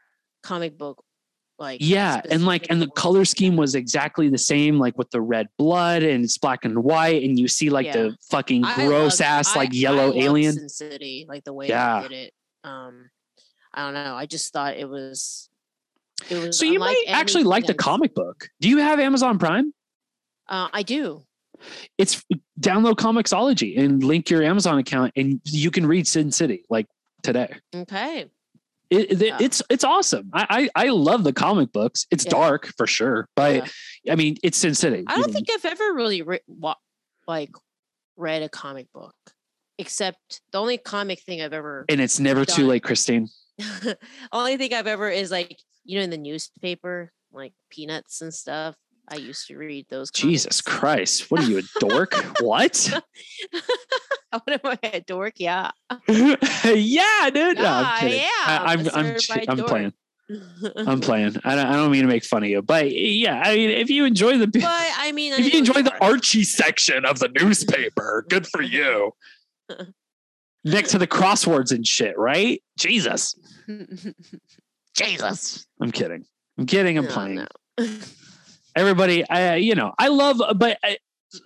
comic 0.43 0.79
book 0.79 1.03
like. 1.59 1.79
yeah, 1.83 2.21
and 2.31 2.45
like 2.47 2.67
and 2.71 2.81
the 2.83 2.89
color 2.89 3.25
scheme 3.25 3.57
was 3.57 3.75
exactly 3.75 4.29
the 4.29 4.39
same, 4.39 4.79
like 4.79 4.97
with 4.99 5.11
the 5.11 5.21
red 5.21 5.49
blood 5.59 6.03
and 6.03 6.25
it's 6.25 6.39
black 6.39 6.65
and 6.65 6.83
white, 6.85 7.23
and 7.23 7.39
you 7.39 7.49
see 7.49 7.71
like 7.71 7.87
Yeah. 7.87 7.93
the 7.95 8.17
fucking 8.31 8.63
gross 8.63 9.21
loved- 9.21 9.23
ass 9.23 9.57
like 9.57 9.71
I 9.71 9.77
yellow 9.77 10.07
loved 10.09 10.19
alien. 10.19 10.53
Sin 10.55 10.69
City, 10.69 11.27
like 11.29 11.45
the 11.45 11.53
way 11.55 11.69
Yeah. 11.69 12.03
they 12.03 12.09
did 12.09 12.17
it. 12.27 12.33
Um, 12.65 13.11
I 13.75 13.83
don't 13.85 13.95
know. 13.95 14.15
I 14.17 14.27
just 14.27 14.53
thought 14.53 14.77
it 14.77 14.89
was. 14.89 15.49
It 16.31 16.39
was. 16.39 16.59
So 16.59 16.65
you 16.65 16.79
might 16.79 17.03
actually 17.09 17.45
like 17.45 17.67
the 17.67 17.75
comic 17.75 18.15
book. 18.15 18.49
Do 18.61 18.69
you 18.71 18.79
have 18.79 18.99
Amazon 18.99 19.39
Prime? 19.39 19.75
Uh, 20.49 20.69
I 20.73 20.83
do. 20.83 21.23
It's 21.99 22.23
download 22.61 22.95
Comixology 22.97 23.79
and 23.79 24.03
link 24.05 24.29
your 24.31 24.43
Amazon 24.43 24.79
account, 24.79 25.13
and 25.17 25.41
you 25.45 25.71
can 25.71 25.87
read 25.87 26.07
Sin 26.07 26.31
City 26.31 26.65
like 26.69 26.87
today. 27.23 27.55
Okay. 27.75 28.27
It, 28.91 29.11
it- 29.13 29.21
Yeah. 29.27 29.39
It's 29.41 29.63
it's 29.71 29.83
awesome. 29.85 30.31
I, 30.33 30.69
I 30.77 30.85
I 30.87 30.89
love 30.91 31.25
the 31.25 31.33
comic 31.33 31.73
books. 31.73 32.07
It's 32.11 32.25
Yeah. 32.25 32.31
dark 32.31 32.67
for 32.77 32.87
sure, 32.87 33.29
but 33.35 33.73
Yeah. 34.05 34.13
I 34.13 34.17
mean 34.17 34.37
it's 34.43 34.59
Sin 34.59 34.75
City. 34.75 35.05
I 35.07 35.17
don't 35.17 35.33
think 35.33 35.49
I've 35.53 35.65
ever 35.65 35.95
really 35.95 36.23
re- 36.23 36.41
wa- 36.47 36.77
like 37.27 37.51
read 38.17 38.43
a 38.43 38.49
comic 38.49 38.93
book, 38.93 39.15
except 39.79 40.41
the 40.53 40.59
only 40.61 40.79
comic 40.79 41.21
thing 41.23 41.41
I've 41.43 41.53
ever 41.55 41.85
and 41.89 42.01
it's 42.01 42.21
never 42.21 42.45
too 42.45 42.67
late, 42.67 42.83
Christine. 42.85 43.29
only 44.33 44.57
thing 44.59 44.73
I've 44.75 44.87
ever 44.87 45.09
is 45.09 45.31
like 45.31 45.59
you 45.85 45.99
know 45.99 46.05
in 46.05 46.11
the 46.11 46.19
newspaper 46.19 47.11
like 47.33 47.55
peanuts 47.71 48.21
and 48.21 48.33
stuff. 48.33 48.77
I 49.09 49.17
used 49.17 49.47
to 49.49 49.57
read 49.57 49.87
those. 49.89 50.11
Jesus. 50.11 50.61
Christ, 50.61 51.31
what 51.31 51.41
are 51.43 51.47
you 51.47 51.59
a 51.59 51.63
dork? 51.81 52.13
what? 52.41 52.93
what 54.31 54.49
am 54.49 54.61
I 54.65 54.79
a 54.83 55.01
dork? 55.01 55.35
Yeah. 55.37 55.71
yeah, 56.09 57.31
dude. 57.33 57.59
No, 57.59 57.65
I'm 57.67 58.01
kidding. 58.01 58.21
yeah, 58.21 58.29
I, 58.47 58.65
I'm 58.73 58.81
I'm 58.89 59.17
I'm, 59.17 59.17
I'm 59.49 59.65
playing. 59.65 59.93
I'm 60.77 61.01
playing. 61.01 61.37
I 61.45 61.55
don't, 61.55 61.67
I 61.67 61.73
don't 61.77 61.93
mean 61.93 62.03
to 62.03 62.09
make 62.09 62.25
fun 62.25 62.43
of 62.43 62.49
you, 62.49 62.61
but 62.63 62.91
yeah, 62.91 63.41
I 63.45 63.55
mean, 63.55 63.71
if 63.71 63.91
you 63.91 64.05
enjoy 64.05 64.39
the 64.39 64.49
but 64.49 64.65
I 64.65 65.13
mean, 65.13 65.33
I 65.33 65.37
if 65.37 65.53
you 65.53 65.59
enjoy 65.61 65.83
the. 65.83 65.97
Archie 66.03 66.43
section 66.43 67.05
of 67.05 67.21
the 67.21 67.29
newspaper, 67.29 68.25
good 68.29 68.47
for 68.47 68.61
you. 68.61 69.13
Next 70.65 70.91
to 70.91 70.99
the 70.99 71.07
crosswords 71.07 71.71
and 71.71 71.87
shit, 71.87 72.19
right? 72.19 72.61
Jesus. 72.77 73.37
Jesus. 74.97 75.65
I'm 75.81 75.93
kidding. 75.93 76.25
I'm 76.59 76.67
kidding. 76.67 76.99
I'm 76.99 77.05
No, 77.05 77.11
playing. 77.13 77.35
no. 77.37 77.47
Everybody, 78.77 79.29
I 79.29 79.57
you 79.57 79.75
know, 79.75 79.93
I 79.99 80.09
love, 80.09 80.41
but 80.57 80.79
I, 80.85 80.99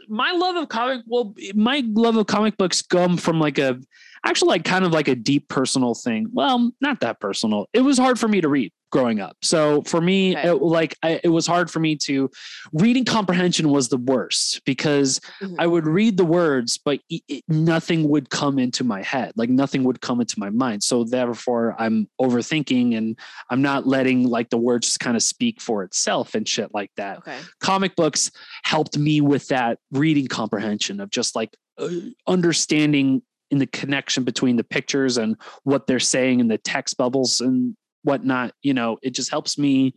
my 0.09 0.33
love 0.33 0.57
of 0.57 0.69
comic, 0.69 1.03
well, 1.07 1.35
my 1.55 1.83
love 1.87 2.17
of 2.17 2.27
comic 2.27 2.57
books 2.57 2.83
come 2.83 3.17
from 3.17 3.41
like 3.41 3.59
a, 3.59 3.81
actually 4.25 4.49
like 4.49 4.65
kind 4.65 4.85
of 4.85 4.93
like 4.93 5.09
a 5.09 5.15
deep 5.15 5.49
personal 5.49 5.95
thing. 5.95 6.29
Well, 6.33 6.73
not 6.81 7.01
that 7.01 7.21
personal. 7.21 7.67
It 7.73 7.81
was 7.81 7.99
hard 7.99 8.19
for 8.19 8.29
me 8.29 8.41
to 8.41 8.49
read 8.49 8.73
growing 8.91 9.21
up. 9.21 9.37
So 9.43 9.83
for 9.83 10.01
me, 10.01 10.37
Okay. 10.37 10.49
it, 10.51 10.55
like 10.63 10.97
I, 11.03 11.21
it 11.23 11.29
was 11.29 11.47
hard 11.47 11.71
for 11.71 11.79
me 11.81 11.97
to 11.97 12.31
reading 12.73 13.05
comprehension 13.05 13.71
was 13.71 13.89
the 13.89 13.97
worst 13.97 14.63
because 14.65 15.21
Mhm. 15.41 15.57
I 15.59 15.67
would 15.67 15.87
read 15.87 16.17
the 16.17 16.25
words, 16.25 16.79
but 16.79 17.01
it, 17.09 17.23
it- 17.29 17.45
nothing 17.49 18.09
would 18.09 18.31
come 18.31 18.59
into 18.59 18.85
my 18.85 19.03
head. 19.03 19.33
Like 19.37 19.49
nothing 19.51 19.85
would 19.85 20.01
come 20.01 20.21
into 20.21 20.39
my 20.39 20.51
mind. 20.51 20.83
So 20.83 21.05
therefore, 21.05 21.75
I'm 21.79 22.09
overthinking 22.21 22.97
and 22.97 23.19
I'm 23.49 23.63
not 23.63 23.87
letting 23.87 24.29
like 24.29 24.51
the 24.51 24.59
words 24.59 24.89
just 24.89 25.01
kind 25.01 25.17
of 25.17 25.23
speak 25.23 25.61
for 25.61 25.83
itself 25.85 26.35
and 26.35 26.47
shit 26.49 26.75
like 26.75 26.91
that. 26.97 27.19
Okay. 27.19 27.39
Comic 27.61 27.95
books 27.97 28.31
helped 28.65 28.99
me 28.99 29.21
with 29.21 29.47
that 29.49 29.79
reading 29.93 30.27
comprehension 30.27 31.01
of 31.01 31.11
just 31.11 31.37
like 31.37 31.57
uh, 31.79 31.89
understanding 32.27 33.23
in 33.51 33.59
the 33.59 33.67
connection 33.67 34.23
between 34.25 34.57
the 34.57 34.65
pictures 34.65 35.17
and 35.19 35.37
what 35.65 35.87
they're 35.87 35.99
saying 35.99 36.41
in 36.41 36.49
the 36.49 36.59
text 36.59 36.97
bubbles 36.97 37.41
and 37.41 37.77
whatnot. 38.03 38.53
You 38.63 38.75
know, 38.75 38.99
it 39.03 39.11
just 39.11 39.31
helps 39.31 39.59
me 39.59 39.95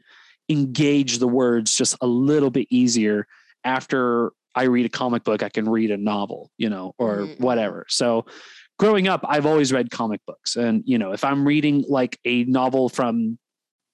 engage 0.50 1.20
the 1.20 1.28
words 1.28 1.76
just 1.76 1.96
a 2.02 2.08
little 2.08 2.50
bit 2.50 2.68
easier 2.70 3.28
after 3.64 4.32
I 4.56 4.64
read 4.64 4.86
a 4.86 4.90
comic 4.90 5.24
book, 5.24 5.42
I 5.42 5.50
can 5.50 5.68
read 5.68 5.90
a 5.90 5.98
novel, 5.98 6.52
you 6.58 6.70
know, 6.70 6.94
or 6.98 7.28
Mhm, 7.28 7.38
mhm. 7.38 7.40
whatever. 7.40 7.86
So 7.90 8.26
growing 8.78 9.08
up, 9.08 9.26
I've 9.28 9.46
always 9.46 9.72
read 9.74 9.90
comic 9.90 10.22
books. 10.28 10.56
And, 10.56 10.84
you 10.86 10.98
know, 10.98 11.12
if 11.12 11.24
I'm 11.24 11.46
reading 11.48 11.86
like 11.88 12.20
a 12.26 12.44
novel 12.44 12.90
from 12.90 13.40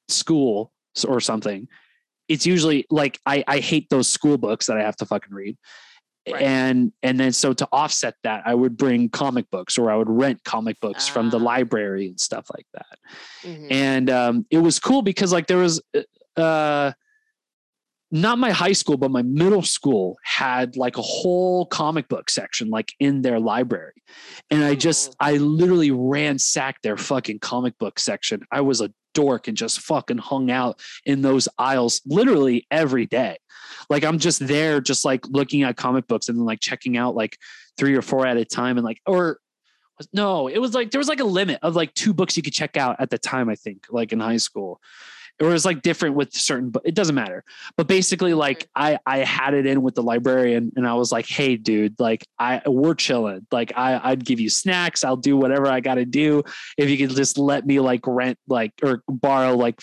school 0.09 0.73
or 1.07 1.21
something, 1.21 1.67
it's 2.27 2.45
usually 2.45 2.85
like 2.89 3.19
I, 3.25 3.43
I 3.47 3.59
hate 3.59 3.89
those 3.89 4.09
school 4.09 4.37
books 4.37 4.65
that 4.65 4.77
I 4.77 4.83
have 4.83 4.95
to 4.97 5.05
fucking 5.05 5.33
read. 5.33 5.57
Right. 6.33 6.41
And 6.41 6.91
and 7.03 7.19
then 7.19 7.31
so 7.31 7.53
to 7.53 7.67
offset 7.71 8.15
that, 8.23 8.43
I 8.45 8.53
would 8.55 8.77
bring 8.77 9.09
comic 9.09 9.49
books 9.51 9.77
or 9.77 9.89
I 9.91 9.95
would 9.95 10.09
rent 10.09 10.43
comic 10.43 10.79
books 10.79 11.07
from 11.07 11.29
the 11.29 11.39
Ah. 11.39 11.43
library 11.43 12.07
and 12.07 12.19
stuff 12.19 12.45
like 12.55 12.67
that 12.73 12.97
Mhm. 13.43 13.67
and 13.71 14.09
um, 14.09 14.45
it 14.49 14.59
was 14.59 14.79
cool 14.79 15.01
because 15.01 15.31
like 15.31 15.47
there 15.47 15.57
was 15.57 15.81
uh 16.37 16.91
not 18.11 18.39
my 18.39 18.49
high 18.51 18.71
school 18.73 18.97
but 18.97 19.11
my 19.11 19.21
middle 19.21 19.61
school 19.61 20.17
had 20.23 20.75
like 20.75 20.97
a 20.97 21.01
whole 21.01 21.65
comic 21.67 22.07
book 22.07 22.29
section 22.29 22.69
like 22.69 22.91
in 22.99 23.21
their 23.21 23.39
library 23.39 24.01
and 24.49 24.63
i 24.63 24.73
just 24.73 25.15
i 25.19 25.33
literally 25.37 25.91
ransacked 25.91 26.81
their 26.81 26.97
fucking 26.97 27.37
comic 27.39 27.77
book 27.77 27.99
section 27.99 28.41
i 28.51 28.61
was 28.61 28.81
a 28.81 28.91
dork 29.13 29.47
and 29.47 29.57
just 29.57 29.79
fucking 29.79 30.17
hung 30.17 30.51
out 30.51 30.79
in 31.05 31.21
those 31.21 31.47
aisles 31.57 32.01
literally 32.05 32.65
every 32.71 33.05
day 33.05 33.37
like 33.89 34.03
i'm 34.03 34.19
just 34.19 34.45
there 34.47 34.79
just 34.81 35.05
like 35.05 35.25
looking 35.27 35.63
at 35.63 35.75
comic 35.77 36.07
books 36.07 36.29
and 36.29 36.37
then 36.37 36.45
like 36.45 36.59
checking 36.59 36.97
out 36.97 37.15
like 37.15 37.37
three 37.77 37.95
or 37.95 38.01
four 38.01 38.25
at 38.25 38.37
a 38.37 38.45
time 38.45 38.77
and 38.77 38.85
like 38.85 38.99
or 39.05 39.39
no, 40.13 40.47
it 40.47 40.59
was 40.59 40.73
like 40.73 40.91
there 40.91 40.99
was 40.99 41.07
like 41.07 41.19
a 41.19 41.25
limit 41.25 41.59
of 41.61 41.75
like 41.75 41.93
two 41.93 42.13
books 42.13 42.37
you 42.37 42.43
could 42.43 42.53
check 42.53 42.77
out 42.77 42.95
at 42.99 43.09
the 43.09 43.17
time, 43.17 43.49
I 43.49 43.55
think, 43.55 43.87
like 43.89 44.13
in 44.13 44.19
high 44.19 44.37
school. 44.37 44.79
It 45.39 45.45
was 45.45 45.65
like 45.65 45.81
different 45.81 46.15
with 46.15 46.33
certain, 46.33 46.69
but 46.69 46.81
it 46.85 46.95
doesn't 46.95 47.15
matter. 47.15 47.43
But 47.77 47.87
basically, 47.87 48.33
like 48.33 48.69
I 48.75 48.99
I 49.05 49.19
had 49.19 49.53
it 49.53 49.65
in 49.65 49.81
with 49.81 49.95
the 49.95 50.03
librarian 50.03 50.71
and 50.75 50.85
I 50.85 50.93
was 50.95 51.11
like, 51.11 51.27
hey 51.27 51.55
dude, 51.55 51.99
like 51.99 52.25
I 52.37 52.61
we're 52.65 52.95
chilling. 52.95 53.47
Like 53.51 53.71
I 53.75 53.99
I'd 54.03 54.25
give 54.25 54.39
you 54.39 54.49
snacks, 54.49 55.03
I'll 55.03 55.17
do 55.17 55.37
whatever 55.37 55.67
I 55.67 55.79
gotta 55.79 56.05
do. 56.05 56.43
If 56.77 56.89
you 56.89 56.97
could 56.97 57.15
just 57.15 57.37
let 57.37 57.65
me 57.65 57.79
like 57.79 58.01
rent 58.05 58.37
like 58.47 58.73
or 58.83 59.03
borrow 59.07 59.55
like 59.55 59.81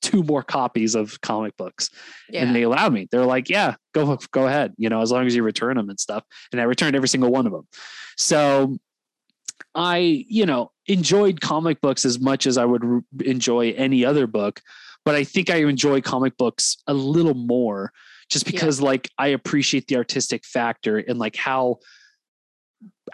two 0.00 0.22
more 0.22 0.42
copies 0.42 0.94
of 0.94 1.20
comic 1.20 1.56
books 1.56 1.90
yeah. 2.28 2.42
and 2.42 2.54
they 2.54 2.62
allowed 2.62 2.92
me. 2.92 3.08
They're 3.10 3.26
like, 3.26 3.48
"Yeah, 3.48 3.76
go 3.92 4.18
go 4.30 4.46
ahead," 4.46 4.74
you 4.78 4.88
know, 4.88 5.02
as 5.02 5.12
long 5.12 5.26
as 5.26 5.34
you 5.34 5.42
return 5.42 5.76
them 5.76 5.90
and 5.90 6.00
stuff. 6.00 6.24
And 6.52 6.60
I 6.60 6.64
returned 6.64 6.96
every 6.96 7.08
single 7.08 7.30
one 7.30 7.46
of 7.46 7.52
them. 7.52 7.66
So 8.16 8.78
I, 9.74 10.24
you 10.28 10.46
know, 10.46 10.70
enjoyed 10.86 11.40
comic 11.40 11.80
books 11.80 12.04
as 12.04 12.20
much 12.20 12.46
as 12.46 12.58
I 12.58 12.64
would 12.64 12.84
r- 12.84 13.02
enjoy 13.24 13.72
any 13.72 14.04
other 14.04 14.26
book, 14.26 14.60
but 15.04 15.14
I 15.14 15.24
think 15.24 15.50
I 15.50 15.56
enjoy 15.56 16.00
comic 16.00 16.36
books 16.36 16.76
a 16.86 16.94
little 16.94 17.34
more 17.34 17.92
just 18.30 18.46
Yeah. 18.46 18.52
because 18.52 18.80
like 18.80 19.08
I 19.18 19.28
appreciate 19.28 19.86
the 19.86 19.96
artistic 19.96 20.44
factor 20.44 20.98
and 20.98 21.18
like 21.18 21.36
how 21.36 21.78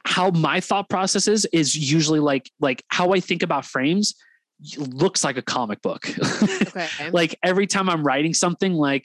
how 0.07 0.31
my 0.31 0.61
thought 0.61 0.89
process 0.89 1.27
is 1.29 1.47
is 1.53 1.77
usually 1.77 2.21
like 2.21 2.51
like 2.61 2.83
how 2.89 3.11
I 3.13 3.21
think 3.21 3.43
about 3.43 3.65
frames 3.65 4.15
looks 4.79 5.25
like 5.25 5.37
a 5.39 5.43
comic 5.43 5.81
book. 5.83 6.07
okay. 6.43 7.11
like 7.13 7.37
every 7.43 7.67
time 7.67 7.89
I'm 7.89 8.03
writing 8.05 8.35
something, 8.35 8.75
like 8.75 9.05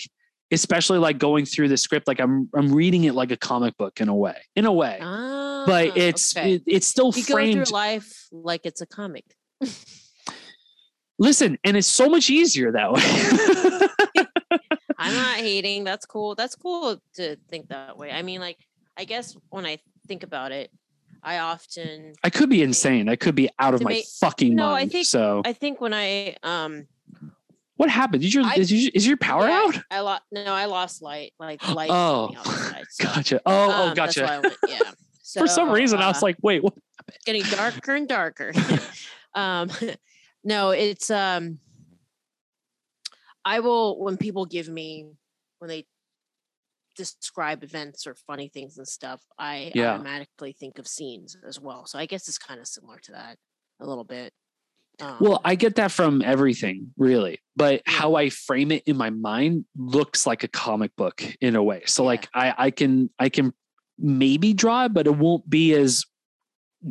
especially 0.52 1.00
like 1.00 1.18
going 1.18 1.46
through 1.46 1.70
the 1.70 1.78
script, 1.78 2.08
like 2.08 2.20
I'm 2.20 2.50
I'm 2.56 2.72
reading 2.74 3.06
it 3.06 3.16
like 3.16 3.32
a 3.32 3.38
comic 3.38 3.76
book 3.78 4.00
in 4.02 4.10
a 4.10 4.16
way, 4.16 4.36
in 4.56 4.66
a 4.66 4.72
way. 4.72 5.00
Ah, 5.02 5.64
but 5.66 5.98
it's 5.98 6.36
okay. 6.38 6.56
it- 6.56 6.64
it's 6.68 6.88
still 6.88 7.12
you 7.16 7.24
go 7.26 7.34
framed. 7.34 7.68
through 7.68 7.74
life 7.74 8.28
like 8.32 8.62
it's 8.66 8.82
a 8.82 8.86
comic. 8.86 9.26
Listen, 11.18 11.58
and 11.64 11.78
it's 11.78 11.88
so 11.88 12.10
much 12.10 12.30
easier 12.30 12.72
that 12.74 12.92
way. 12.92 13.02
I'm 14.98 15.14
not 15.14 15.38
hating. 15.38 15.84
That's 15.84 16.06
cool. 16.06 16.36
That's 16.36 16.56
cool 16.56 17.02
to 17.16 17.36
think 17.50 17.70
that 17.70 17.98
way. 17.98 18.12
I 18.12 18.22
mean, 18.22 18.42
like, 18.42 18.58
I 18.98 19.06
guess 19.06 19.36
when 19.50 19.66
I 19.66 19.80
think 20.08 20.24
about 20.24 20.52
it, 20.52 20.72
I 21.24 21.40
often, 21.40 22.14
I 22.24 22.30
could 22.30 22.50
be 22.50 22.62
insane. 22.62 23.10
I 23.10 23.16
could 23.16 23.36
be 23.36 23.50
out 23.60 23.74
of 23.74 23.80
To 23.82 23.84
my 23.86 23.90
make- 23.92 24.06
fucking 24.20 24.56
No, 24.56 24.68
I 24.68 24.72
mind. 24.80 24.92
think- 24.92 25.06
so 25.08 25.42
I 25.46 25.54
think 25.54 25.82
when 25.82 25.94
I, 25.94 26.36
um, 26.44 26.88
what 27.78 27.90
happened? 27.90 28.22
Did 28.22 28.34
your 28.34 28.44
I- 28.46 28.56
is, 28.56 28.72
your 28.72 28.92
is 28.94 29.08
your 29.08 29.18
power 29.18 29.48
yeah, 29.48 29.64
out? 29.66 29.80
I 29.92 30.00
lost. 30.02 30.22
No, 30.32 30.46
I 30.46 30.66
lost 30.66 31.02
light. 31.02 31.34
Like 31.40 31.68
light. 31.74 31.90
Oh, 31.92 32.32
outside, 32.38 32.86
so, 32.90 33.04
Gotcha. 33.06 33.42
Oh, 33.46 33.52
oh, 33.54 33.88
um, 33.90 33.96
that's 33.96 34.16
gotcha. 34.18 34.42
went- 34.44 34.56
yeah. 34.68 34.80
For 35.40 35.48
some 35.48 35.68
So, 35.70 35.74
reason, 35.74 36.00
I 36.00 36.08
was 36.08 36.18
uh, 36.24 36.28
like, 36.28 36.38
wait, 36.42 36.64
what? 36.64 36.74
getting 37.26 37.42
darker 37.44 37.96
and 37.96 38.08
darker. 38.08 38.54
um, 39.34 39.70
no, 40.46 40.70
it's 40.70 41.10
um, 41.12 41.60
I 43.44 43.60
will 43.60 44.00
when 44.02 44.16
people 44.16 44.46
give 44.46 44.70
me 44.70 45.06
when 45.60 45.68
they 45.70 45.86
describe 46.96 47.64
events 47.64 48.08
or 48.08 48.16
funny 48.16 48.48
things 48.48 48.78
and 48.78 48.88
stuff, 48.88 49.22
I 49.38 49.72
Yeah. 49.76 49.96
automatically 49.96 50.54
think 50.54 50.80
of 50.80 50.88
scenes 50.88 51.36
as 51.46 51.60
well. 51.60 51.86
So 51.86 52.00
I 52.00 52.06
guess 52.06 52.28
it's 52.28 52.38
kind 52.38 52.60
of 52.60 52.68
similar 52.68 53.00
to 53.00 53.12
that 53.14 53.38
a 53.82 53.86
little 53.86 54.06
bit. 54.06 54.32
Um, 55.02 55.18
Well, 55.20 55.42
I 55.44 55.56
get 55.56 55.76
that 55.76 55.92
from 55.92 56.22
everything, 56.22 56.94
really. 56.98 57.40
But 57.56 57.82
Yeah. 57.86 57.94
how 57.94 58.16
I 58.16 58.30
frame 58.30 58.72
it 58.72 58.84
in 58.86 58.96
my 58.96 59.10
mind 59.10 59.66
looks 59.76 60.26
like 60.26 60.44
a 60.44 60.48
comic 60.48 60.96
book 60.96 61.22
in 61.42 61.56
a 61.56 61.64
way. 61.64 61.84
So 61.86 62.04
Yeah. 62.04 62.08
like 62.08 62.30
I 62.34 62.54
I 62.58 62.72
can 62.72 63.10
I 63.20 63.30
can 63.30 63.54
maybe 63.98 64.54
draw 64.54 64.86
it, 64.86 64.94
but 64.94 65.08
it 65.08 65.18
won't 65.18 65.50
be 65.50 65.74
as 65.74 66.06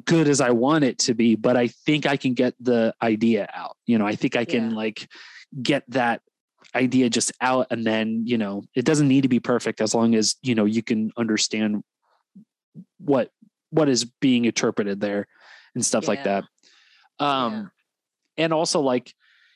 good 0.04 0.28
as 0.28 0.40
I 0.40 0.50
want 0.50 0.84
it 0.84 0.98
to 1.00 1.14
be. 1.14 1.36
But 1.36 1.56
I 1.56 1.68
think 1.68 2.06
I 2.06 2.16
can 2.16 2.34
get 2.34 2.54
the 2.60 2.94
idea 3.00 3.48
out. 3.54 3.76
You 3.86 3.98
know, 3.98 4.06
I 4.06 4.16
think 4.16 4.36
I 4.36 4.44
can 4.44 4.70
Yeah. 4.70 4.76
like 4.76 5.08
get 5.62 5.84
that 5.88 6.20
idea 6.74 7.08
just 7.08 7.30
out 7.40 7.68
and 7.70 7.86
then, 7.86 8.26
you 8.26 8.36
know, 8.36 8.64
it 8.74 8.84
doesn't 8.84 9.06
need 9.06 9.22
to 9.22 9.28
be 9.28 9.38
perfect 9.38 9.80
as 9.80 9.94
long 9.94 10.14
as, 10.14 10.34
you 10.42 10.54
know, 10.54 10.64
you 10.64 10.82
can 10.82 11.12
understand 11.16 11.84
what 12.98 13.30
what 13.70 13.88
is 13.88 14.04
being 14.20 14.44
interpreted 14.44 15.00
there 15.00 15.26
and 15.74 15.84
stuff 15.84 16.08
like 16.08 16.24
that. 16.24 16.44
Um 17.20 17.70
and 18.36 18.52
also 18.52 18.80
like 18.80 19.14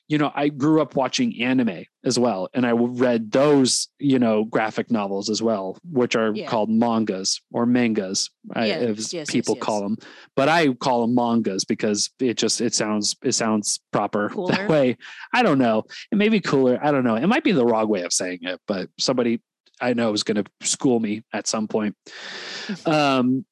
you 0.08 0.16
know 0.18 0.32
i 0.34 0.48
grew 0.48 0.80
up 0.80 0.96
watching 0.96 1.40
anime 1.42 1.84
as 2.04 2.18
well 2.18 2.48
and 2.54 2.66
i 2.66 2.70
read 2.72 3.30
those 3.30 3.88
you 3.98 4.18
know 4.18 4.44
graphic 4.44 4.90
novels 4.90 5.28
as 5.28 5.42
well 5.42 5.76
which 5.90 6.16
are 6.16 6.32
Yeah. 6.34 6.46
called 6.48 6.70
mangas 6.70 7.40
or 7.52 7.66
mangas 7.66 8.30
I, 8.54 8.66
Yes, 8.66 8.82
as 8.82 8.96
yes, 8.98 9.12
yes, 9.12 9.30
people 9.30 9.54
call 9.56 9.82
them. 9.82 9.96
But 10.34 10.48
i 10.48 10.68
call 10.72 11.02
them 11.02 11.14
mangas 11.14 11.64
because 11.66 12.10
it 12.20 12.38
just 12.38 12.60
it 12.60 12.74
sounds 12.74 13.16
it 13.22 13.32
sounds 13.32 13.80
proper 13.92 14.28
Cooler? 14.34 14.52
that 14.52 14.68
way. 14.70 14.96
I 15.34 15.42
don't 15.42 15.58
know. 15.58 15.84
It 16.10 16.16
may 16.16 16.30
be 16.30 16.40
cooler. 16.40 16.78
I 16.82 16.90
don't 16.90 17.04
know. 17.04 17.16
It 17.16 17.26
might 17.26 17.44
be 17.44 17.52
the 17.52 17.66
wrong 17.66 17.88
way 17.88 18.02
of 18.02 18.12
saying 18.12 18.38
it 18.42 18.60
but 18.66 18.88
somebody 18.98 19.40
i 19.80 19.92
know 19.92 20.12
is 20.12 20.22
going 20.22 20.42
to 20.42 20.66
school 20.66 20.98
me 21.00 21.22
at 21.34 21.46
some 21.46 21.68
point. 21.68 21.94
Um 22.86 23.44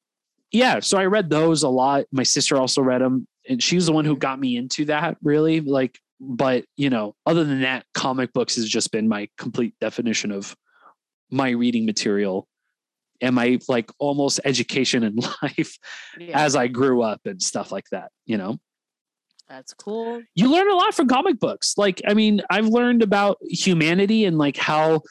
yeah 0.51 0.79
so 0.79 0.97
i 0.97 1.05
read 1.05 1.29
those 1.29 1.63
a 1.63 1.69
lot. 1.69 2.05
My 2.11 2.23
sister 2.23 2.55
also 2.57 2.81
read 2.81 3.01
them 3.01 3.27
and 3.49 3.61
she 3.61 3.75
was 3.75 3.85
the 3.85 3.91
one 3.93 4.05
who 4.05 4.15
Mhm. 4.15 4.19
got 4.19 4.39
me 4.39 4.57
into 4.57 4.85
that 4.85 5.17
really 5.21 5.59
like 5.61 5.99
but 6.19 6.65
you 6.75 6.89
know 6.89 7.15
other 7.25 7.43
than 7.43 7.61
that 7.61 7.85
comic 7.93 8.33
books 8.33 8.55
has 8.55 8.67
just 8.67 8.91
been 8.91 9.07
my 9.07 9.27
complete 9.37 9.73
definition 9.79 10.31
of 10.31 10.55
my 11.29 11.49
reading 11.49 11.85
material 11.85 12.47
and 13.21 13.35
my 13.35 13.59
like 13.67 13.91
almost 13.99 14.39
education 14.45 15.03
in 15.03 15.15
life 15.41 15.77
yeah, 16.19 16.39
as 16.39 16.55
i 16.55 16.67
grew 16.67 17.01
up 17.01 17.21
and 17.25 17.41
stuff 17.41 17.71
like 17.71 17.85
that 17.91 18.11
you 18.25 18.37
know? 18.37 18.57
That's 19.49 19.73
cool. 19.73 20.21
you 20.35 20.51
learn 20.51 20.69
a 20.69 20.75
lot 20.75 20.93
from 20.93 21.07
comic 21.07 21.39
books. 21.39 21.77
Like 21.77 22.01
i 22.07 22.13
mean 22.13 22.41
i've 22.49 22.67
learned 22.67 23.01
about 23.01 23.37
humanity 23.41 24.25
and 24.25 24.37
like 24.37 24.57
how 24.57 25.01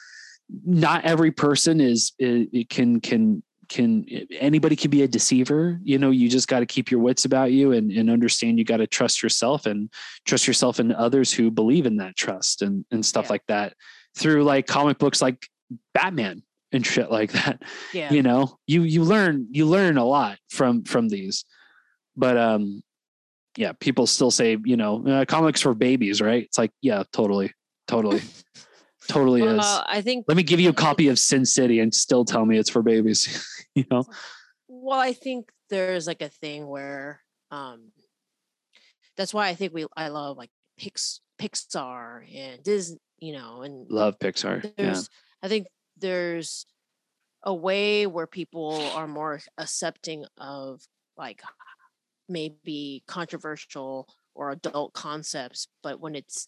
not 0.65 1.05
every 1.05 1.31
person 1.31 1.81
is 1.81 2.13
it 2.19 2.69
can 2.69 3.01
can 3.01 3.43
can 3.69 4.05
anybody 4.31 4.75
can 4.75 4.89
be 4.91 5.03
a 5.03 5.07
deceiver. 5.07 5.79
You 5.83 5.97
know 5.97 6.11
you 6.11 6.29
just 6.29 6.47
got 6.47 6.59
to 6.59 6.65
keep 6.65 6.89
your 6.91 6.99
wits 6.99 7.25
about 7.25 7.51
you 7.51 7.71
and, 7.73 7.91
and 7.91 8.09
understand 8.09 8.57
you 8.59 8.65
got 8.65 8.77
to 8.77 8.87
trust 8.87 9.21
yourself 9.23 9.65
and 9.65 9.91
trust 10.25 10.47
yourself 10.47 10.79
and 10.79 10.93
others 10.93 11.31
who 11.33 11.51
believe 11.51 11.85
in 11.85 11.97
that 11.97 12.15
trust 12.15 12.61
and 12.61 12.85
and 12.91 13.05
stuff 13.05 13.25
Yeah. 13.25 13.31
like 13.31 13.43
that 13.47 13.73
through 14.17 14.43
like 14.43 14.67
comic 14.67 14.97
books 14.97 15.21
like 15.21 15.47
batman 15.93 16.41
and 16.71 16.85
shit 16.85 17.11
like 17.11 17.31
that 17.33 17.61
Yeah. 17.93 18.11
you 18.13 18.23
know? 18.23 18.57
You 18.67 18.83
you 18.83 19.03
learn 19.03 19.47
you 19.51 19.65
learn 19.65 19.97
a 19.97 20.05
lot 20.05 20.37
from 20.49 20.83
from 20.83 21.09
these. 21.09 21.45
But 22.15 22.37
um 22.37 22.81
yeah 23.57 23.71
people 23.79 24.05
still 24.07 24.31
say 24.31 24.57
you 24.63 24.77
know 24.77 25.05
uh, 25.07 25.25
comics 25.25 25.61
for 25.61 25.73
babies 25.73 26.21
right? 26.21 26.43
It's 26.43 26.57
like 26.57 26.71
yeah 26.81 27.03
totally 27.11 27.51
totally 27.87 28.21
totally 29.07 29.41
is. 29.41 29.57
Well, 29.57 29.85
I 29.87 30.01
think 30.01 30.25
let 30.27 30.37
me 30.37 30.43
give 30.43 30.59
you 30.59 30.69
a 30.69 30.73
copy 30.73 31.07
of 31.07 31.19
sin 31.19 31.45
city 31.45 31.79
and 31.79 31.93
still 31.93 32.25
tell 32.25 32.45
me 32.45 32.57
it's 32.57 32.69
for 32.69 32.81
babies 32.81 33.45
you 33.77 33.85
know? 33.91 34.03
Well, 34.67 34.99
I 34.99 35.13
think 35.13 35.49
there's 35.69 36.07
like 36.07 36.21
a 36.21 36.29
thing 36.29 36.67
where 36.67 37.21
um 37.51 37.91
that's 39.15 39.33
why 39.33 39.47
I 39.47 39.55
think 39.55 39.73
we 39.73 39.85
I 39.95 40.09
love 40.09 40.37
like 40.37 40.49
Pix 40.77 41.21
Pixar 41.39 42.23
and 42.35 42.63
Disney, 42.63 42.99
you 43.19 43.33
know, 43.33 43.61
and 43.61 43.89
love 43.89 44.19
pixar 44.19 44.71
yeah. 44.77 44.99
I 45.41 45.47
think 45.47 45.67
there's 45.97 46.65
a 47.43 47.53
way 47.53 48.07
where 48.07 48.27
people 48.27 48.73
are 48.95 49.07
more 49.07 49.39
accepting 49.57 50.25
of 50.37 50.81
like 51.15 51.41
maybe 52.27 53.03
controversial 53.07 54.07
or 54.35 54.51
adult 54.51 54.93
concepts, 54.93 55.67
but 55.81 55.99
when 55.99 56.15
it's 56.15 56.47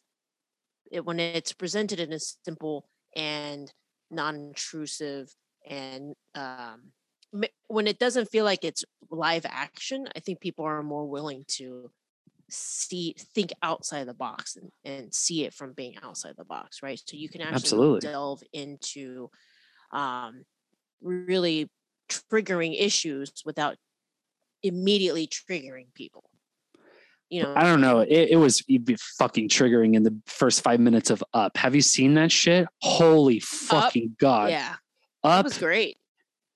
it 0.91 1.05
when 1.05 1.19
it's 1.19 1.53
presented 1.53 1.99
in 1.99 2.13
a 2.13 2.19
simple 2.19 2.87
and 3.15 3.71
non-intrusive 4.11 5.33
and 5.67 6.15
um, 6.35 6.91
when 7.67 7.87
it 7.87 7.99
doesn't 7.99 8.29
feel 8.29 8.45
like 8.45 8.63
it's 8.63 8.83
live 9.11 9.45
action, 9.47 10.07
I 10.15 10.19
think 10.19 10.39
people 10.39 10.65
are 10.65 10.81
more 10.81 11.05
willing 11.05 11.43
to 11.57 11.91
see 12.49 13.15
think 13.35 13.53
outside 13.61 14.07
the 14.07 14.13
box 14.13 14.55
and, 14.55 14.71
and 14.83 15.13
see 15.13 15.45
it 15.45 15.53
from 15.53 15.73
being 15.73 15.95
outside 16.01 16.33
the 16.37 16.45
box, 16.45 16.81
right? 16.81 16.99
So 17.05 17.15
you 17.15 17.29
can 17.29 17.41
actually 17.41 17.55
Absolutely. 17.55 17.99
delve 17.99 18.41
into 18.53 19.29
um, 19.91 20.43
really 21.01 21.69
triggering 22.09 22.75
issues 22.79 23.31
without 23.45 23.75
immediately 24.63 25.27
triggering 25.27 25.93
people. 25.93 26.28
You 27.29 27.43
know, 27.43 27.53
I 27.55 27.63
don't 27.63 27.81
know. 27.81 27.99
It, 27.99 28.29
it 28.31 28.35
was 28.37 28.63
fucking 29.17 29.49
triggering 29.49 29.95
in 29.95 30.03
the 30.03 30.17
first 30.25 30.61
five 30.61 30.79
minutes 30.79 31.09
of 31.09 31.23
Up. 31.33 31.57
Have 31.57 31.75
you 31.75 31.81
seen 31.81 32.15
that 32.15 32.31
shit? 32.31 32.67
Holy 32.81 33.39
fucking 33.39 34.15
god! 34.19 34.49
yeah, 34.49 34.75
that 35.23 35.29
Up 35.29 35.45
was 35.45 35.57
great. 35.57 35.97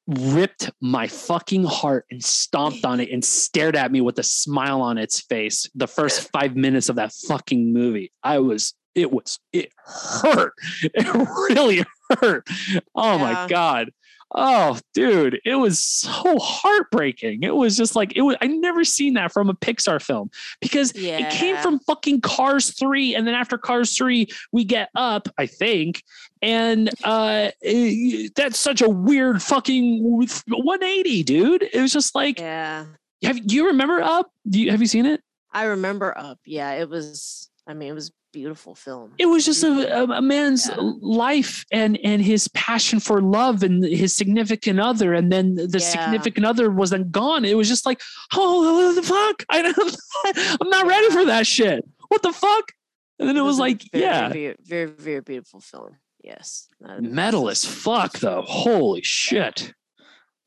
ripped 0.07 0.71
my 0.81 1.07
fucking 1.07 1.63
heart 1.63 2.05
and 2.09 2.23
stomped 2.23 2.85
on 2.85 2.99
it 2.99 3.09
and 3.11 3.23
stared 3.23 3.75
at 3.75 3.91
me 3.91 4.01
with 4.01 4.17
a 4.19 4.23
smile 4.23 4.81
on 4.81 4.97
its 4.97 5.21
face. 5.21 5.69
The 5.75 5.87
first 5.87 6.31
five 6.33 6.55
minutes 6.55 6.89
of 6.89 6.95
that 6.95 7.13
fucking 7.27 7.71
movie, 7.71 8.11
I 8.23 8.39
was. 8.39 8.73
It 8.95 9.11
was. 9.11 9.39
It 9.51 9.71
hurt. 9.85 10.53
It 10.83 11.27
really 11.49 11.83
hurt. 12.19 12.47
Oh 12.93 13.17
my 13.17 13.47
god. 13.47 13.91
Oh, 14.35 14.79
dude, 14.93 15.39
it 15.45 15.55
was 15.55 15.79
so 15.79 16.37
heartbreaking. 16.39 17.43
It 17.43 17.55
was 17.55 17.77
just 17.77 17.95
like 17.95 18.15
it 18.15 18.21
was. 18.21 18.35
I 18.41 18.47
never 18.47 18.83
seen 18.83 19.13
that 19.13 19.31
from 19.31 19.49
a 19.49 19.53
Pixar 19.53 20.01
film 20.01 20.31
because 20.61 20.91
it 20.95 21.29
came 21.31 21.57
from 21.57 21.79
fucking 21.79 22.21
Cars 22.21 22.71
3 22.77 23.15
and 23.15 23.27
then 23.27 23.33
after 23.33 23.57
Cars 23.57 23.95
3 23.97 24.27
we 24.51 24.63
get 24.63 24.89
up 24.95 25.27
I 25.37 25.45
think 25.45 26.03
and 26.41 26.89
uh 27.03 27.51
eh, 27.63 28.27
that's 28.35 28.59
such 28.59 28.81
a 28.81 28.89
weird 28.89 29.41
fucking 29.41 30.03
180 30.03 31.23
dude 31.23 31.63
it 31.63 31.81
was 31.81 31.93
just 31.93 32.15
like 32.15 32.39
Yeah, 32.39 32.85
have 33.23 33.39
you 33.51 33.67
remember 33.67 34.01
up 34.01 34.31
do 34.47 34.59
you 34.59 34.71
have 34.71 34.81
you 34.81 34.87
seen 34.87 35.05
it 35.05 35.21
I 35.53 35.65
remember 35.65 36.17
Up. 36.17 36.39
Yeah, 36.45 36.71
it 36.73 36.89
was. 36.89 37.49
I 37.67 37.73
mean, 37.73 37.89
it 37.89 37.93
was 37.93 38.11
beautiful 38.33 38.75
film. 38.75 39.13
it 39.17 39.27
was 39.27 39.45
just 39.45 39.63
a, 39.63 40.03
a, 40.03 40.21
man's 40.21 40.67
Yeah. 40.67 40.75
life 41.01 41.65
and 41.71 41.97
and 42.03 42.21
his 42.21 42.47
passion 42.49 42.99
for 42.99 43.21
love 43.21 43.63
and 43.63 43.83
his 43.83 44.13
significant 44.15 44.79
other 44.79 45.13
and 45.13 45.31
then 45.31 45.55
the 45.55 45.79
Yeah. 45.79 45.79
significant 45.79 46.45
other 46.45 46.69
was 46.69 46.89
then 46.89 47.09
gone. 47.11 47.45
It 47.45 47.55
was 47.55 47.69
just 47.69 47.85
like 47.85 48.01
oh 48.33 48.93
the 48.93 49.03
fuck? 49.03 49.43
I 49.49 49.61
don't, 49.61 50.57
i'm 50.61 50.69
not 50.69 50.87
ready 50.87 51.09
for 51.11 51.25
that 51.25 51.47
shit. 51.47 51.85
What 52.09 52.21
the 52.23 52.33
fuck? 52.33 52.71
And 53.19 53.29
then 53.29 53.37
it 53.37 53.41
was 53.41 53.57
a 53.59 53.61
like 53.61 53.83
very, 53.91 54.03
yeah. 54.03 54.29
very, 54.29 54.55
very, 54.65 54.85
very 54.87 55.21
beautiful 55.21 55.59
film. 55.61 55.97
Yes, 56.23 56.67
metal 56.99 57.49
as 57.49 57.63
fuck 57.63 58.19
though. 58.19 58.41
Holy 58.45 59.01
shit. 59.03 59.73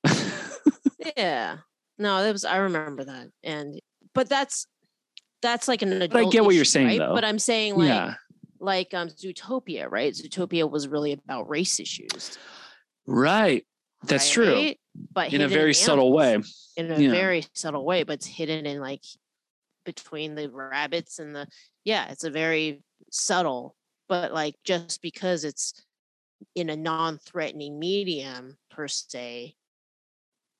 Yeah, 1.16 1.58
no, 1.98 2.22
that 2.22 2.32
was. 2.32 2.44
I 2.44 2.56
remember 2.56 3.04
that, 3.04 3.28
and 3.44 3.78
but 4.14 4.28
that's 4.28 4.66
that's 5.46 5.68
like 5.68 5.82
an 5.82 5.92
adult. 5.92 6.10
But 6.12 6.26
I 6.26 6.30
get 6.30 6.44
what 6.44 6.54
you're 6.54 6.64
saying, 6.64 6.86
right? 6.86 6.98
though. 6.98 7.14
But 7.14 7.24
I'm 7.24 7.38
saying 7.38 7.76
like 7.76 7.88
yeah 7.88 8.14
like 8.58 8.94
um 8.94 9.08
Zootopia, 9.08 9.86
right? 9.90 10.12
Zootopia 10.12 10.68
was 10.70 10.88
really 10.88 11.12
about 11.12 11.48
race 11.48 11.78
issues. 11.78 12.38
right 13.06 13.64
that's 14.04 14.30
true? 14.30 14.72
But 15.12 15.32
in 15.32 15.40
a 15.40 15.48
very 15.48 15.74
subtle 15.74 16.12
way 16.12 16.42
in 16.76 16.90
a 16.90 16.98
Yeah. 17.00 17.10
very 17.10 17.46
subtle 17.54 17.84
way, 17.84 18.02
but 18.02 18.14
it's 18.14 18.26
hidden 18.26 18.66
in 18.66 18.80
like 18.80 19.02
between 19.84 20.34
the 20.34 20.50
rabbits 20.50 21.18
and 21.18 21.34
the 21.34 21.46
yeah, 21.84 22.10
it's 22.10 22.24
a 22.24 22.30
very 22.30 22.82
subtle, 23.10 23.76
but 24.08 24.32
like 24.32 24.54
just 24.64 25.00
because 25.02 25.44
it's 25.44 25.72
in 26.54 26.70
a 26.70 26.76
non-threatening 26.76 27.78
medium 27.78 28.56
per 28.70 28.88
se, 28.88 29.54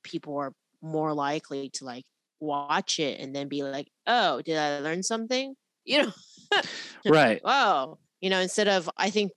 people 0.02 0.36
are 0.38 0.54
more 0.80 1.12
likely 1.12 1.68
to 1.70 1.84
like 1.84 2.04
watch 2.40 2.98
it 2.98 3.20
and 3.20 3.34
then 3.34 3.48
be 3.48 3.62
like, 3.62 3.88
oh, 4.06 4.42
did 4.42 4.58
I 4.58 4.80
learn 4.80 5.02
something? 5.02 5.54
You 5.88 6.02
know, 6.02 6.12
right 7.06 7.40
oh, 7.44 7.98
you 8.20 8.28
know, 8.28 8.40
instead 8.40 8.66
of 8.66 8.90
I 8.96 9.10
think 9.10 9.30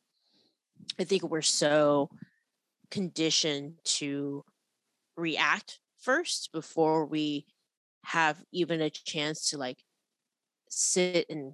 I 1.00 1.04
think 1.04 1.22
we're 1.22 1.44
so 1.44 2.10
conditioned 2.90 3.76
to 3.84 4.44
react 5.16 5.80
first 6.00 6.50
before 6.52 7.06
we 7.06 7.46
have 8.04 8.42
even 8.52 8.82
a 8.82 8.90
chance 8.90 9.52
to 9.52 9.60
like 9.60 9.78
sit 10.72 11.28
and 11.30 11.54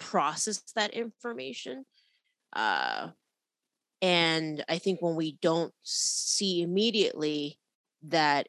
process 0.00 0.60
that 0.74 0.92
information. 0.94 1.84
Uh 2.52 3.10
and 4.02 4.64
I 4.68 4.78
think 4.78 5.00
when 5.00 5.14
we 5.14 5.38
don't 5.40 5.72
see 5.82 6.60
immediately 6.60 7.60
that 8.02 8.48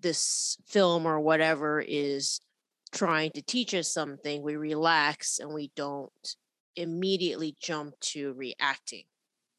this 0.00 0.56
film 0.66 1.06
or 1.06 1.20
whatever 1.20 1.82
is 1.86 2.40
trying 2.92 3.30
to 3.32 3.42
teach 3.42 3.74
us 3.74 3.92
something, 3.92 4.42
we 4.42 4.56
relax 4.56 5.38
and 5.38 5.52
we 5.52 5.70
don't 5.76 6.36
immediately 6.76 7.56
jump 7.60 7.98
to 8.00 8.32
reacting, 8.34 9.04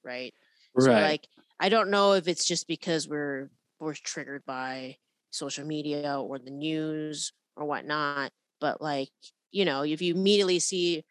right? 0.04 0.34
So 0.78 0.92
right 0.92 1.02
like 1.02 1.28
I 1.60 1.70
don't 1.70 1.90
know 1.90 2.14
if 2.14 2.28
it's 2.28 2.46
just 2.46 2.68
because 2.68 3.08
we're 3.08 3.50
we're 3.80 3.94
triggered 3.94 4.46
by 4.46 4.98
social 5.32 5.66
media 5.66 6.20
or 6.20 6.40
the 6.40 6.52
news 6.52 7.34
or 7.56 7.66
whatnot, 7.66 8.32
but 8.60 8.82
like, 8.82 9.10
you 9.52 9.66
know, 9.66 9.84
if 9.84 10.02
you 10.02 10.14
immediately 10.14 10.60
see 10.60 11.04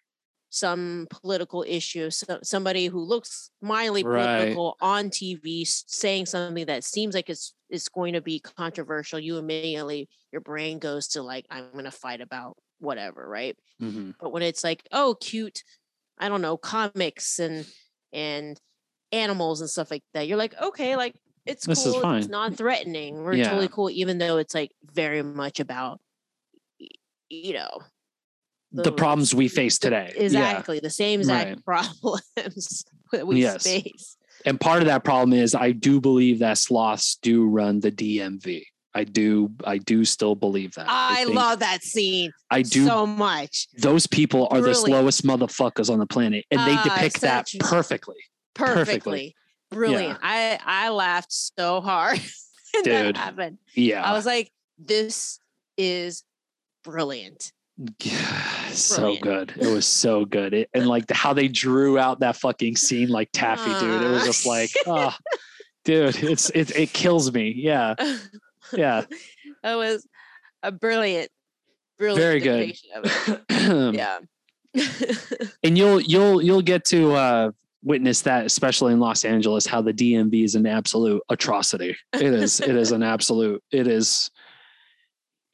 some 0.50 1.06
political 1.10 1.64
issue, 1.66 2.10
so, 2.10 2.38
somebody 2.42 2.86
who 2.86 3.00
looks 3.00 3.50
mildly 3.62 4.02
Right. 4.02 4.04
political 4.04 4.76
on 4.80 5.10
TV 5.10 5.64
saying 5.66 6.26
something 6.26 6.66
that 6.66 6.84
seems 6.84 7.14
like 7.14 7.28
it's 7.30 7.54
it's 7.70 7.88
going 7.88 8.14
to 8.14 8.20
be 8.22 8.40
controversial, 8.40 9.18
you 9.20 9.36
immediately 9.38 10.08
your 10.32 10.40
brain 10.42 10.78
goes 10.78 11.08
to 11.08 11.22
like, 11.22 11.46
I'm 11.50 11.72
gonna 11.74 11.90
fight 11.90 12.20
about 12.22 12.56
whatever, 12.80 13.28
right? 13.28 13.56
Mhm. 13.80 14.18
but 14.20 14.30
when 14.32 14.42
it's 14.42 14.64
like 14.64 14.86
oh 14.92 15.16
cute 15.20 15.64
i 16.18 16.28
don't 16.28 16.42
know 16.42 16.56
comics 16.58 17.38
and 17.40 17.66
and 18.12 18.60
animals 19.12 19.60
and 19.62 19.70
stuff 19.70 19.90
like 19.92 20.04
that 20.14 20.28
you're 20.28 20.38
like 20.38 20.54
okay 20.60 20.96
like 20.96 21.16
it's 21.46 21.66
This 21.66 21.86
is 21.86 21.96
cool 21.96 22.00
fine. 22.00 22.22
it's 22.22 22.28
non-threatening 22.28 23.24
we're 23.24 23.38
Yeah. 23.38 23.48
totally 23.48 23.68
cool 23.68 23.90
even 23.90 24.18
though 24.18 24.38
it's 24.38 24.54
like 24.54 24.72
very 24.84 25.22
much 25.22 25.60
about 25.60 26.00
you 27.30 27.52
know 27.52 27.80
the 28.72 28.82
those- 28.84 28.94
problems 28.94 29.34
we 29.34 29.48
face 29.48 29.78
the- 29.78 29.86
today. 29.90 30.12
Yeah. 30.16 30.22
exactly 30.24 30.80
the 30.80 30.90
same 30.90 31.20
exact 31.20 31.60
Right. 31.66 31.86
problems 32.02 32.84
that 33.12 33.26
we 33.26 33.42
Yes. 33.42 33.62
face. 33.64 34.16
And 34.44 34.60
part 34.60 34.80
of 34.82 34.86
that 34.86 35.02
problem 35.04 35.32
is 35.32 35.54
i 35.54 35.72
do 35.72 36.00
believe 36.00 36.38
that 36.40 36.58
sloths 36.58 37.16
do 37.22 37.46
run 37.48 37.80
the 37.80 37.90
dmv 37.90 38.62
i 38.94 39.02
do 39.04 39.50
i 39.64 39.78
do 39.78 40.04
still 40.04 40.34
believe 40.36 40.74
that. 40.74 40.86
I, 40.88 41.24
think- 41.24 41.34
love 41.34 41.58
that 41.60 41.82
scene 41.82 42.30
i 42.50 42.62
do 42.62 42.86
so 42.86 43.04
much. 43.06 43.66
Those 43.78 44.06
people 44.06 44.46
are 44.52 44.60
the 44.60 44.74
slowest 44.74 45.24
motherfuckers 45.24 45.90
on 45.90 45.98
the 45.98 46.06
planet 46.06 46.44
and 46.50 46.60
they 46.60 46.74
Ah, 46.76 46.84
depict 46.84 47.20
that 47.22 47.48
perfectly. 47.60 48.16
Perfectly, 48.54 48.84
Perfectly. 48.84 49.34
brilliant. 49.70 50.18
I 50.22 50.58
i 50.64 50.88
laughed 50.90 51.32
so 51.32 51.80
hard 51.80 52.18
when 52.74 52.84
that 52.84 53.16
happened. 53.16 53.58
Yeah. 53.74 54.02
I 54.02 54.12
was 54.12 54.26
like, 54.26 54.50
this 54.78 55.40
is 55.76 56.22
brilliant. 56.84 57.52
So 58.74 59.16
good. 59.16 59.52
It 59.56 59.72
was 59.72 59.86
so 59.86 60.24
good. 60.24 60.54
It, 60.54 60.70
and 60.74 60.86
like 60.86 61.06
the, 61.06 61.14
how 61.14 61.32
they 61.32 61.48
drew 61.48 61.98
out 61.98 62.20
that 62.20 62.36
fucking 62.36 62.76
scene 62.76 63.08
like 63.08 63.30
taffy 63.32 63.72
dude. 63.80 64.02
It 64.02 64.10
was 64.10 64.24
just 64.24 64.46
like 64.46 64.70
oh 64.86 65.14
dude 65.84 66.16
it's 66.22 66.50
it, 66.50 66.74
it 66.76 66.92
kills 66.92 67.32
me. 67.32 67.52
Yeah. 67.56 67.94
Yeah. 68.72 69.04
That 69.64 69.74
was 69.74 70.06
a 70.62 70.70
brilliant, 70.70 71.30
brilliant 71.98 72.22
Very 72.22 72.38
good. 72.38 72.60
depiction 72.60 72.90
of 72.94 73.44
it. 73.50 73.94
Yeah. 73.96 74.18
and 75.64 75.76
you'll 75.76 76.00
you'll 76.00 76.40
you'll 76.40 76.62
get 76.62 76.84
to 76.86 77.12
uh 77.14 77.50
witness 77.82 78.22
that 78.22 78.46
especially 78.46 78.92
in 78.92 79.00
los 79.00 79.24
angeles 79.24 79.66
how 79.66 79.80
the 79.80 79.92
dmv 79.92 80.44
is 80.44 80.54
an 80.54 80.66
absolute 80.66 81.20
atrocity. 81.28 81.96
It 82.12 82.22
is 82.22 82.60
it 82.60 82.76
is 82.76 82.92
an 82.92 83.02
absolute 83.02 83.62
it 83.72 83.88
is 83.88 84.30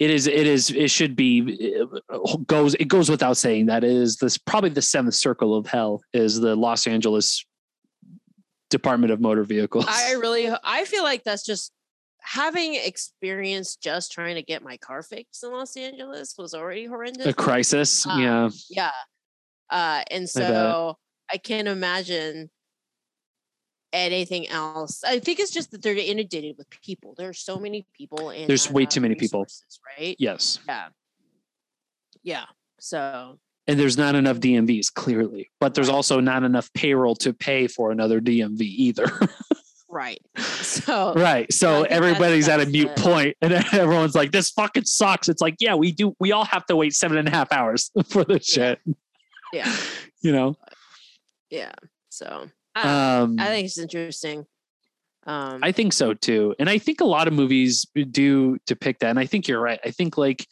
it 0.04 0.10
is 0.10 0.26
it 0.26 0.46
is 0.46 0.70
it 0.70 0.90
should 0.90 1.16
be 1.16 1.40
it 1.40 2.46
goes 2.46 2.74
it 2.74 2.88
goes 2.88 3.08
without 3.08 3.36
saying 3.36 3.66
that 3.66 3.82
it 3.82 3.90
is 3.90 4.16
this 4.16 4.36
probably 4.36 4.68
the 4.68 4.82
seventh 4.82 5.14
circle 5.14 5.56
of 5.56 5.66
hell 5.66 6.02
is 6.12 6.40
the 6.40 6.54
los 6.54 6.86
angeles 6.86 7.44
department 8.68 9.12
of 9.12 9.20
motor 9.20 9.44
vehicles 9.44 9.86
I 9.88 10.12
really, 10.12 10.50
I 10.64 10.84
feel 10.84 11.04
like 11.04 11.22
that's 11.22 11.44
just 11.44 11.72
having 12.20 12.74
experience 12.74 13.76
just 13.76 14.10
trying 14.12 14.34
to 14.34 14.42
get 14.42 14.62
my 14.62 14.76
car 14.78 15.02
fixed 15.02 15.44
in 15.44 15.52
Los 15.52 15.76
Angeles 15.76 16.34
was 16.36 16.54
already 16.54 16.86
horrendous. 16.86 17.26
a 17.26 17.32
crisis 17.32 18.06
Uh, 18.06 18.16
yeah 18.18 18.48
Yeah. 18.70 18.90
Uh, 19.70 20.02
and 20.10 20.28
so 20.28 20.96
I 21.30 21.36
can't 21.36 21.68
imagine 21.68 22.50
anything 23.94 24.48
else. 24.48 25.02
I 25.04 25.18
think 25.20 25.38
it's 25.40 25.50
just 25.52 25.70
that 25.70 25.82
they're 25.82 25.96
inundated 25.96 26.56
with 26.58 26.68
people. 26.82 27.14
There's 27.16 27.38
so 27.38 27.56
many 27.58 27.86
people 27.96 28.30
and 28.30 28.48
There's 28.48 28.70
way 28.70 28.82
uh, 28.82 28.86
too 28.86 29.00
many 29.00 29.14
people. 29.14 29.46
right? 29.98 30.16
yes 30.18 30.58
Yeah. 30.68 30.88
Yeah. 32.22 32.44
So 32.80 33.38
and 33.66 33.78
there's 33.80 33.96
not 33.96 34.14
enough 34.14 34.38
dmvs 34.40 34.92
clearly 34.92 35.50
but 35.58 35.72
there's 35.74 35.88
also 35.88 36.20
not 36.20 36.42
enough 36.42 36.70
payroll 36.74 37.14
to 37.16 37.32
pay 37.32 37.66
for 37.66 37.90
another 37.92 38.20
dmv 38.20 38.60
either 38.60 39.06
right. 39.88 40.18
So 40.36 41.14
Right. 41.14 41.50
So 41.52 41.68
think 41.84 41.88
that's- 41.90 41.96
everybody's 41.96 42.48
at 42.48 42.60
a 42.60 42.66
mute 42.66 42.94
the- 42.96 43.00
point 43.02 43.36
and 43.40 43.52
everyone's 43.72 44.14
like, 44.16 44.32
this 44.32 44.50
fucking 44.50 44.84
sucks. 44.86 45.28
It's 45.28 45.40
like, 45.40 45.54
yeah, 45.60 45.76
we 45.76 45.92
do. 45.92 46.14
We 46.18 46.32
all 46.32 46.44
have 46.44 46.66
to 46.66 46.74
wait 46.76 46.94
seven 46.94 47.16
and 47.16 47.28
a 47.28 47.30
half 47.30 47.52
hours 47.52 47.90
for 48.08 48.24
this 48.24 48.44
shit, 48.44 48.80
yeah, 49.52 49.72
you 50.20 50.32
know? 50.32 50.56
yeah. 51.48 51.72
So 52.10 52.48
Um, 52.74 53.36
I 53.38 53.46
think 53.46 53.66
it's 53.66 53.78
interesting. 53.78 54.46
Um, 55.26 55.60
I 55.62 55.72
think 55.72 55.92
so 55.92 56.14
too. 56.14 56.54
And 56.58 56.68
I 56.68 56.78
think 56.78 57.00
a 57.00 57.06
lot 57.06 57.28
of 57.28 57.34
movies 57.34 57.86
do 58.10 58.58
depict 58.66 59.00
that. 59.00 59.10
And 59.10 59.18
I 59.18 59.26
think 59.26 59.48
you're 59.48 59.60
right. 59.60 59.80
I 59.84 59.90
think 59.90 60.18
like 60.18 60.46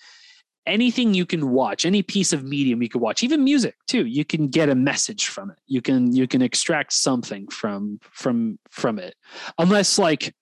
anything 0.66 1.14
you 1.14 1.26
can 1.26 1.50
watch, 1.50 1.84
any 1.84 2.02
piece 2.02 2.32
of 2.32 2.44
medium 2.44 2.82
you 2.82 2.88
can 2.88 3.00
watch, 3.00 3.22
even 3.22 3.44
music 3.44 3.74
too, 3.86 4.06
you 4.06 4.24
can 4.24 4.48
get 4.48 4.68
a 4.68 4.74
message 4.74 5.26
from 5.26 5.50
it. 5.50 5.58
You 5.66 5.82
can 5.82 6.14
you 6.14 6.26
can 6.26 6.42
extract 6.42 6.92
something 6.92 7.48
from 7.48 7.98
from 8.02 8.58
from 8.70 8.98
it. 8.98 9.14
Unless 9.58 9.98
like 9.98 10.34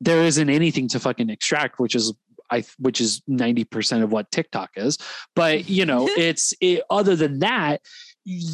there 0.00 0.22
isn't 0.22 0.50
anything 0.50 0.88
to 0.88 1.00
fucking 1.00 1.30
extract, 1.30 1.80
which 1.80 1.94
is 1.94 2.14
I 2.50 2.64
which 2.78 3.00
is 3.00 3.22
90% 3.28 4.02
of 4.02 4.12
what 4.12 4.30
TikTok 4.30 4.70
is. 4.76 4.98
But 5.34 5.68
you 5.68 5.84
know, 5.84 6.08
it's 6.16 6.54
it, 6.60 6.82
other 6.90 7.16
than 7.16 7.40
that, 7.40 7.82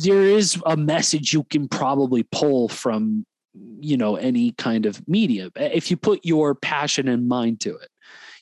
there 0.03 0.23
is 0.23 0.61
a 0.67 0.77
message 0.77 1.33
you 1.33 1.45
can 1.45 1.67
probably 1.69 2.23
pull 2.31 2.69
from 2.69 3.27
you 3.81 3.97
know 3.97 4.17
any 4.17 4.53
kind 4.53 4.87
of 4.87 5.07
media 5.09 5.51
if 5.57 5.91
you 5.91 5.97
put 5.97 6.21
your 6.25 6.55
passion 6.55 7.09
and 7.09 7.29
mind 7.29 7.61
to 7.61 7.75
it 7.77 7.89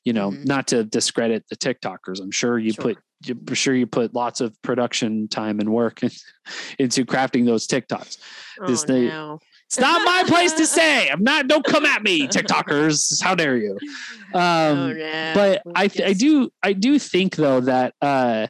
you 0.04 0.12
know 0.12 0.30
Mhm. 0.30 0.46
not 0.46 0.66
to 0.68 0.84
discredit 0.84 1.44
the 1.48 1.56
tiktokers 1.56 2.20
i'm 2.20 2.30
sure 2.30 2.58
you 2.58 2.72
Sure. 2.72 2.82
put 2.94 2.98
I'm 3.28 3.54
sure 3.54 3.72
you 3.74 3.86
put 3.86 4.14
lots 4.14 4.40
of 4.40 4.60
production 4.62 5.28
time 5.28 5.60
and 5.60 5.70
work 5.70 6.00
into 6.78 7.04
crafting 7.04 7.44
those 7.46 7.66
tiktoks 7.68 8.18
oh, 8.60 8.66
this 8.66 8.84
thing- 8.84 9.08
no. 9.08 9.38
it's 9.66 9.78
not 9.78 10.02
my 10.04 10.24
place 10.26 10.52
to 10.54 10.66
say 10.66 11.08
i'm 11.08 11.22
not 11.22 11.46
don't 11.46 11.64
come 11.64 11.84
at 11.86 12.02
me 12.02 12.26
tiktokers 12.26 13.22
how 13.22 13.34
dare 13.34 13.56
you 13.58 13.78
um 14.34 14.40
oh, 14.78 14.92
no. 14.92 15.32
but 15.34 15.62
I 15.74 15.88
I 16.04 16.12
do 16.14 16.50
I 16.62 16.72
do 16.72 16.98
think 16.98 17.36
though 17.36 17.60
that 17.60 17.94
uh 18.00 18.46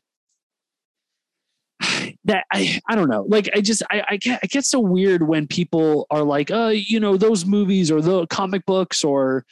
that 2.25 2.45
I 2.53 2.81
I 2.89 2.95
don't 2.95 3.09
know 3.09 3.25
like 3.29 3.49
I 3.55 3.61
just 3.61 3.83
I 3.91 4.03
I 4.11 4.17
get 4.17 4.41
I 4.43 4.47
get 4.47 4.65
so 4.65 4.79
weird 4.79 5.27
when 5.27 5.47
people 5.47 6.07
are 6.11 6.23
like 6.23 6.51
uh 6.51 6.73
you 6.73 7.01
know 7.01 7.17
those 7.17 7.45
movies 7.45 7.91
or 7.91 8.01
the 8.01 8.27
comic 8.29 8.65
books 8.67 9.03
or 9.03 9.45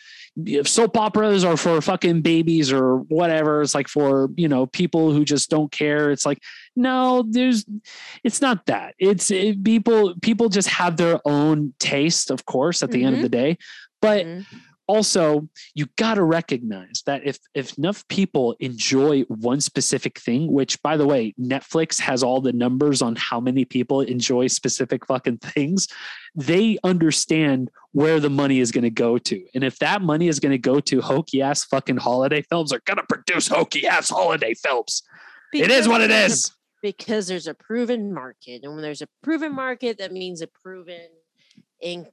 soap 0.65 0.97
operas 0.97 1.43
are 1.45 1.57
for 1.57 1.81
fucking 1.81 2.23
babies 2.23 2.71
or 2.73 2.99
whatever 2.99 3.61
it's 3.63 3.75
like 3.75 3.89
for 3.89 4.29
you 4.37 4.47
know 4.49 4.67
people 4.67 5.13
who 5.13 5.25
just 5.25 5.51
don't 5.51 5.73
care 5.73 6.13
it's 6.13 6.25
like 6.25 6.41
no 6.77 7.25
there's 7.29 7.67
it's 8.23 8.41
not 8.41 8.65
that 8.67 8.95
it's 8.99 9.31
it, 9.33 9.63
people 9.65 10.15
people 10.23 10.49
just 10.49 10.69
have 10.69 10.97
their 10.97 11.19
own 11.25 11.75
taste 11.81 12.31
of 12.31 12.47
course 12.47 12.83
at 12.83 12.93
the 12.93 13.03
end 13.03 13.17
of 13.17 13.19
Mhm. 13.19 13.23
the 13.25 13.29
day 13.29 13.59
but 14.01 14.25
Mhm. 14.25 14.47
Also 14.91 15.49
you 15.75 15.87
got 15.97 16.15
to 16.15 16.25
recognize 16.25 17.03
that 17.07 17.21
if 17.25 17.39
if 17.55 17.79
enough 17.79 18.07
people 18.09 18.57
enjoy 18.59 19.23
one 19.29 19.61
specific 19.61 20.19
thing 20.19 20.53
which 20.53 20.83
by 20.83 20.97
the 20.97 21.07
way 21.07 21.33
netflix 21.39 22.01
has 22.01 22.23
all 22.23 22.41
the 22.41 22.53
numbers 22.53 23.01
on 23.01 23.15
how 23.17 23.39
many 23.39 23.65
people 23.65 24.01
enjoy 24.01 24.49
specific 24.49 25.07
fucking 25.07 25.39
things 25.55 25.87
they 26.35 26.79
understand 26.83 27.71
where 27.93 28.21
the 28.21 28.31
money 28.31 28.61
is 28.61 28.71
going 28.71 28.85
to 28.85 28.91
go 28.91 29.19
to. 29.19 29.45
And 29.55 29.65
if 29.65 29.79
that 29.81 30.01
money 30.01 30.29
is 30.29 30.39
going 30.39 30.53
to 30.53 30.59
go 30.59 30.79
to 30.79 31.01
hokey 31.01 31.43
ass 31.43 31.65
fucking 31.65 31.97
holiday 31.97 32.43
films 32.43 32.71
they're 32.71 32.83
going 32.85 32.99
to 32.99 33.07
produce 33.09 33.49
hokey 33.49 33.87
ass 33.87 34.11
holiday 34.11 34.55
films. 34.55 35.03
It 35.53 35.71
is 35.71 35.89
what 35.89 36.01
it 36.01 36.11
is. 36.11 36.49
a- 36.49 36.51
because 36.83 37.27
there's 37.29 37.47
a 37.47 37.55
proven 37.55 38.13
market. 38.15 38.61
And 38.63 38.73
when 38.73 38.83
there's 38.83 39.03
a 39.03 39.09
proven 39.23 39.55
market 39.55 39.99
that 39.99 40.13
means 40.13 40.41
a 40.41 40.47
proven 40.47 41.09
in, 41.81 42.01
a 42.03 42.09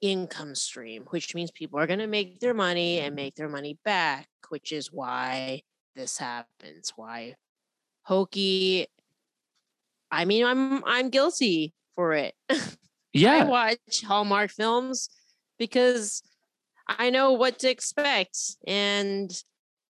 income 0.00 0.54
stream 0.54 1.04
which 1.10 1.34
means 1.34 1.50
people 1.50 1.78
are 1.78 1.86
going 1.86 1.98
to 1.98 2.06
make 2.06 2.40
their 2.40 2.54
money 2.54 3.00
and 3.00 3.14
make 3.14 3.34
their 3.34 3.48
money 3.48 3.78
back 3.84 4.28
which 4.48 4.72
is 4.72 4.92
why 4.92 5.60
this 5.94 6.18
happens 6.18 6.92
why 6.96 7.34
hokey 8.02 8.86
i 10.10 10.24
mean 10.24 10.44
i'm 10.44 10.84
i'm 10.84 11.10
guilty 11.10 11.74
for 11.94 12.12
it. 12.12 12.34
Yeah, 13.12 13.32
i 13.32 13.44
watch 13.44 14.02
hallmark 14.06 14.50
films 14.50 15.08
because 15.58 16.22
i 16.86 17.08
know 17.08 17.32
what 17.32 17.58
to 17.60 17.70
expect 17.70 18.38
and 18.66 19.30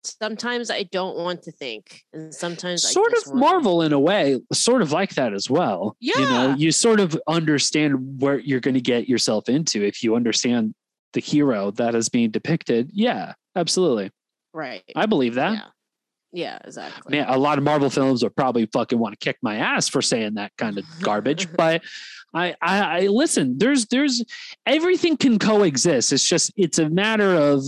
sometimes 0.05 0.71
i 0.71 0.83
don't 0.85 1.17
want 1.17 1.43
to 1.43 1.53
think 1.53 2.03
and 2.13 2.35
sometimes 2.35 2.85
I 2.85 2.91
sort 2.91 3.13
of 3.13 3.35
marvel 3.35 3.83
in 3.83 3.93
a 3.93 4.01
way 4.01 4.41
sort 4.53 4.83
of 4.83 4.93
like 4.93 5.15
that 5.15 5.33
as 5.33 5.49
well 5.49 5.97
Yeah, 6.01 6.19
you 6.19 6.25
know 6.25 6.55
you 6.57 6.73
sort 6.73 7.01
of 7.01 7.19
understand 7.29 8.21
where 8.21 8.39
you're 8.39 8.61
going 8.61 8.75
to 8.75 8.81
get 8.81 9.09
yourself 9.09 9.49
into 9.49 9.83
if 9.85 10.03
you 10.03 10.15
understand 10.17 10.75
the 11.13 11.21
hero 11.21 11.71
that 11.73 11.95
is 11.95 12.09
being 12.09 12.31
depicted. 12.31 12.91
Yeah 12.93 13.35
absolutely. 13.55 14.11
Right. 14.55 14.83
I 14.97 15.07
believe 15.07 15.35
that. 15.35 15.53
Yeah. 15.53 15.67
Yeah 16.33 16.59
exactly. 16.65 17.17
Man 17.17 17.29
a 17.29 17.39
lot 17.39 17.59
of 17.59 17.65
marvel 17.65 17.91
films 17.91 18.23
would 18.23 18.35
probably 18.35 18.67
fucking 18.67 18.99
want 18.99 19.19
to 19.19 19.25
kick 19.25 19.37
my 19.43 19.57
ass 19.57 19.89
for 19.89 20.03
saying 20.03 20.35
that 20.35 20.53
kind 20.59 20.79
of 20.79 20.85
garbage 21.01 21.53
but 21.57 21.83
I, 22.35 22.55
I 22.63 23.03
i 23.03 23.07
listen 23.09 23.59
there's 23.59 23.87
there's 23.87 24.25
everything 24.67 25.17
can 25.17 25.39
coexist. 25.39 26.13
It's 26.13 26.29
just 26.29 26.53
it's 26.57 26.79
a 26.79 26.89
matter 26.89 27.35
of 27.35 27.63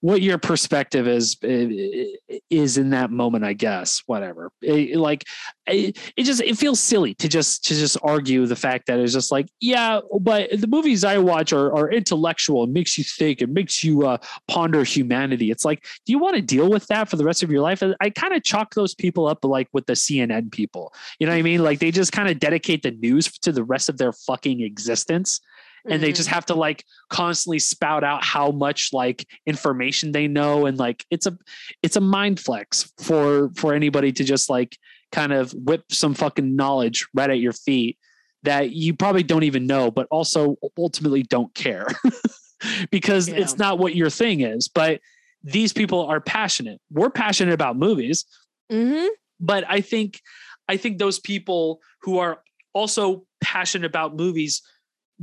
what 0.00 0.22
your 0.22 0.38
perspective 0.38 1.06
is 1.06 1.36
eh, 1.42 2.06
is 2.48 2.78
in 2.78 2.90
that 2.90 3.10
moment 3.10 3.44
i 3.44 3.52
guess 3.52 4.02
whatever. 4.06 4.50
It- 4.62 4.96
like 4.96 5.24
it, 5.66 5.98
it 6.16 6.24
just 6.24 6.40
it 6.40 6.56
feels 6.56 6.80
silly 6.80 7.14
to 7.14 7.28
just 7.28 7.64
to 7.64 7.74
just 7.74 7.96
argue 8.02 8.46
the 8.46 8.56
fact 8.56 8.86
that 8.86 8.98
it's 8.98 9.12
just 9.12 9.30
like 9.30 9.48
yeah 9.60 10.00
but 10.20 10.50
the 10.60 10.66
movies 10.66 11.04
i 11.04 11.16
watch 11.18 11.52
are, 11.52 11.72
are 11.74 11.90
intellectual. 11.90 12.64
It 12.64 12.70
makes 12.70 12.98
you 12.98 13.04
think. 13.04 13.42
It 13.42 13.48
makes 13.48 13.84
you 13.84 14.02
uh, 14.06 14.18
ponder 14.48 14.84
humanity. 14.84 15.50
It's 15.50 15.64
like 15.64 15.84
do 16.06 16.12
you 16.12 16.18
want 16.18 16.36
to 16.36 16.42
deal 16.42 16.68
with 16.68 16.86
that 16.88 17.08
for 17.08 17.16
the 17.16 17.24
rest 17.24 17.42
of 17.42 17.50
your 17.50 17.60
life? 17.60 17.82
I 18.00 18.10
kind 18.10 18.34
of 18.34 18.42
chalk 18.42 18.74
those 18.74 18.94
people 18.94 19.26
up 19.26 19.44
like 19.44 19.68
with 19.72 19.86
the 19.86 19.94
cnn 19.94 20.50
people. 20.50 20.92
You 21.18 21.26
know 21.26 21.32
what 21.32 21.38
i 21.38 21.42
mean? 21.42 21.62
Like 21.62 21.78
they 21.78 21.90
just 21.90 22.12
kind 22.12 22.28
of 22.28 22.38
dedicate 22.38 22.82
the 22.82 22.92
news 22.92 23.30
to 23.40 23.52
the 23.52 23.64
rest 23.64 23.88
of 23.88 23.98
their 23.98 24.12
fucking 24.12 24.60
existence 24.60 25.40
and 25.88 26.02
they 26.02 26.12
Mhm. 26.12 26.16
just 26.16 26.28
have 26.28 26.46
to 26.46 26.54
like 26.54 26.84
constantly 27.08 27.58
spout 27.58 28.04
out 28.04 28.24
how 28.24 28.50
much 28.50 28.90
like 28.92 29.26
information 29.46 30.12
they 30.12 30.28
know 30.28 30.66
and 30.66 30.78
like 30.78 31.04
it's 31.10 31.26
a 31.26 31.36
it's 31.82 31.96
a 31.96 32.00
mind 32.00 32.38
flex 32.40 32.92
for 32.98 33.50
for 33.56 33.72
anybody 33.74 34.12
to 34.12 34.24
just 34.24 34.50
like 34.50 34.76
kind 35.12 35.32
of 35.32 35.52
whip 35.52 35.84
some 35.90 36.14
fucking 36.14 36.54
knowledge 36.56 37.06
right 37.14 37.30
at 37.30 37.38
your 37.38 37.52
feet 37.52 37.98
that 38.42 38.70
you 38.70 38.94
probably 38.94 39.22
don't 39.22 39.42
even 39.44 39.66
know 39.66 39.90
but 39.90 40.06
also 40.10 40.56
ultimately 40.78 41.22
don't 41.22 41.52
care 41.54 41.86
because 42.90 43.28
Yeah. 43.28 43.36
it's 43.36 43.56
not 43.58 43.78
what 43.78 43.94
your 43.96 44.10
thing 44.10 44.40
is 44.40 44.68
but 44.68 45.00
these 45.42 45.72
people 45.72 46.06
are 46.06 46.20
passionate 46.20 46.80
we're 46.90 47.10
passionate 47.10 47.54
about 47.54 47.76
movies 47.76 48.24
Mhm. 48.70 49.08
but 49.40 49.64
i 49.68 49.80
think 49.80 50.20
i 50.68 50.76
think 50.76 50.98
those 50.98 51.18
people 51.18 51.80
who 52.02 52.18
are 52.18 52.42
also 52.72 53.24
passionate 53.40 53.86
about 53.86 54.14
movies 54.14 54.62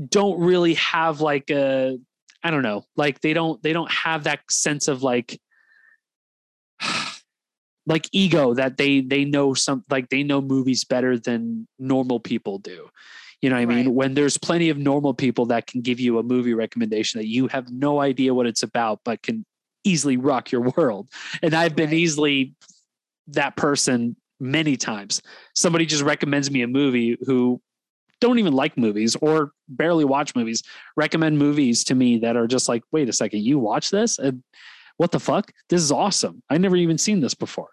don't 0.10 0.40
really 0.40 0.76
have 0.76 1.22
like 1.22 1.50
a 1.50 1.98
i 2.44 2.52
don't 2.52 2.62
know 2.62 2.86
like 2.96 3.20
they 3.22 3.34
don't 3.34 3.62
they 3.64 3.74
don't 3.74 3.92
have 3.92 4.26
that 4.26 4.40
sense 4.50 4.88
of 4.88 5.02
like 5.04 5.40
like 7.88 8.08
ego 8.12 8.54
that 8.54 8.78
they 8.78 9.02
they 9.02 9.26
know 9.26 9.54
some 9.54 9.84
like 9.90 10.10
they 10.10 10.24
know 10.24 10.42
movies 10.42 10.84
better 10.84 11.18
than 11.18 11.68
normal 11.80 12.20
people 12.20 12.60
do 12.60 12.88
you 13.42 13.50
know 13.50 13.56
what 13.56 13.62
i 13.62 13.66
mean 13.66 13.86
Right. 13.88 13.94
when 13.94 14.14
there's 14.14 14.38
plenty 14.38 14.70
of 14.70 14.78
normal 14.78 15.14
people 15.14 15.48
that 15.48 15.68
can 15.68 15.82
give 15.82 16.00
you 16.00 16.20
a 16.20 16.24
movie 16.24 16.54
recommendation 16.54 17.20
that 17.20 17.28
you 17.28 17.48
have 17.48 17.72
no 17.72 18.00
idea 18.00 18.34
what 18.34 18.46
it's 18.46 18.64
about 18.64 19.00
but 19.04 19.24
can 19.24 19.46
easily 19.84 20.18
rock 20.18 20.52
your 20.52 20.62
world 20.76 21.10
and 21.42 21.54
i've 21.54 21.76
been 21.76 21.90
Right. 21.90 21.98
easily 21.98 22.54
that 23.28 23.56
person 23.56 24.16
many 24.40 24.78
times 24.78 25.22
somebody 25.56 25.86
just 25.86 26.04
recommends 26.04 26.52
me 26.52 26.62
a 26.62 26.68
movie 26.68 27.18
who 27.26 27.60
don't 28.20 28.40
even 28.40 28.54
like 28.54 28.78
movies 28.78 29.16
or 29.22 29.52
barely 29.68 30.06
watch 30.06 30.36
movies 30.36 30.64
recommend 30.96 31.38
movies 31.38 31.84
to 31.86 31.96
me 31.96 32.18
that 32.20 32.36
are 32.36 32.48
just 32.48 32.68
like 32.70 32.84
wait 32.92 33.10
a 33.10 33.14
second 33.14 33.44
you 33.44 33.60
watch 33.60 33.90
this? 33.90 34.20
And 34.20 34.44
what 34.98 35.12
the 35.12 35.20
fuck? 35.20 35.52
This 35.70 35.82
is 35.82 35.92
awesome. 35.92 36.42
I 36.50 36.58
never 36.58 36.76
even 36.76 36.98
seen 36.98 37.20
this 37.20 37.34
before. 37.34 37.70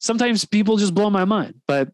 Sometimes 0.00 0.44
people 0.44 0.76
just 0.76 0.94
blow 0.94 1.10
my 1.10 1.24
mind 1.24 1.54
but 1.66 1.88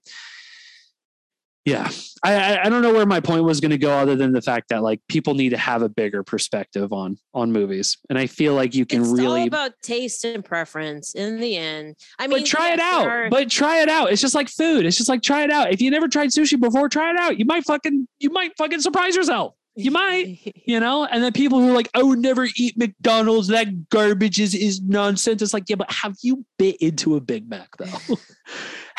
yeah 1.67 1.91
i 2.23 2.35
I- 2.35 2.65
i 2.65 2.69
don't 2.71 2.81
know 2.83 2.93
where 2.95 3.05
my 3.05 3.21
point 3.21 3.45
was 3.45 3.61
going 3.61 3.71
to 3.71 3.79
go 3.79 3.91
other 3.99 4.17
than 4.17 4.33
the 4.33 4.41
fact 4.41 4.71
that 4.71 4.83
like 4.83 5.01
people 5.09 5.35
need 5.35 5.51
to 5.51 5.59
have 5.59 5.83
a 5.83 5.89
bigger 5.91 6.23
perspective 6.23 6.93
on 6.93 7.19
on 7.35 7.53
movies 7.53 7.99
and 8.09 8.19
i 8.19 8.27
feel 8.27 8.55
like 8.55 8.75
you 8.75 8.87
can 8.87 9.01
it's 9.03 9.11
all 9.11 9.17
really 9.17 9.47
about 9.47 9.73
taste 9.83 10.25
and 10.25 10.43
preference 10.45 11.15
in 11.15 11.39
the 11.39 11.57
end 11.59 11.97
i 12.19 12.27
mean 12.27 12.39
but 12.41 12.47
try 12.47 12.73
it 12.73 12.81
out. 12.81 13.07
are- 13.07 13.29
But 13.31 13.51
try 13.51 13.83
it 13.83 13.89
out. 13.91 14.11
It's 14.11 14.23
just 14.23 14.35
like 14.35 14.49
food. 14.49 14.87
It's 14.87 14.97
just 14.97 15.09
like 15.09 15.23
try 15.23 15.45
it 15.45 15.51
out. 15.51 15.73
If 15.73 15.81
you 15.83 15.91
never 15.91 16.09
tried 16.09 16.31
sushi 16.31 16.59
before, 16.59 16.89
try 16.89 17.11
it 17.11 17.17
out. 17.19 17.39
You 17.39 17.45
might 17.45 17.65
fucking 17.65 18.09
you 18.19 18.31
might 18.31 18.57
fucking 18.57 18.81
surprise 18.81 19.15
yourself. 19.17 19.55
You 19.77 19.91
might, 19.93 20.41
you 20.67 20.81
know. 20.81 21.05
And 21.05 21.23
then 21.23 21.33
people 21.33 21.61
who 21.61 21.71
are 21.71 21.73
like, 21.75 21.89
I 21.95 22.03
would 22.03 22.19
never 22.19 22.47
eat 22.57 22.77
McDonald's. 22.77 23.49
That 23.49 23.89
garbage 23.89 24.41
is 24.41 24.55
is 24.55 24.81
nonsense. 24.83 25.43
It's 25.43 25.55
like, 25.55 25.65
yeah, 25.69 25.77
but 25.77 25.91
have 25.93 26.17
you 26.23 26.45
bit 26.59 26.77
into 26.77 27.17
a 27.17 27.21
Big 27.21 27.49
Mac 27.49 27.69
though? 27.79 28.17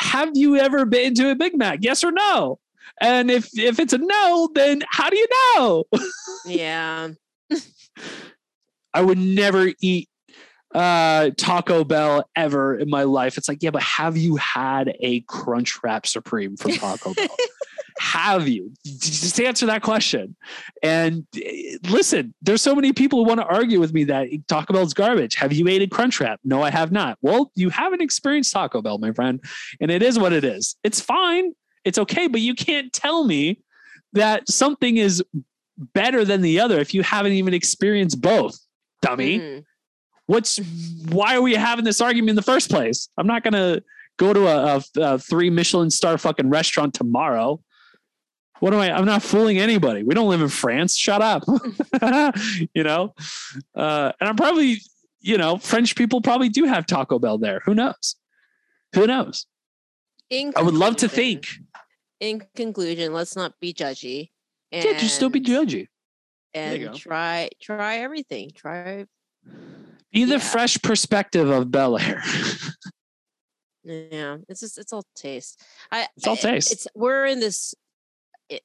have 0.02 0.30
you 0.34 0.56
ever 0.56 0.84
been 0.84 1.14
to 1.14 1.30
a 1.30 1.34
Big 1.34 1.56
Mac? 1.56 1.78
Yes 1.82 2.04
or 2.04 2.12
no? 2.12 2.58
And 3.00 3.30
if 3.30 3.48
if 3.58 3.78
it's 3.78 3.92
a 3.92 3.98
no, 3.98 4.50
then 4.54 4.82
how 4.90 5.08
do 5.08 5.16
you 5.16 5.26
know? 5.30 5.84
yeah 6.46 7.08
I 8.94 9.00
would 9.00 9.18
never 9.18 9.72
eat 9.80 10.08
uh 10.74 11.30
Taco 11.36 11.84
Bell 11.84 12.28
ever 12.36 12.76
in 12.76 12.90
my 12.90 13.04
life. 13.04 13.38
It's 13.38 13.48
like, 13.48 13.62
yeah, 13.62 13.70
but 13.70 13.82
have 13.82 14.16
you 14.16 14.36
had 14.36 14.94
a 15.00 15.20
Crunch 15.22 15.82
Wrap 15.82 16.06
Supreme 16.06 16.56
from 16.56 16.72
Taco 16.72 17.14
Bell? 17.14 17.28
have 18.02 18.48
you? 18.48 18.72
Just 18.84 19.40
answer 19.40 19.66
that 19.66 19.82
question. 19.82 20.34
And 20.82 21.24
eh, 21.40 21.76
listen, 21.88 22.34
there's 22.42 22.60
so 22.60 22.74
many 22.74 22.92
people 22.92 23.22
who 23.22 23.28
want 23.28 23.40
to 23.40 23.46
argue 23.46 23.78
with 23.78 23.94
me 23.94 24.02
that 24.04 24.28
Taco 24.48 24.72
Bell's 24.72 24.92
garbage. 24.92 25.36
Have 25.36 25.52
you 25.52 25.68
ate 25.68 25.82
a 25.82 25.86
Crunch 25.86 26.18
Wrap? 26.20 26.40
No, 26.42 26.62
I 26.62 26.70
have 26.70 26.90
not. 26.90 27.16
Well, 27.22 27.52
you 27.54 27.70
haven't 27.70 28.02
experienced 28.02 28.52
Taco 28.52 28.82
Bell, 28.82 28.98
my 28.98 29.12
friend. 29.12 29.42
And 29.80 29.90
it 29.90 30.02
is 30.02 30.18
what 30.18 30.32
it 30.32 30.42
is. 30.42 30.74
It's 30.82 31.00
fine. 31.00 31.52
It's 31.84 31.96
okay, 31.96 32.26
but 32.26 32.40
you 32.40 32.54
can't 32.54 32.92
tell 32.92 33.24
me 33.24 33.60
that 34.14 34.48
something 34.48 34.96
is 34.96 35.22
better 35.94 36.24
than 36.24 36.42
the 36.42 36.58
other 36.58 36.78
if 36.80 36.92
you 36.94 37.02
haven't 37.02 37.32
even 37.32 37.54
experienced 37.54 38.20
both, 38.20 38.58
dummy. 39.00 39.38
Mhm. 39.38 39.64
What's 40.26 40.58
why 41.08 41.36
are 41.36 41.42
we 41.42 41.54
having 41.54 41.84
this 41.84 42.00
argument 42.00 42.30
in 42.30 42.36
the 42.36 42.42
first 42.42 42.68
place? 42.68 43.08
I'm 43.16 43.26
not 43.26 43.42
gonna 43.44 43.80
go 44.16 44.32
to 44.32 44.46
a, 44.46 44.76
a, 44.76 44.82
a 45.00 45.18
three 45.18 45.50
Michelin 45.50 45.90
star 45.90 46.18
fucking 46.18 46.50
restaurant 46.50 46.94
tomorrow. 46.94 47.60
What 48.62 48.72
am 48.72 48.78
I? 48.78 48.96
I'm 48.96 49.04
not 49.04 49.24
fooling 49.24 49.58
anybody. 49.58 50.04
We 50.04 50.14
don't 50.14 50.28
live 50.28 50.40
in 50.40 50.46
France. 50.48 50.96
Shut 50.96 51.20
up. 51.20 51.42
you 52.74 52.84
know, 52.84 53.12
uh, 53.74 54.12
and 54.20 54.28
I'm 54.28 54.36
probably, 54.36 54.76
you 55.20 55.36
know, 55.36 55.58
French 55.58 55.96
people 55.96 56.20
probably 56.20 56.48
do 56.48 56.66
have 56.66 56.86
Taco 56.86 57.18
Bell 57.18 57.38
there. 57.38 57.60
Who 57.64 57.74
knows? 57.74 58.14
Who 58.94 59.04
knows? 59.08 59.46
In 60.30 60.52
I 60.54 60.62
would 60.62 60.74
love 60.74 60.94
to 60.98 61.08
think. 61.08 61.48
In 62.20 62.40
conclusion, 62.54 63.12
let's 63.12 63.34
not 63.34 63.58
be 63.58 63.74
judgy. 63.74 64.30
And, 64.70 64.84
Yeah, 64.84 64.96
just 64.96 65.18
don't 65.18 65.32
be 65.32 65.40
judgy. 65.40 65.88
And 66.54 66.94
try 66.94 67.50
try 67.60 67.96
everything. 67.96 68.52
Try 68.54 69.06
Be 70.12 70.22
the 70.24 70.34
Yeah. 70.34 70.38
fresh 70.38 70.80
perspective 70.80 71.50
of 71.50 71.72
Bel 71.72 71.98
Air. 71.98 72.22
yeah. 73.82 74.36
It's 74.48 74.60
just 74.60 74.78
it's 74.78 74.92
all 74.92 75.04
taste. 75.16 75.60
I 75.90 76.06
It's 76.16 76.28
all 76.28 76.36
taste. 76.36 76.70
It's 76.70 76.86
we're 76.94 77.26
in 77.26 77.40
this. 77.40 77.74
It, 78.52 78.62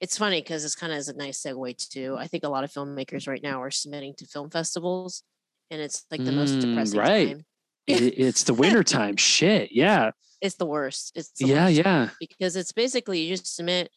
it's 0.00 0.16
funny 0.18 0.40
because 0.40 0.64
it's 0.64 0.74
kind 0.74 0.92
of 0.92 0.98
as 0.98 1.08
a 1.08 1.16
nice 1.16 1.42
segue 1.42 1.88
too. 1.90 2.16
I 2.18 2.26
think 2.26 2.44
a 2.44 2.48
lot 2.48 2.64
of 2.64 2.70
filmmakers 2.72 3.28
right 3.28 3.42
now 3.42 3.62
are 3.62 3.70
submitting 3.70 4.14
to 4.18 4.26
film 4.26 4.50
festivals, 4.50 5.22
and 5.70 5.80
it's 5.80 6.04
like 6.10 6.24
the 6.24 6.32
most 6.32 6.54
Mm, 6.54 6.60
depressing 6.62 6.98
right. 7.00 7.28
time. 7.28 7.44
It- 7.86 8.18
it's 8.18 8.44
the 8.44 8.54
winter 8.54 8.82
time. 8.84 9.16
Shit. 9.16 9.72
Yeah. 9.72 10.12
It's 10.40 10.54
the 10.56 10.66
worst. 10.66 11.12
It's 11.14 11.30
the 11.32 11.46
Yeah. 11.48 11.64
worst. 11.66 11.76
Yeah. 11.78 12.08
because 12.18 12.56
it's 12.56 12.72
basically 12.72 13.20
you 13.20 13.36
just 13.36 13.54
submit 13.54 13.90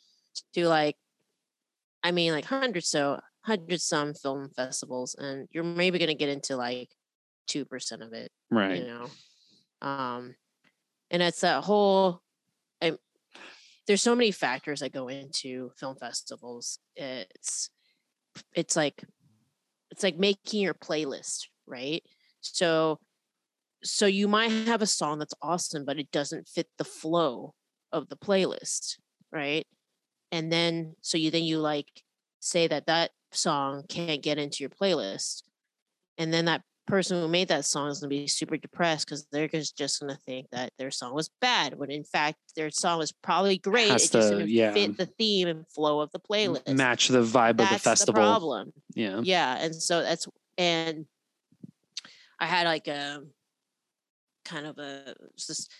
to 0.55 0.67
like 0.67 0.95
i 2.03 2.11
mean 2.11 2.33
like 2.33 2.43
hundreds 2.45 2.89
so 2.89 3.19
hundred 3.45 3.79
some 3.79 4.13
film 4.15 4.49
festivals 4.55 5.15
and 5.15 5.47
you're 5.51 5.63
maybe 5.63 5.99
going 5.99 6.09
to 6.09 6.15
get 6.15 6.27
into 6.27 6.57
like 6.57 6.89
2% 7.47 8.01
of 8.01 8.13
it 8.13 8.31
Right. 8.49 8.79
you 8.81 8.87
know 8.87 9.09
um 9.87 10.35
and 11.11 11.21
it's 11.21 11.41
that 11.41 11.63
whole 11.63 12.21
there's 13.87 14.01
so 14.01 14.15
many 14.15 14.31
factors 14.31 14.79
that 14.79 14.93
go 14.93 15.07
into 15.07 15.71
film 15.77 15.95
festivals. 15.95 16.79
It's 16.95 17.69
it's 18.55 18.75
like 18.75 19.03
it's 19.91 20.03
like 20.03 20.17
making 20.17 20.61
your 20.61 20.73
playlist 20.73 21.47
right? 21.67 22.03
So 22.41 22.99
so 23.83 24.05
you 24.05 24.27
might 24.27 24.49
have 24.49 24.81
a 24.81 24.87
song 24.87 25.19
that's 25.19 25.33
awesome 25.41 25.85
but 25.85 25.99
it 25.99 26.11
doesn't 26.11 26.47
fit 26.47 26.67
the 26.77 26.85
flow 26.85 27.53
of 27.91 28.09
the 28.09 28.17
playlist 28.17 28.97
right? 29.31 29.67
And 30.31 30.51
then 30.51 30.95
so 31.01 31.17
you 31.17 31.31
then 31.31 31.43
you 31.43 31.59
like 31.59 31.87
say 32.39 32.67
that 32.67 32.87
that 32.87 33.11
song 33.31 33.83
can't 33.89 34.21
get 34.21 34.37
into 34.37 34.57
your 34.61 34.69
playlist 34.69 35.43
and 36.17 36.33
then 36.33 36.45
that 36.45 36.61
person 36.87 37.21
who 37.21 37.27
made 37.27 37.47
that 37.47 37.65
song 37.65 37.89
is 37.89 37.99
going 37.99 38.09
to 38.09 38.15
be 38.15 38.27
super 38.27 38.57
depressed 38.57 39.05
because 39.07 39.25
they're 39.31 39.47
just, 39.47 39.77
just 39.77 39.99
going 40.01 40.13
to 40.13 40.19
think 40.21 40.47
that 40.51 40.71
their 40.77 40.91
song 40.91 41.13
was 41.13 41.29
bad 41.39 41.77
when 41.77 41.89
in 41.89 42.03
fact 42.03 42.37
their 42.55 42.69
song 42.69 42.99
was 42.99 43.11
probably 43.11 43.57
great 43.57 43.89
Has 43.89 44.05
it 44.05 44.11
just 44.11 44.31
didn't 44.31 44.49
yeah. 44.49 44.73
fit 44.73 44.97
the 44.97 45.05
theme 45.05 45.47
and 45.47 45.67
flow 45.69 46.01
of 46.01 46.11
the 46.11 46.19
playlist 46.19 46.67
Match 46.75 47.07
the 47.07 47.19
vibe 47.23 47.57
that's 47.57 47.71
of 47.71 47.83
the 47.83 47.89
festival. 47.89 48.13
The 48.13 48.19
problem 48.19 48.73
Yeah. 48.95 49.21
yeah 49.23 49.57
and 49.61 49.73
so 49.73 50.01
that's 50.01 50.27
and 50.57 51.05
i 52.39 52.45
had 52.45 52.65
like 52.67 52.87
a 52.87 53.21
kind 54.43 54.67
of 54.67 54.77
a 54.77 55.15
just 55.37 55.71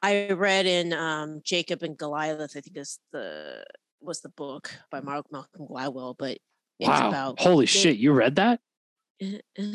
i 0.00 0.30
read 0.30 0.66
in 0.66 0.92
um 0.92 1.40
jacob 1.42 1.82
and 1.82 1.98
goliath 1.98 2.40
i 2.56 2.60
think 2.60 2.76
is 2.76 3.00
the 3.12 3.64
was 4.00 4.20
the 4.20 4.28
book 4.28 4.70
by 4.92 5.00
Mark 5.00 5.26
malcolm 5.32 5.66
gladwell 5.66 6.14
but 6.16 6.38
it's 6.78 6.88
Wow. 6.88 7.08
about 7.08 7.40
Holy 7.40 7.66
shit. 7.66 7.96
You 7.96 8.12
read 8.12 8.36
that? 8.36 8.60
Mhm, 9.22 9.40
mhm. 9.58 9.74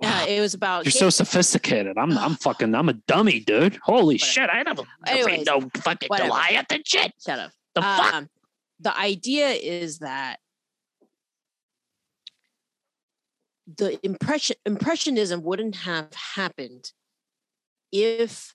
Wow. 0.00 0.08
yeah 0.08 0.24
it 0.26 0.40
was 0.40 0.54
about 0.54 0.84
You're 0.84 0.92
so 0.92 1.10
sophisticated. 1.10 1.98
I'm 1.98 2.16
I'm 2.16 2.34
fucking 2.46 2.74
I'm 2.74 2.88
a 2.88 2.92
dummy, 2.94 3.40
dude. 3.40 3.76
Holy 3.82 4.14
Whatever. 4.14 4.18
shit. 4.18 4.50
I 4.50 4.62
never 4.62 4.82
Anyways, 5.06 5.26
read 5.26 5.46
no 5.46 5.68
fucking 5.80 6.08
whatever. 6.08 6.28
Goliath 6.28 6.66
and 6.70 6.86
shit. 6.86 7.12
shut 7.24 7.38
up 7.38 7.50
The 7.74 7.82
fuck? 7.82 8.14
um, 8.14 8.28
the 8.80 8.96
idea 8.96 9.48
is 9.48 9.98
that 9.98 10.38
the 13.76 13.98
impression 14.04 14.56
impressionism 14.64 15.42
wouldn't 15.42 15.76
have 15.76 16.12
happened 16.34 16.92
if 17.92 18.54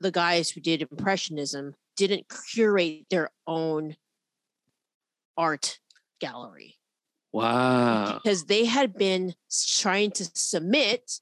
the 0.00 0.10
guys 0.10 0.50
who 0.50 0.60
did 0.60 0.82
impressionism 0.90 1.74
didn't 1.96 2.26
curate 2.52 3.06
their 3.10 3.30
own 3.46 3.96
art 5.36 5.78
gallery 6.20 6.77
Wow. 7.32 8.20
because 8.22 8.44
they 8.44 8.64
had 8.64 8.94
been 8.94 9.34
trying 9.78 10.10
to 10.12 10.24
submit 10.34 11.20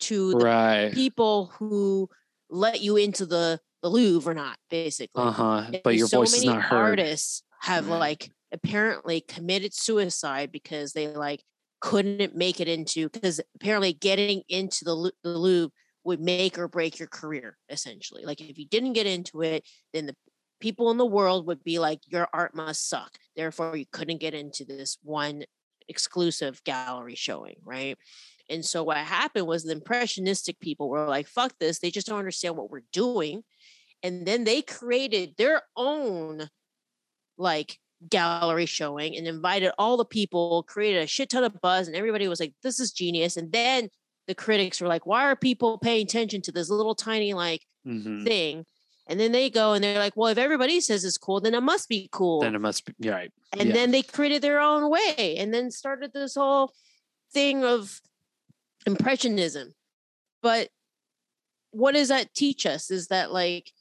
to 0.00 0.30
the 0.32 0.36
Right. 0.44 0.92
people 0.92 1.46
who 1.58 2.08
let 2.48 2.80
you 2.80 2.96
into 2.96 3.26
the 3.26 3.60
the 3.82 3.88
Louvre 3.88 4.30
or 4.30 4.34
not 4.34 4.58
basically 4.68 5.22
Uh-huh. 5.22 5.70
But 5.82 5.96
your 5.96 6.06
so 6.06 6.18
voice 6.18 6.34
is 6.34 6.44
not 6.44 6.60
heard. 6.62 7.00
Artists 7.00 7.42
have 7.62 7.88
Right. 7.88 7.98
like 7.98 8.30
apparently 8.52 9.22
committed 9.22 9.72
suicide 9.72 10.52
because 10.52 10.92
they 10.92 11.08
like 11.08 11.42
couldn't 11.80 12.36
make 12.36 12.60
it 12.60 12.68
into 12.68 13.08
because 13.08 13.40
apparently 13.54 13.94
getting 13.94 14.42
into 14.48 14.84
the, 14.84 15.12
the 15.24 15.30
Louvre 15.30 15.72
would 16.04 16.20
make 16.20 16.58
or 16.58 16.68
break 16.68 16.98
your 16.98 17.08
career 17.08 17.56
essentially. 17.70 18.24
Like 18.24 18.40
if 18.42 18.58
you 18.58 18.66
didn't 18.66 18.92
get 18.92 19.06
into 19.06 19.40
it, 19.42 19.64
then 19.94 20.06
the 20.06 20.14
people 20.60 20.90
in 20.90 20.96
the 20.98 21.06
world 21.06 21.46
would 21.46 21.64
be 21.64 21.78
like 21.78 22.00
your 22.06 22.28
art 22.32 22.54
must 22.54 22.88
suck. 22.88 23.18
Therefore, 23.36 23.76
you 23.76 23.86
couldn't 23.90 24.18
get 24.20 24.34
into 24.34 24.64
this 24.64 24.98
one 25.02 25.44
exclusive 25.88 26.62
gallery 26.64 27.14
showing, 27.16 27.56
right? 27.64 27.98
And 28.48 28.64
so 28.64 28.82
what 28.84 28.98
happened 28.98 29.46
was 29.46 29.62
the 29.64 29.72
impressionistic 29.72 30.60
people 30.60 30.88
were 30.88 31.06
like, 31.08 31.26
fuck 31.26 31.54
this. 31.58 31.78
They 31.78 31.90
just 31.90 32.06
don't 32.06 32.18
understand 32.18 32.56
what 32.56 32.70
we're 32.70 32.82
doing 32.92 33.42
and 34.02 34.26
then 34.26 34.44
they 34.44 34.62
created 34.62 35.34
their 35.36 35.62
own 35.76 36.48
like 37.38 37.78
gallery 38.08 38.66
showing 38.66 39.16
and 39.16 39.26
invited 39.26 39.72
all 39.78 39.96
the 39.96 40.04
people 40.06 40.62
created 40.62 41.02
a 41.02 41.06
shit 41.06 41.28
ton 41.28 41.44
of 41.44 41.60
buzz 41.60 41.86
and 41.86 41.96
everybody 41.96 42.26
was 42.28 42.40
like 42.40 42.54
this 42.62 42.80
is 42.80 42.92
genius 42.92 43.36
and 43.36 43.52
then 43.52 43.90
the 44.26 44.34
critics 44.34 44.80
were 44.80 44.88
like 44.88 45.04
why 45.04 45.24
are 45.24 45.36
people 45.36 45.78
paying 45.78 46.04
attention 46.04 46.40
to 46.40 46.50
this 46.50 46.70
little 46.70 46.94
tiny 46.94 47.34
like 47.34 47.62
Mhm. 47.86 48.24
thing 48.24 48.64
and 49.10 49.18
then 49.18 49.32
they 49.32 49.50
go 49.50 49.72
and 49.72 49.82
they're 49.82 49.98
like 49.98 50.16
well 50.16 50.28
if 50.28 50.38
everybody 50.38 50.80
says 50.80 51.04
it's 51.04 51.18
cool 51.18 51.40
then 51.40 51.54
it 51.54 51.62
must 51.62 51.88
be 51.88 52.08
cool 52.12 52.40
Then 52.40 52.54
it 52.54 52.60
must 52.60 52.84
be 52.86 53.10
right. 53.10 53.30
and 53.58 53.68
yeah. 53.68 53.74
then 53.74 53.90
they 53.90 54.02
created 54.02 54.40
their 54.40 54.60
own 54.60 54.88
way 54.88 55.36
and 55.38 55.52
then 55.52 55.70
started 55.70 56.12
this 56.12 56.36
whole 56.36 56.72
thing 57.32 57.64
of 57.64 58.00
impressionism 58.86 59.74
but 60.42 60.68
what 61.72 61.94
does 61.94 62.08
that 62.08 62.32
teach 62.34 62.64
us 62.66 62.90
is 62.90 63.08
that 63.08 63.32
like 63.32 63.72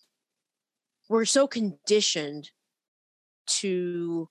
we're 1.09 1.25
so 1.25 1.47
conditioned 1.47 2.49
to 3.47 4.29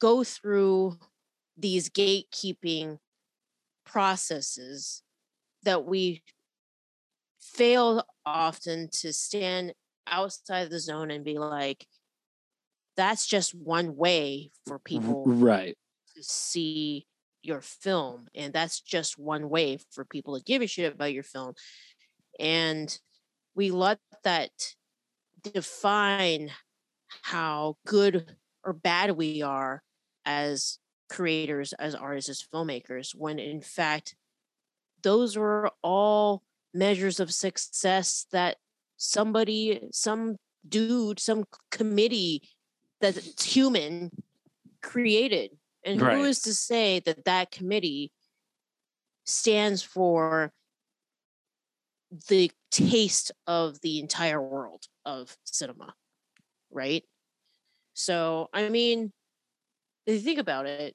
go 0.00 0.24
through 0.24 0.96
these 1.56 1.88
gatekeeping 1.88 2.98
processes 3.84 5.02
that 5.64 5.84
we 5.84 6.22
fail 7.40 8.04
often 8.24 8.88
to 8.92 9.12
stand 9.12 9.74
outside 10.06 10.70
the 10.70 10.78
zone 10.80 11.10
and 11.10 11.24
be 11.24 11.38
like 11.38 11.86
that's 12.96 13.26
just 13.26 13.54
one 13.54 13.96
way 13.96 14.50
for 14.66 14.78
people 14.78 15.24
Right. 15.26 15.76
to 16.14 16.22
see 16.22 17.06
your 17.42 17.60
film 17.60 18.28
and 18.34 18.52
that's 18.52 18.80
just 18.80 19.18
one 19.18 19.48
way 19.48 19.78
for 19.90 20.04
people 20.04 20.38
to 20.38 20.44
give 20.44 20.62
a 20.62 20.66
shit 20.66 20.92
about 20.92 21.12
your 21.12 21.22
film 21.22 21.54
and 22.38 22.98
we 23.54 23.70
let 23.70 23.98
that 24.24 24.50
define 25.52 26.50
how 27.22 27.76
good 27.86 28.36
or 28.64 28.72
bad 28.72 29.12
we 29.12 29.42
are 29.42 29.82
as 30.24 30.78
creators 31.10 31.72
as 31.74 31.94
artists 31.94 32.30
as 32.30 32.46
filmmakers 32.54 33.14
when 33.14 33.38
in 33.38 33.60
fact 33.60 34.14
those 35.02 35.36
were 35.36 35.70
all 35.82 36.42
measures 36.74 37.20
of 37.20 37.32
success 37.32 38.26
that 38.32 38.56
somebody 38.96 39.88
some 39.92 40.36
dude 40.68 41.18
some 41.20 41.44
committee 41.70 42.42
that's 43.00 43.42
human 43.54 44.10
created 44.82 45.50
And 45.84 46.00
who 46.00 46.06
Right. 46.06 46.26
is 46.26 46.40
to 46.42 46.54
say 46.54 47.00
that 47.00 47.24
that 47.24 47.50
committee 47.50 48.12
stands 49.24 49.82
for 49.82 50.52
the 52.28 52.50
taste 52.70 53.32
of 53.46 53.80
the 53.80 53.98
entire 54.00 54.40
world 54.40 54.84
of 55.04 55.36
cinema, 55.44 55.94
right? 56.70 57.04
So, 57.94 58.48
I 58.52 58.68
mean, 58.68 59.12
if 60.06 60.14
you 60.14 60.20
think 60.20 60.38
about 60.38 60.66
it, 60.66 60.94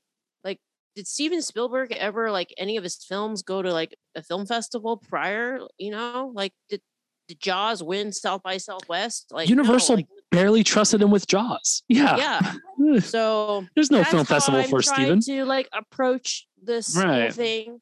did 0.98 1.08
Steven 1.08 1.44
Spielberg 1.44 1.92
ever 1.92 2.32
like 2.32 2.52
any 2.58 2.76
of 2.76 2.84
his 2.84 2.96
films 2.96 3.44
go 3.44 3.62
to 3.62 3.72
like 3.72 3.96
a 4.16 4.24
film 4.24 4.48
festival 4.48 4.98
prior? 4.98 5.60
You 5.78 5.92
know, 5.92 6.32
like 6.34 6.54
did 6.70 6.82
did 7.28 7.40
Jaws 7.40 7.84
win 7.84 8.12
South 8.12 8.42
by 8.42 8.58
Southwest? 8.58 9.28
Like 9.30 9.48
no, 9.48 9.52
Universal 9.52 9.98
like, 9.98 10.08
barely 10.32 10.64
trusted 10.64 11.00
him 11.04 11.12
with 11.12 11.28
Jaws. 11.28 11.84
Yeah. 11.88 12.18
yeah. 12.18 12.54
So 13.02 13.66
There's 13.76 13.92
no 13.92 14.04
film 14.06 14.26
festival 14.26 14.62
I'm 14.62 14.70
for 14.70 14.82
Steven. 14.82 15.20
To 15.22 15.46
like 15.46 15.68
approach 15.74 16.48
this 16.64 16.96
whole 16.96 17.06
Right. 17.06 17.34
thing 17.34 17.80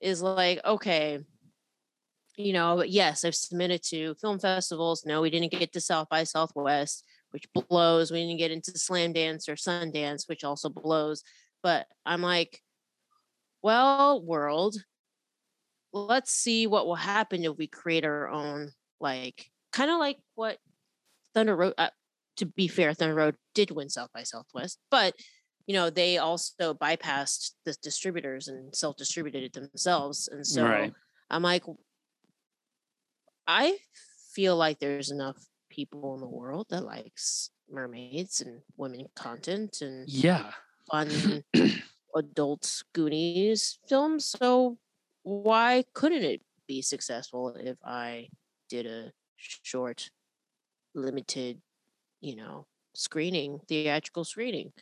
is 0.00 0.22
like 0.22 0.60
okay, 0.64 1.18
you 2.36 2.52
know. 2.52 2.84
Yes, 2.84 3.24
I've 3.24 3.34
submitted 3.34 3.82
to 3.88 4.14
film 4.20 4.38
festivals. 4.38 5.04
No, 5.04 5.20
we 5.20 5.30
didn't 5.30 5.50
get 5.50 5.72
to 5.72 5.80
South 5.80 6.08
by 6.08 6.22
Southwest, 6.22 7.04
which 7.30 7.48
blows. 7.54 8.12
We 8.12 8.20
didn't 8.20 8.38
get 8.38 8.52
into 8.52 8.70
Slamdance 8.72 9.48
or 9.48 9.56
Sundance, 9.56 10.28
which 10.28 10.44
also 10.44 10.68
blows. 10.68 11.24
But 11.62 11.86
I'm 12.04 12.22
like, 12.22 12.62
well, 13.62 14.20
world, 14.22 14.76
let's 15.92 16.32
see 16.32 16.66
what 16.66 16.86
will 16.86 16.94
happen 16.96 17.44
if 17.44 17.56
we 17.56 17.66
create 17.66 18.04
our 18.04 18.28
own, 18.28 18.70
like, 19.00 19.50
kind 19.72 19.90
of 19.90 19.98
like 19.98 20.18
what 20.34 20.58
Thunder 21.34 21.56
Road. 21.56 21.74
Uh, 21.78 21.90
to 22.38 22.46
be 22.46 22.68
fair, 22.68 22.94
Thunder 22.94 23.14
Road 23.14 23.36
did 23.54 23.70
win 23.70 23.90
South 23.90 24.10
by 24.14 24.22
Southwest, 24.24 24.78
but 24.90 25.14
you 25.66 25.74
know 25.74 25.90
they 25.90 26.18
also 26.18 26.74
bypassed 26.74 27.52
the 27.64 27.76
distributors 27.82 28.48
and 28.48 28.74
self-distributed 28.74 29.44
it 29.44 29.52
themselves, 29.54 30.28
and 30.28 30.46
so 30.46 30.64
Right. 30.64 30.94
I'm 31.30 31.42
like, 31.42 31.64
I 33.46 33.78
feel 34.34 34.56
like 34.56 34.78
there's 34.78 35.10
enough 35.10 35.36
people 35.70 36.14
in 36.14 36.20
the 36.20 36.28
world 36.28 36.66
that 36.70 36.84
likes 36.84 37.50
mermaids 37.70 38.40
and 38.40 38.62
women 38.76 39.06
content 39.14 39.80
and 39.82 40.08
Yeah. 40.08 40.52
Fun 40.92 41.44
adult 42.16 42.84
Goonies 42.94 43.78
films. 43.88 44.26
So 44.26 44.78
why 45.24 45.84
couldn't 45.94 46.24
it 46.24 46.42
be 46.68 46.82
successful 46.82 47.56
if 47.56 47.78
I 47.84 48.28
did 48.68 48.86
a 48.86 49.12
short, 49.36 50.10
limited, 50.94 51.60
you 52.20 52.36
know, 52.36 52.66
screening, 52.94 53.60
theatrical 53.68 54.24
screening? 54.24 54.72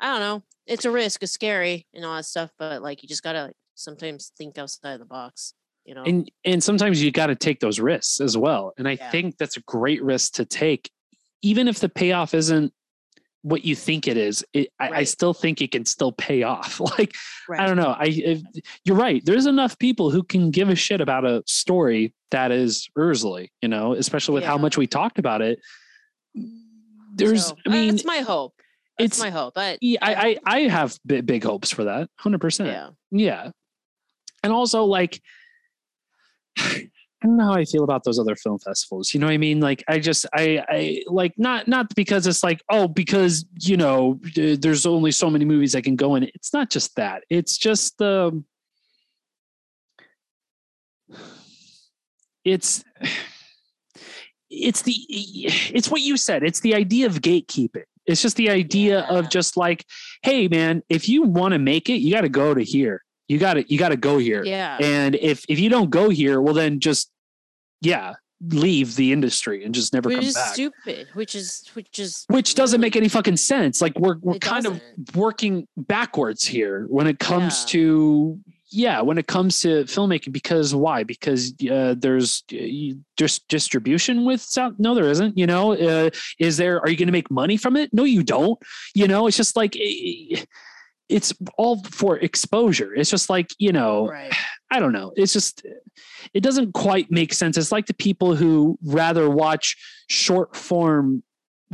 I 0.00 0.10
don't 0.10 0.20
know. 0.20 0.42
It's 0.66 0.86
a 0.86 0.90
risk. 0.90 1.22
It's 1.22 1.32
scary 1.32 1.86
and 1.94 2.04
all 2.04 2.16
that 2.16 2.24
stuff, 2.24 2.50
but 2.58 2.82
like 2.82 3.02
you 3.02 3.08
just 3.08 3.22
gotta 3.22 3.44
like, 3.44 3.56
sometimes 3.74 4.32
think 4.38 4.58
outside 4.58 5.00
the 5.00 5.04
box. 5.04 5.54
You 5.84 5.94
know. 5.94 6.04
And 6.06 6.30
and 6.44 6.62
sometimes 6.62 7.02
you 7.02 7.10
got 7.10 7.26
to 7.28 7.34
take 7.34 7.60
those 7.60 7.80
risks 7.80 8.20
as 8.20 8.36
well. 8.36 8.72
And 8.78 8.88
I 8.88 8.96
Yeah. 8.96 9.10
think 9.10 9.36
that's 9.38 9.56
a 9.56 9.62
great 9.62 10.02
risk 10.02 10.34
to 10.34 10.44
take, 10.44 10.90
even 11.42 11.68
if 11.68 11.80
the 11.80 11.88
payoff 11.88 12.32
isn't 12.34 12.72
what 13.42 13.64
you 13.64 13.74
think 13.74 14.06
it 14.06 14.16
is. 14.16 14.44
It, 14.52 14.68
I, 14.78 14.88
I 14.90 15.04
still 15.04 15.32
think 15.32 15.60
it 15.62 15.72
can 15.72 15.84
still 15.86 16.12
pay 16.12 16.42
off. 16.42 16.80
Like 16.98 17.14
I 17.50 17.66
don't 17.66 17.76
know. 17.76 17.94
I 17.98 18.06
if, 18.06 18.42
you're 18.84 18.96
right. 18.96 19.24
There's 19.24 19.46
enough 19.46 19.78
people 19.78 20.10
who 20.10 20.22
can 20.22 20.50
give 20.50 20.68
a 20.68 20.74
shit 20.74 21.00
about 21.00 21.24
a 21.24 21.42
story 21.46 22.14
that 22.30 22.52
is 22.52 22.88
Ursula. 22.98 23.46
You 23.62 23.68
know, 23.68 23.94
especially 23.94 24.34
with 24.34 24.44
how 24.44 24.58
much 24.58 24.76
we 24.76 24.86
talked 24.86 25.18
about 25.18 25.40
it. 25.42 25.58
There's, 27.14 27.46
So, 27.46 27.56
I 27.66 27.70
uh, 27.70 27.72
mean, 27.72 27.94
it's 27.94 28.04
my 28.04 28.18
hope. 28.18 28.54
That's 28.98 29.18
it's- 29.18 29.20
my 29.20 29.30
hope. 29.30 29.54
But 29.54 29.78
yeah, 29.80 29.98
I, 30.02 30.38
I 30.44 30.56
I 30.56 30.58
have 30.68 30.96
big, 31.06 31.26
big 31.26 31.42
hopes 31.42 31.70
for 31.70 31.84
that. 31.84 32.08
Hundred 32.18 32.40
percent. 32.40 32.68
yeah, 32.70 32.90
Yeah. 33.10 33.50
And 34.42 34.52
also 34.52 34.84
like 34.84 35.20
I 37.22 37.26
don't 37.26 37.36
know 37.36 37.44
how 37.44 37.52
I 37.54 37.64
feel 37.66 37.84
about 37.84 38.04
those 38.04 38.18
other 38.18 38.34
film 38.34 38.58
festivals. 38.58 39.12
You 39.12 39.20
know 39.20 39.26
what 39.26 39.34
I 39.34 39.38
mean? 39.38 39.60
Like 39.60 39.84
I 39.88 39.98
just 39.98 40.24
I 40.34 40.64
I 40.68 41.02
like 41.06 41.34
not 41.36 41.68
not 41.68 41.94
because 41.94 42.26
it's 42.26 42.42
like, 42.42 42.62
oh, 42.70 42.88
because 42.88 43.44
you 43.60 43.76
know, 43.76 44.18
there's 44.34 44.86
only 44.86 45.10
so 45.12 45.28
many 45.28 45.44
movies 45.44 45.74
I 45.74 45.82
can 45.82 45.96
go 45.96 46.14
in. 46.14 46.22
It's 46.34 46.52
not 46.54 46.70
just 46.70 46.96
that. 46.96 47.24
It's 47.28 47.58
just 47.58 47.98
the 47.98 48.42
it's 52.44 52.82
it's 54.48 54.82
the 54.82 54.94
it's 54.98 55.90
what 55.90 56.00
you 56.00 56.16
said. 56.16 56.42
It's 56.42 56.60
the 56.60 56.74
idea 56.74 57.06
of 57.06 57.20
gatekeeping. 57.20 57.84
It's 58.06 58.22
just 58.22 58.36
the 58.36 58.50
idea 58.50 59.00
Yeah. 59.00 59.18
of 59.18 59.28
just 59.28 59.56
like, 59.56 59.84
hey 60.22 60.48
man, 60.48 60.82
if 60.88 61.08
you 61.08 61.22
want 61.22 61.52
to 61.52 61.58
make 61.58 61.88
it, 61.90 61.96
you 61.96 62.12
got 62.14 62.22
to 62.22 62.28
go 62.30 62.54
to 62.54 62.62
here. 62.64 63.02
You 63.30 63.38
got 63.38 63.54
to 63.54 63.64
you 63.72 63.78
got 63.78 63.90
to 63.90 63.96
go 63.96 64.18
here. 64.18 64.42
yeah, 64.44 64.76
And 64.80 65.14
if 65.14 65.44
if 65.48 65.58
you 65.60 65.68
don't 65.70 65.88
go 65.90 66.08
here, 66.10 66.40
well 66.40 66.54
then 66.54 66.80
just 66.80 67.10
yeah, 67.80 68.14
leave 68.40 68.96
the 68.96 69.12
industry 69.12 69.64
and 69.64 69.72
just 69.74 69.92
never 69.92 70.08
which 70.08 70.18
come 70.18 70.24
is 70.26 70.34
back. 70.34 70.52
stupid. 70.54 71.06
Which 71.14 71.34
is 71.36 71.70
which 71.74 71.98
is 71.98 72.24
Which 72.28 72.54
doesn't 72.56 72.80
make 72.80 72.96
any 72.96 73.08
fucking 73.08 73.36
sense. 73.36 73.80
Like 73.80 73.96
we're 73.98 74.16
we're 74.20 74.38
kind 74.40 74.66
of 74.66 74.72
doesn't. 74.80 75.14
working 75.16 75.68
backwards 75.76 76.44
here 76.44 76.86
when 76.88 77.06
it 77.06 77.18
comes 77.20 77.62
Yeah. 77.62 77.66
to 77.68 78.40
yeah 78.72 79.00
when 79.00 79.18
it 79.18 79.26
comes 79.26 79.60
to 79.62 79.84
filmmaking 79.84 80.32
because 80.32 80.74
why 80.74 81.02
because 81.04 81.52
uh, 81.70 81.94
there's 81.98 82.44
uh, 82.52 82.94
just 83.16 83.46
distribution 83.48 84.24
with 84.24 84.40
sound 84.40 84.76
no 84.78 84.94
there 84.94 85.08
isn't 85.10 85.36
you 85.36 85.44
know 85.46 85.72
uh, 85.74 86.08
is 86.38 86.56
there 86.56 86.80
are 86.80 86.88
you 86.88 86.96
going 86.96 87.08
to 87.08 87.12
make 87.12 87.30
money 87.32 87.56
from 87.56 87.76
it 87.76 87.92
no 87.92 88.04
you 88.04 88.22
don't 88.22 88.58
you 88.94 89.08
know 89.08 89.26
it's 89.26 89.36
just 89.36 89.56
like 89.56 89.76
it's 91.10 91.34
all 91.58 91.82
for 91.84 92.16
exposure 92.18 92.94
it's 92.94 93.10
just 93.10 93.28
like 93.28 93.48
you 93.58 93.72
know 93.72 94.06
right. 94.08 94.32
I 94.70 94.78
don't 94.78 94.92
know. 94.92 95.12
It's 95.16 95.32
just 95.32 95.66
it 96.32 96.42
doesn't 96.42 96.74
quite 96.74 97.10
make 97.10 97.34
sense. 97.34 97.56
It's 97.58 97.72
like 97.72 97.86
the 97.86 97.94
people 97.94 98.36
who 98.36 98.78
rather 98.84 99.28
watch 99.28 99.76
short 100.08 100.54
form 100.54 101.24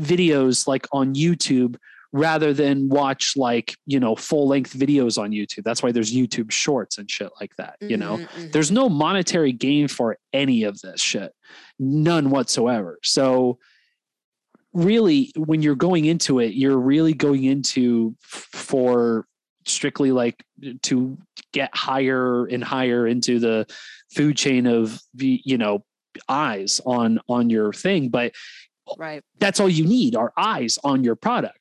videos 0.00 0.66
like 0.66 0.86
on 0.92 1.14
YouTube 1.14 1.76
rather 2.12 2.54
than 2.54 2.88
watch 2.88 3.34
like, 3.36 3.76
you 3.84 4.00
know, 4.00 4.16
full 4.16 4.48
length 4.48 4.72
videos 4.72 5.18
on 5.18 5.32
YouTube. 5.32 5.62
That's 5.64 5.82
why 5.82 5.92
there's 5.92 6.14
YouTube 6.14 6.50
shorts 6.50 6.96
and 6.96 7.10
shit 7.10 7.30
like 7.38 7.54
that, 7.56 7.76
you 7.82 7.98
know. 7.98 8.16
Mhm, 8.16 8.28
mhm. 8.28 8.52
There's 8.52 8.70
no 8.70 8.88
monetary 8.88 9.52
gain 9.52 9.88
for 9.88 10.16
any 10.32 10.62
of 10.62 10.80
this 10.80 11.02
shit. 11.02 11.32
None 11.78 12.30
whatsoever. 12.30 12.98
So 13.02 13.58
really 14.76 15.32
when 15.36 15.62
you're 15.62 15.74
going 15.74 16.04
into 16.04 16.38
it, 16.38 16.54
you're 16.54 16.78
really 16.78 17.14
going 17.14 17.44
into 17.44 18.14
for 18.20 19.26
strictly 19.64 20.12
like 20.12 20.44
to 20.82 21.16
get 21.52 21.74
higher 21.74 22.44
and 22.46 22.62
higher 22.62 23.06
into 23.06 23.40
the 23.40 23.66
food 24.14 24.36
chain 24.36 24.66
of 24.66 25.00
the 25.14 25.40
you 25.44 25.58
know 25.58 25.82
eyes 26.28 26.80
on 26.86 27.18
on 27.28 27.50
your 27.50 27.72
thing 27.72 28.08
but 28.08 28.32
right. 28.96 29.22
that's 29.38 29.58
all 29.58 29.68
you 29.68 29.84
need 29.84 30.14
are 30.14 30.32
eyes 30.36 30.78
on 30.84 31.02
your 31.02 31.16
product 31.16 31.58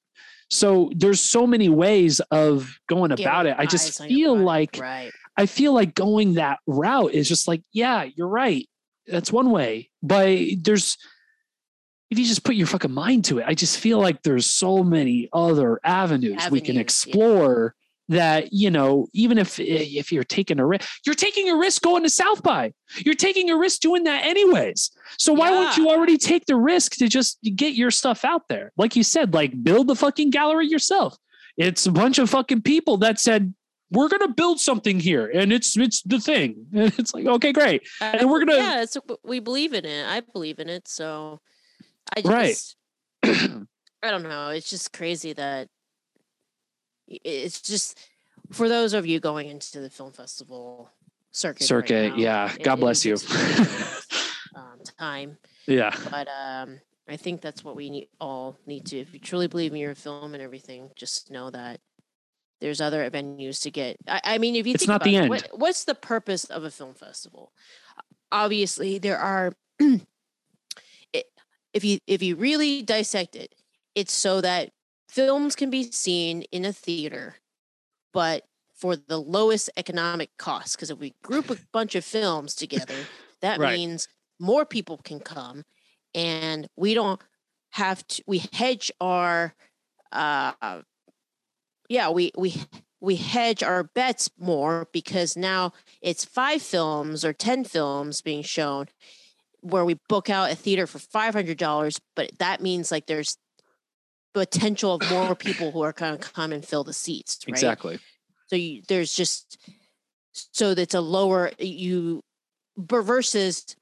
so 0.49 0.91
there's 0.95 1.19
so 1.19 1.47
many 1.47 1.67
ways 1.67 2.19
of 2.31 2.77
going 2.87 3.11
about 3.11 3.47
it 3.47 3.55
i 3.57 3.65
just 3.65 4.01
feel 4.03 4.37
like 4.37 4.77
right. 4.79 5.11
i 5.35 5.45
feel 5.45 5.73
like 5.73 5.95
going 5.95 6.35
that 6.35 6.59
route 6.67 7.11
is 7.11 7.27
just 7.27 7.47
like 7.47 7.63
yeah 7.73 8.05
you're 8.15 8.27
right 8.27 8.69
that's 9.07 9.31
one 9.31 9.49
way 9.49 9.89
but 10.03 10.37
there's 10.61 10.97
if 12.11 12.19
you 12.19 12.25
just 12.25 12.43
put 12.43 12.55
your 12.55 12.67
fucking 12.67 12.91
mind 12.91 13.25
to 13.25 13.39
it 13.39 13.45
i 13.47 13.53
just 13.53 13.79
feel 13.79 13.99
like 13.99 14.21
there's 14.23 14.45
so 14.45 14.83
many 14.83 15.29
other 15.33 15.79
avenues, 15.83 16.49
we 16.51 16.61
can 16.61 16.75
Avenues, 16.75 16.75
yeah. 16.75 16.81
explore 16.81 17.75
that 18.07 18.53
you 18.53 18.69
know 18.69 19.07
even 19.13 19.37
if 19.39 19.59
if 19.59 20.11
you're 20.11 20.23
taking 20.23 20.59
a 20.59 20.65
risk 20.65 20.87
you're 21.05 21.15
taking 21.15 21.49
a 21.49 21.55
risk 21.55 21.81
going 21.81 22.03
to 22.03 22.09
south 22.09 22.43
by 22.43 22.71
you're 23.03 23.15
taking 23.15 23.49
a 23.49 23.57
risk 23.57 23.81
doing 23.81 24.03
that 24.03 24.23
anyways 24.23 24.91
so 25.17 25.33
why 25.33 25.49
wouldn't 25.49 25.75
you 25.77 25.89
already 25.89 26.17
take 26.17 26.45
the 26.45 26.55
risk 26.55 26.93
to 26.93 27.07
just 27.07 27.39
get 27.55 27.73
your 27.73 27.89
stuff 27.89 28.23
out 28.23 28.47
there 28.47 28.71
like 28.77 28.95
you 28.95 29.03
said 29.03 29.33
like 29.33 29.63
build 29.63 29.87
the 29.87 29.95
fucking 29.95 30.29
gallery 30.29 30.67
yourself 30.67 31.17
it's 31.57 31.87
a 31.87 31.91
bunch 31.91 32.19
of 32.19 32.29
fucking 32.29 32.61
people 32.61 32.97
that 32.97 33.19
said 33.19 33.53
we're 33.89 34.09
gonna 34.09 34.27
build 34.27 34.59
something 34.59 34.99
here 34.99 35.31
and 35.33 35.51
it's 35.51 35.75
it's 35.75 36.03
the 36.03 36.19
thing 36.19 36.67
and 36.73 36.93
it's 36.99 37.11
like 37.13 37.25
okay 37.25 37.51
great 37.51 37.81
and 38.01 38.29
we're 38.29 38.39
gonna- 38.39 38.57
yeah. 38.57 38.83
It's 38.83 38.97
we 39.23 39.39
believe 39.39 39.73
in 39.73 39.85
it. 39.85 40.05
I 40.07 40.21
believe 40.21 40.59
in 40.59 40.69
it. 40.69 40.87
So 40.87 41.39
I 42.15 42.21
just 42.21 42.75
Right. 43.23 43.35
I 44.03 44.11
don't 44.11 44.23
know. 44.23 44.49
It's 44.49 44.69
just 44.69 44.91
crazy 44.93 45.33
that 45.33 45.67
it's 47.07 47.61
just 47.61 47.97
for 48.51 48.67
those 48.69 48.93
of 48.93 49.05
you 49.05 49.19
going 49.19 49.47
into 49.47 49.79
the 49.79 49.89
film 49.89 50.11
festival 50.11 50.89
circuit. 51.31 51.61
right 51.61 51.67
circuit 51.67 52.09
now, 52.11 52.15
yeah 52.17 52.53
it- 52.53 52.63
god 52.63 52.75
bless 52.79 53.05
you 53.05 53.13
um, 54.55 54.79
time, 54.99 55.37
yeah 55.67 55.95
but 56.09 56.27
um, 56.27 56.79
I 57.07 57.17
think 57.17 57.41
that's 57.41 57.63
what 57.63 57.75
we 57.75 57.89
need, 57.91 58.09
all 58.19 58.57
need 58.65 58.85
to. 58.87 58.97
If 58.99 59.13
you 59.13 59.19
truly 59.19 59.47
believe 59.47 59.71
in 59.73 59.77
your 59.79 59.93
film 59.93 60.33
and 60.33 60.41
everything, 60.41 60.89
just 60.95 61.29
know 61.29 61.51
that 61.51 61.79
there's 62.61 62.81
other 62.81 63.07
venues 63.11 63.61
to 63.63 63.69
get. 63.71 63.97
I, 64.07 64.21
I 64.23 64.37
mean, 64.39 64.55
if 64.55 64.65
you 64.65 64.73
It's 64.73 64.83
think 64.83 64.87
not 64.89 64.95
about 64.95 65.05
the 65.05 65.15
it, 65.15 65.19
end. 65.21 65.29
what- 65.29 65.49
what's 65.53 65.83
the 65.83 65.93
purpose 65.93 66.45
of 66.45 66.63
a 66.63 66.71
film 66.71 66.95
festival? 66.95 67.51
Obviously, 68.31 68.97
there 68.97 69.19
are. 69.19 69.53
if 71.75 71.85
you 71.85 71.99
if 72.07 72.23
you 72.23 72.37
really 72.37 72.83
dissect 72.83 73.37
it, 73.37 73.55
it's 73.95 74.13
so 74.13 74.41
that 74.41 74.71
films 75.09 75.55
can 75.55 75.71
be 75.71 75.83
seen 75.91 76.43
in 76.53 76.65
a 76.65 76.73
theater 76.73 77.37
but 78.13 78.45
for 78.73 78.95
the 78.95 79.19
lowest 79.19 79.69
economic 79.77 80.31
cost. 80.37 80.75
Because 80.75 80.89
if 80.89 80.99
we 80.99 81.15
group 81.23 81.51
a 81.51 81.57
bunch 81.73 81.95
of 81.95 82.05
films 82.05 82.55
together, 82.55 83.09
that 83.41 83.61
Right. 83.61 83.63
means 83.63 84.07
more 84.39 84.65
people 84.65 84.97
can 84.97 85.19
come, 85.19 85.63
and 86.13 86.67
we 86.77 86.93
don't 86.93 87.21
have 87.71 88.05
to. 88.07 88.23
We 88.27 88.39
hedge 88.53 88.91
our, 89.01 89.53
uh, 90.11 90.81
yeah, 91.89 92.09
we 92.09 92.31
we 92.37 92.55
we 93.01 93.15
hedge 93.17 93.63
our 93.63 93.83
bets 93.83 94.29
more 94.39 94.87
because 94.91 95.37
now 95.37 95.73
it's 96.01 96.25
five 96.25 96.61
films 96.61 97.23
or 97.23 97.33
ten 97.33 97.63
films 97.63 98.21
being 98.21 98.43
shown 98.43 98.87
where 99.65 99.85
we 99.85 99.95
book 100.07 100.29
out 100.29 100.51
a 100.51 100.55
theater 100.55 100.87
for 100.87 100.99
five 100.99 101.33
hundred 101.33 101.57
dollars, 101.57 101.99
but 102.15 102.31
that 102.39 102.61
means 102.61 102.91
like 102.91 103.07
there's 103.07 103.37
potential 104.33 104.95
of 104.95 105.09
more 105.09 105.35
people 105.35 105.71
who 105.71 105.81
are 105.81 105.93
going 105.93 106.17
to 106.17 106.31
come 106.31 106.51
and 106.51 106.65
fill 106.65 106.83
the 106.83 106.93
seats, 106.93 107.39
right? 107.47 107.53
Exactly. 107.53 107.99
So 108.47 108.55
you, 108.55 108.81
there's 108.87 109.13
just 109.15 109.57
so 110.33 110.73
that's 110.75 110.93
a 110.93 111.01
lower 111.01 111.51
you 111.57 112.21
versus 112.77 113.75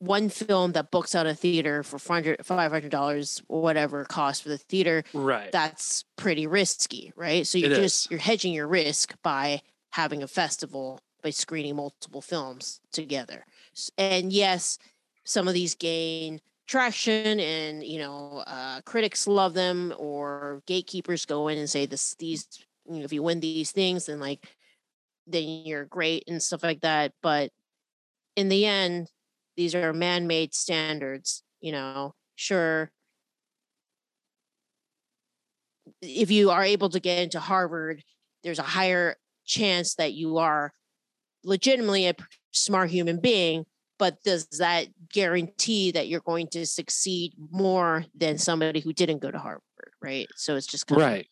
one 0.00 0.28
film 0.28 0.72
that 0.72 0.90
books 0.90 1.14
out 1.14 1.26
a 1.26 1.34
theater 1.34 1.82
for 1.82 1.98
500 1.98 2.90
dollars 2.90 3.42
whatever 3.46 4.04
cost 4.04 4.42
for 4.42 4.48
the 4.48 4.58
theater 4.58 5.04
Right. 5.12 5.52
that's 5.52 6.04
pretty 6.16 6.46
risky 6.46 7.12
right 7.16 7.46
so 7.46 7.58
you're 7.58 7.70
It 7.70 7.76
just 7.76 8.06
is. 8.06 8.10
you're 8.10 8.20
hedging 8.20 8.52
your 8.54 8.66
risk 8.66 9.14
by 9.22 9.60
having 9.92 10.22
a 10.22 10.26
festival 10.28 11.00
by 11.22 11.30
screening 11.30 11.76
multiple 11.76 12.22
films 12.22 12.80
together 12.92 13.44
and 13.98 14.32
yes 14.32 14.78
some 15.24 15.48
of 15.48 15.54
these 15.54 15.74
gain 15.74 16.40
traction 16.66 17.40
and 17.40 17.82
you 17.82 17.98
know 17.98 18.44
uh, 18.46 18.80
critics 18.82 19.26
love 19.26 19.54
them 19.54 19.92
or 19.98 20.62
gatekeepers 20.66 21.26
go 21.26 21.48
in 21.48 21.58
and 21.58 21.68
say 21.68 21.84
this 21.84 22.14
these 22.16 22.46
you 22.88 22.98
know, 22.98 23.04
if 23.04 23.12
you 23.12 23.22
win 23.22 23.40
these 23.40 23.72
things 23.72 24.06
then 24.06 24.20
like 24.20 24.46
then 25.26 25.42
you're 25.64 25.84
great 25.84 26.22
and 26.28 26.40
stuff 26.40 26.62
like 26.62 26.80
that 26.80 27.12
but 27.22 27.50
in 28.36 28.48
the 28.48 28.64
end 28.66 29.10
these 29.56 29.74
are 29.74 29.92
man-made 29.92 30.54
standards 30.54 31.42
you 31.60 31.72
know 31.72 32.14
sure. 32.36 32.90
If 36.00 36.30
you 36.30 36.50
are 36.50 36.64
able 36.64 36.88
to 36.90 37.00
get 37.00 37.18
into 37.18 37.40
harvard 37.40 38.04
there's 38.44 38.60
a 38.60 38.62
higher 38.62 39.16
chance 39.44 39.96
that 39.96 40.12
you 40.12 40.38
are 40.38 40.72
legitimately 41.42 42.06
a 42.06 42.14
smart 42.52 42.90
human 42.90 43.20
being 43.20 43.66
but 44.00 44.20
does 44.24 44.46
that 44.58 44.86
guarantee 45.12 45.92
that 45.92 46.08
you're 46.08 46.20
going 46.22 46.48
to 46.48 46.66
succeed 46.66 47.34
more 47.52 48.04
than 48.16 48.36
somebody 48.38 48.80
who 48.80 48.92
didn't 48.92 49.18
go 49.20 49.30
to 49.30 49.38
harvard 49.38 49.62
right 50.02 50.26
so 50.34 50.56
it's 50.56 50.66
just 50.66 50.88
kind 50.88 51.00
of 51.00 51.06
Right. 51.06 51.26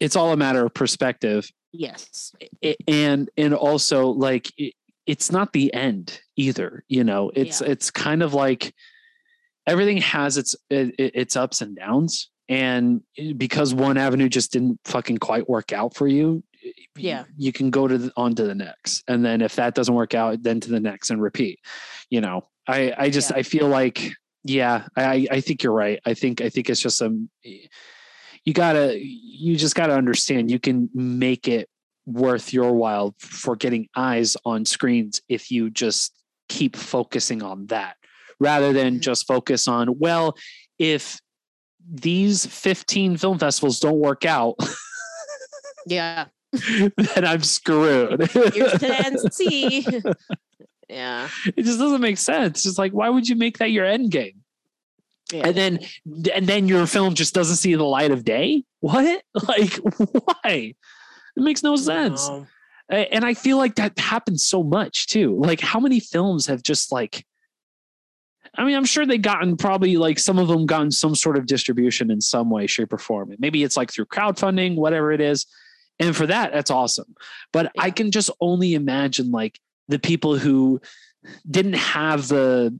It's 0.00 0.16
all 0.16 0.32
a 0.32 0.36
matter 0.36 0.66
of 0.66 0.74
perspective. 0.74 1.50
yes 1.72 2.32
I- 2.62 2.76
and 2.86 3.30
and 3.38 3.54
also 3.54 4.08
like 4.08 4.52
it, 4.58 4.74
it's 5.06 5.32
not 5.32 5.54
the 5.54 5.72
end 5.72 6.20
either 6.36 6.84
you 6.88 7.02
know 7.04 7.30
it's 7.34 7.62
Yeah. 7.62 7.68
it's 7.68 7.90
kind 7.90 8.22
of 8.22 8.34
like 8.34 8.74
everything 9.66 9.98
has 9.98 10.36
its 10.36 10.54
it, 10.68 10.94
it- 10.98 11.12
its 11.14 11.36
ups 11.36 11.60
and 11.62 11.74
downs 11.76 12.30
and 12.50 13.02
eh, 13.16 13.32
because 13.36 13.72
one 13.74 13.96
avenue 13.96 14.28
just 14.28 14.52
didn't 14.52 14.78
fucking 14.84 15.18
quite 15.18 15.48
work 15.48 15.72
out 15.72 15.94
for 15.94 16.06
you 16.08 16.42
Yeah. 16.96 17.24
you 17.36 17.52
can 17.52 17.70
go 17.70 17.86
to 17.88 17.98
the, 17.98 18.12
on 18.16 18.34
to 18.36 18.44
the 18.44 18.54
next 18.54 19.02
and 19.08 19.24
then 19.24 19.40
if 19.42 19.56
that 19.56 19.74
doesn't 19.74 19.94
work 19.94 20.14
out 20.14 20.42
then 20.42 20.60
to 20.60 20.70
the 20.70 20.80
next 20.80 21.10
and 21.10 21.20
repeat 21.22 21.58
you 22.10 22.20
know 22.20 22.48
i 22.66 22.92
i 22.98 23.10
just 23.10 23.30
Yeah. 23.30 23.36
i 23.38 23.42
feel 23.42 23.68
like 23.68 24.12
yeah 24.44 24.86
i 24.96 25.26
i 25.30 25.40
think 25.40 25.62
you're 25.62 25.72
right 25.72 26.00
i 26.06 26.14
think 26.14 26.40
i 26.40 26.48
think 26.48 26.68
it's 26.70 26.80
just 26.80 26.98
some 26.98 27.28
you 28.44 28.52
gotta 28.52 28.98
you 29.00 29.56
just 29.56 29.74
gotta 29.74 29.94
understand 29.94 30.50
you 30.50 30.58
can 30.58 30.88
make 30.94 31.48
it 31.48 31.68
worth 32.06 32.52
your 32.52 32.72
while 32.72 33.14
for 33.18 33.54
getting 33.56 33.88
eyes 33.94 34.36
on 34.44 34.64
screens 34.64 35.20
if 35.28 35.50
you 35.50 35.68
just 35.70 36.14
keep 36.48 36.74
focusing 36.76 37.42
on 37.42 37.66
that 37.66 37.96
rather 38.40 38.72
than 38.72 38.96
Mhm. 38.96 39.00
just 39.00 39.26
focus 39.26 39.68
on 39.68 39.98
well 39.98 40.34
if 40.78 41.20
these 41.90 42.46
15 42.46 43.16
film 43.16 43.38
festivals 43.38 43.80
don't 43.80 43.98
work 43.98 44.24
out 44.24 44.54
yeah 45.86 46.26
then 46.52 47.24
i'm 47.24 47.42
screwed. 47.42 48.30
Here's 48.30 48.72
plan 48.74 49.18
c 49.30 49.86
yeah. 50.88 51.28
It 51.54 51.64
just 51.64 51.78
doesn't 51.78 52.00
make 52.00 52.16
sense. 52.16 52.64
It's 52.64 52.78
like 52.78 52.92
why 52.92 53.10
would 53.10 53.28
you 53.28 53.36
make 53.36 53.58
that 53.58 53.70
your 53.70 53.84
end 53.84 54.10
game 54.10 54.42
yeah. 55.32 55.48
And 55.48 55.56
then 55.56 55.78
and 56.34 56.46
then 56.46 56.68
your 56.68 56.86
film 56.86 57.14
just 57.14 57.34
doesn't 57.34 57.56
see 57.56 57.74
the 57.74 57.84
light 57.84 58.10
of 58.10 58.24
day? 58.24 58.64
What? 58.80 59.22
Like 59.46 59.74
why? 59.74 60.74
It 61.36 61.42
makes 61.42 61.62
no 61.62 61.76
sense. 61.76 62.28
No. 62.28 62.46
And 62.90 63.24
i 63.24 63.34
feel 63.34 63.58
like 63.58 63.74
that 63.74 63.98
happens 63.98 64.44
so 64.44 64.62
much 64.62 65.06
too. 65.08 65.36
Like 65.38 65.60
how 65.60 65.80
many 65.80 66.00
films 66.00 66.46
have 66.46 66.62
just 66.62 66.90
like 66.90 67.24
i 68.54 68.64
mean 68.64 68.74
i'm 68.74 68.86
sure 68.86 69.04
they've 69.04 69.20
gotten 69.20 69.58
probably 69.58 69.98
like 69.98 70.18
some 70.18 70.38
of 70.38 70.48
them 70.48 70.64
gotten 70.64 70.90
some 70.90 71.14
sort 71.14 71.36
of 71.36 71.44
distribution 71.44 72.10
in 72.10 72.20
some 72.20 72.48
way 72.48 72.66
shape 72.66 72.92
or 72.92 72.98
form. 72.98 73.34
Maybe 73.38 73.62
it's 73.62 73.76
like 73.76 73.92
through 73.92 74.06
crowdfunding 74.06 74.76
whatever 74.76 75.12
it 75.12 75.20
is 75.20 75.46
and 75.98 76.16
for 76.16 76.26
that 76.26 76.52
that's 76.52 76.70
awesome. 76.70 77.14
But 77.52 77.72
i 77.78 77.90
can 77.90 78.10
just 78.10 78.30
only 78.40 78.74
imagine 78.74 79.30
like 79.30 79.58
the 79.88 79.98
people 79.98 80.38
who 80.38 80.80
didn't 81.50 81.74
have 81.74 82.28
the 82.28 82.78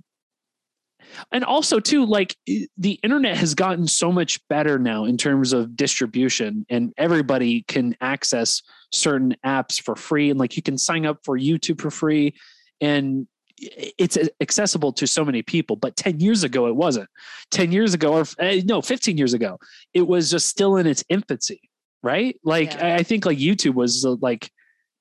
and 1.33 1.45
also 1.45 1.81
too 1.81 2.05
like 2.05 2.37
the 2.47 2.93
internet 3.03 3.37
has 3.37 3.55
gotten 3.55 3.87
so 3.87 4.13
much 4.13 4.47
better 4.49 4.79
now 4.79 5.05
in 5.05 5.17
terms 5.17 5.53
of 5.53 5.77
distribution 5.77 6.67
and 6.69 6.93
everybody 6.97 7.63
can 7.63 7.97
access 8.01 8.63
certain 8.93 9.35
apps 9.45 9.81
for 9.81 9.97
free 9.97 10.31
and 10.31 10.39
like 10.39 10.57
you 10.57 10.63
can 10.63 10.79
sign 10.79 11.07
up 11.07 11.19
for 11.25 11.39
youtube 11.39 11.81
for 11.81 11.91
free 11.91 12.35
and 12.81 13.27
it's 13.61 14.17
accessible 14.41 14.93
to 14.93 15.07
so 15.07 15.25
many 15.25 15.43
people 15.43 15.75
but 15.77 15.97
10 15.97 16.21
years 16.21 16.45
ago 16.45 16.67
it 16.69 16.77
wasn't. 16.77 17.09
10 17.51 17.73
years 17.73 17.93
ago 17.93 18.13
or 18.13 18.25
uh, 18.39 18.57
no 18.65 18.81
15 18.81 19.17
years 19.17 19.35
ago 19.35 19.59
it 19.95 20.07
was 20.07 20.31
just 20.31 20.47
still 20.49 20.77
in 20.77 20.87
its 20.87 21.03
infancy 21.09 21.68
right? 22.03 22.39
Like 22.45 22.75
Yeah. 22.75 22.97
I, 22.97 23.03
think 23.03 23.27
like 23.27 23.39
youtube 23.39 23.75
was 23.75 24.05
uh, 24.05 24.17
like 24.21 24.51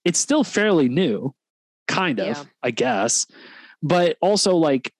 it's 0.03 0.19
still 0.19 0.43
fairly 0.43 0.89
new 0.89 1.33
kind 1.87 2.19
of 2.19 2.27
Yeah. 2.27 2.43
i 2.63 2.71
guess 2.71 3.25
but 3.81 4.17
also 4.21 4.55
like 4.55 4.93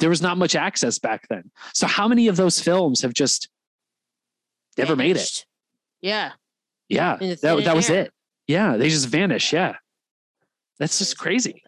there 0.00 0.08
was 0.08 0.22
not 0.22 0.38
much 0.38 0.56
access 0.56 0.98
back 0.98 1.28
then. 1.28 1.50
So 1.72 1.86
how 1.86 2.08
many 2.08 2.28
of 2.28 2.36
those 2.36 2.58
films 2.58 3.02
have 3.02 3.12
just 3.12 3.48
never 4.76 4.96
made 4.96 5.16
it? 5.16 5.44
Yeah. 6.00 6.32
Yeah 6.88 7.16
that, 7.16 7.62
that 7.64 7.76
was 7.76 7.90
air. 7.90 8.04
it. 8.04 8.12
Yeah 8.46 8.76
they 8.76 8.88
just 8.88 9.08
vanish 9.08 9.52
yeah. 9.52 9.76
that's 10.78 10.98
just 10.98 11.16
crazy 11.18 11.62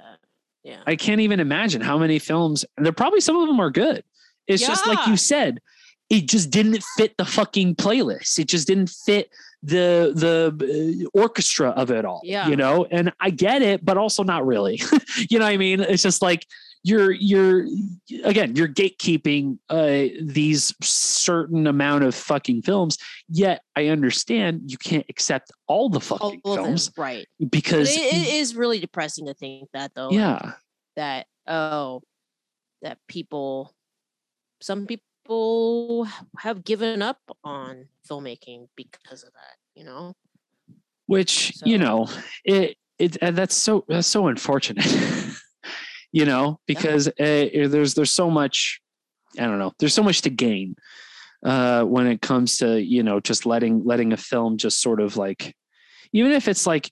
yeah. 0.64 0.82
I 0.84 0.96
can't 0.96 1.20
even 1.20 1.38
imagine 1.38 1.80
how 1.80 1.96
many 1.96 2.18
films 2.18 2.64
and 2.76 2.84
there 2.84 2.92
probably 2.92 3.20
some 3.20 3.36
of 3.36 3.46
them 3.46 3.60
are 3.60 3.70
good. 3.70 4.02
It's 4.48 4.66
just 4.66 4.86
like 4.86 5.06
you 5.06 5.16
said 5.16 5.60
it 6.09 6.28
just 6.28 6.50
didn't 6.50 6.82
fit 6.96 7.16
the 7.16 7.24
fucking 7.24 7.76
playlist. 7.76 8.38
It 8.38 8.48
just 8.48 8.66
didn't 8.66 8.90
fit 8.90 9.30
the 9.62 10.12
the 10.14 11.04
uh, 11.04 11.18
orchestra 11.18 11.70
of 11.70 11.90
it 11.90 12.04
all 12.04 12.20
Yeah. 12.22 12.48
you 12.48 12.57
know? 12.57 12.86
And 12.90 13.12
i 13.20 13.30
get 13.30 13.62
it 13.62 13.84
but 13.84 13.96
also 13.96 14.22
not 14.22 14.46
really. 14.46 14.80
You 15.30 15.38
know 15.38 15.46
what 15.46 15.54
i 15.54 15.57
mean? 15.57 15.80
It's 15.80 16.02
just 16.02 16.22
like 16.22 16.46
you're 16.86 17.11
you're 17.11 17.66
again 18.22 18.54
you're 18.54 18.68
gatekeeping 18.68 19.59
uh 19.70 20.04
these 20.22 20.72
certain 20.82 21.66
amount 21.66 22.04
of 22.04 22.14
fucking 22.14 22.62
films 22.62 22.96
yet 23.28 23.62
i 23.74 23.88
understand 23.88 24.61
you 24.70 24.78
can't 24.78 25.04
accept 25.09 25.50
all 25.66 25.88
the 25.88 25.96
all 25.96 26.18
fucking 26.18 26.40
them, 26.44 26.54
films 26.54 26.92
right. 26.96 27.26
because 27.50 27.90
it, 27.90 28.00
it 28.00 28.34
is 28.34 28.54
really 28.54 28.78
depressing 28.78 29.26
to 29.26 29.34
think 29.34 29.68
that 29.72 29.90
though 29.96 30.11
like, 30.11 30.14
yeah. 30.14 30.52
that 30.94 31.26
oh 31.48 32.02
that 32.82 32.98
people 33.09 33.74
some 34.61 34.86
people 34.86 35.05
have 36.38 36.64
given 36.64 37.02
up 37.02 37.20
on 37.44 37.88
filmmaking 38.08 38.68
because 38.76 39.22
of 39.22 39.32
that 39.32 39.56
you 39.74 39.84
know? 39.84 40.14
Which 41.06 41.54
you 41.64 41.78
know 41.78 42.08
it 42.44 42.76
it 42.98 43.16
and 43.20 43.36
that's 43.36 43.56
so 43.56 43.84
that's 43.88 44.08
so 44.08 44.26
unfortunate 44.26 44.86
you 46.12 46.24
know 46.24 46.58
because 46.66 47.06
uh, 47.08 47.12
there's 47.18 47.94
there's 47.94 48.10
so 48.10 48.28
much 48.28 48.80
i 49.38 49.42
don't 49.42 49.58
know 49.58 49.72
there's 49.78 49.94
so 49.94 50.02
much 50.02 50.22
to 50.22 50.30
gain 50.30 50.74
uh 51.44 51.84
when 51.84 52.06
it 52.06 52.22
comes 52.22 52.58
to 52.58 52.82
you 52.82 53.02
know 53.02 53.20
just 53.20 53.46
letting 53.46 53.84
letting 53.84 54.12
a 54.12 54.16
film 54.16 54.56
just 54.56 54.80
sort 54.80 55.00
of 55.00 55.16
like 55.16 55.54
even 56.12 56.32
if 56.32 56.48
it's 56.48 56.66
like 56.66 56.90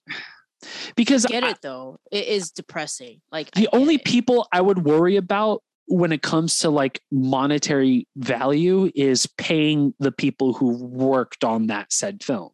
because 0.97 1.27
I 1.27 1.29
get 1.29 1.45
I- 1.45 1.51
it 1.51 1.59
though. 1.63 1.99
It 2.11 2.27
is 2.27 2.51
depressing. 2.51 3.21
Like 3.31 3.51
the 3.53 3.69
only 3.73 3.97
it. 3.97 4.05
people 4.05 4.49
I 4.53 4.61
would 4.61 4.85
worry 4.85 5.17
about 5.17 5.63
when 5.87 6.13
it 6.13 6.23
comes 6.23 6.59
to 6.61 6.71
like 6.71 7.01
monetary 7.11 8.09
value 8.17 8.91
is 8.95 9.27
paying 9.39 9.95
the 9.99 10.13
people 10.13 10.53
who 10.55 10.85
worked 10.85 11.45
on 11.45 11.67
that 11.69 11.93
said 11.93 12.23
film. 12.23 12.51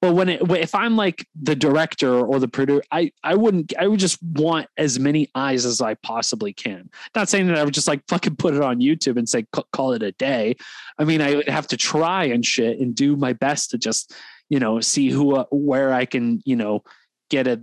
But 0.00 0.14
when 0.14 0.28
it 0.28 0.42
if 0.52 0.74
I'm 0.74 0.96
like 0.96 1.26
the 1.42 1.56
director 1.56 2.20
or 2.20 2.38
the 2.38 2.46
producer, 2.46 2.84
I 2.92 3.10
I 3.24 3.34
wouldn't 3.34 3.72
I 3.76 3.88
would 3.88 3.98
just 3.98 4.22
want 4.22 4.68
as 4.76 4.98
many 5.00 5.28
eyes 5.34 5.64
as 5.64 5.80
I 5.80 5.94
possibly 5.94 6.52
can. 6.52 6.88
Not 7.16 7.28
saying 7.28 7.48
that 7.48 7.58
I 7.58 7.64
would 7.64 7.74
just 7.74 7.88
like 7.88 8.02
fucking 8.06 8.36
put 8.36 8.54
it 8.54 8.62
on 8.62 8.80
YouTube 8.80 9.16
and 9.16 9.28
say 9.28 9.46
call 9.72 9.92
it 9.94 10.02
a 10.02 10.12
day. 10.12 10.54
I 10.98 11.04
mean, 11.04 11.20
I 11.20 11.34
would 11.36 11.48
have 11.48 11.66
to 11.68 11.76
try 11.76 12.24
and 12.24 12.46
shit 12.46 12.78
and 12.78 12.94
do 12.94 13.16
my 13.16 13.32
best 13.32 13.70
to 13.70 13.78
just 13.78 14.14
you 14.48 14.58
know, 14.58 14.80
see 14.80 15.10
who 15.10 15.36
uh, 15.36 15.44
where 15.50 15.92
I 15.92 16.04
can, 16.04 16.40
you 16.44 16.56
know, 16.56 16.82
get 17.30 17.46
a 17.46 17.62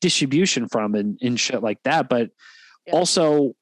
distribution 0.00 0.68
from 0.68 0.94
and, 0.94 1.18
and 1.22 1.38
shit 1.38 1.62
like 1.62 1.82
that. 1.84 2.08
But 2.08 2.30
Yeah. 2.86 2.94
also 2.94 3.54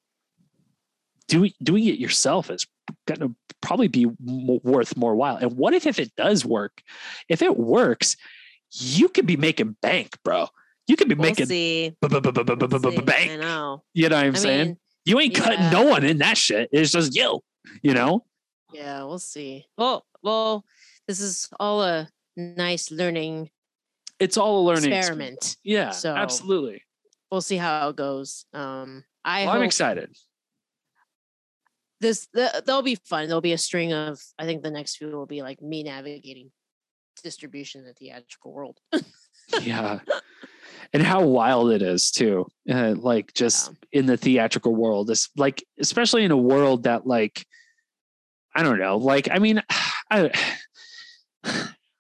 doing 1.29 1.53
doing 1.63 1.85
it 1.87 1.99
yourself 1.99 2.51
is 2.51 2.67
gonna 3.07 3.31
probably 3.61 3.89
be 3.89 4.07
worth 4.07 4.97
more 4.97 5.15
while. 5.15 5.37
And 5.37 5.53
what 5.53 5.75
if 5.75 5.87
if 5.87 5.99
it 5.99 6.15
does 6.17 6.45
work? 6.45 6.83
If 7.29 7.43
it 7.43 7.57
works, 7.59 8.17
you 8.73 9.09
could 9.09 9.27
be 9.27 9.37
making 9.37 9.77
bank, 9.83 10.17
bro. 10.25 10.49
You 10.87 10.97
could 10.97 11.09
be 11.09 11.15
We'll 11.15 11.29
making 11.31 11.47
see. 11.47 11.91
b- 12.01 12.09
b- 12.09 12.21
b- 12.21 12.31
b- 12.31 12.43
b- 12.43 12.43
b- 12.45 12.55
b- 12.67 12.67
We'll 12.81 12.93
see. 12.93 13.31
I 13.31 13.37
know. 13.37 13.83
You 13.95 14.09
know 14.09 14.17
what 14.17 14.25
I'm 14.25 14.35
I 14.35 14.39
saying? 14.39 14.67
mean, 14.69 14.79
you 15.05 15.21
ain't 15.21 15.35
cutting 15.35 15.71
no 15.71 15.83
one 15.85 16.05
in 16.05 16.19
that 16.19 16.39
shit. 16.39 16.69
It's 16.73 16.91
just 16.93 17.15
you. 17.15 17.41
You 17.83 17.93
know? 17.95 18.25
yeah, 18.73 19.05
we'll 19.05 19.19
see. 19.19 19.67
Well, 19.77 20.07
well, 20.23 20.65
this 21.07 21.21
is 21.21 21.49
all 21.61 21.83
a 21.83 22.09
nice 22.37 22.91
learning 22.91 23.51
It's 24.19 24.37
all 24.39 24.61
a 24.61 24.65
learning 24.67 24.93
experience. 24.93 24.99
experiment. 25.03 25.57
Yeah, 25.63 25.91
So, 25.91 26.15
absolutely. 26.15 26.83
We'll 27.31 27.41
see 27.43 27.57
how 27.57 27.91
it 27.91 27.97
goes. 27.97 28.47
Um, 28.55 29.05
I 29.25 29.45
Well, 29.45 29.57
I'm 29.57 29.63
excited. 29.63 30.17
This 32.01 32.29
the, 32.33 32.63
there'll 32.65 32.83
be 32.83 32.97
fun. 32.97 33.27
There'll 33.27 33.41
be 33.41 33.53
a 33.53 33.59
string 33.59 33.93
of. 33.93 34.21
I 34.39 34.45
think 34.45 34.63
the 34.63 34.71
next 34.71 34.97
few 34.97 35.09
will 35.09 35.27
be 35.27 35.43
like 35.43 35.61
me 35.61 35.83
navigating 35.83 36.51
distribution 37.23 37.81
in 37.81 37.87
the 37.87 37.95
theatrical 37.95 38.53
world. 38.53 38.79
yeah 39.63 40.01
and 40.93 41.03
how 41.03 41.23
wild 41.23 41.71
it 41.71 41.83
is 41.83 42.11
too 42.11 42.47
uh, 42.71 42.95
like 42.97 43.33
just 43.35 43.73
in 43.93 44.07
the 44.07 44.17
theatrical 44.17 44.75
world 44.75 45.07
this 45.07 45.29
like 45.37 45.65
especially 45.81 46.25
in 46.25 46.31
a 46.31 46.37
world 46.37 46.85
that 46.85 47.07
like 47.07 47.47
i 48.55 48.63
don't 48.63 48.79
know 48.79 48.97
like 48.97 49.29
i 49.31 49.39
mean 49.39 49.63
i 50.11 50.31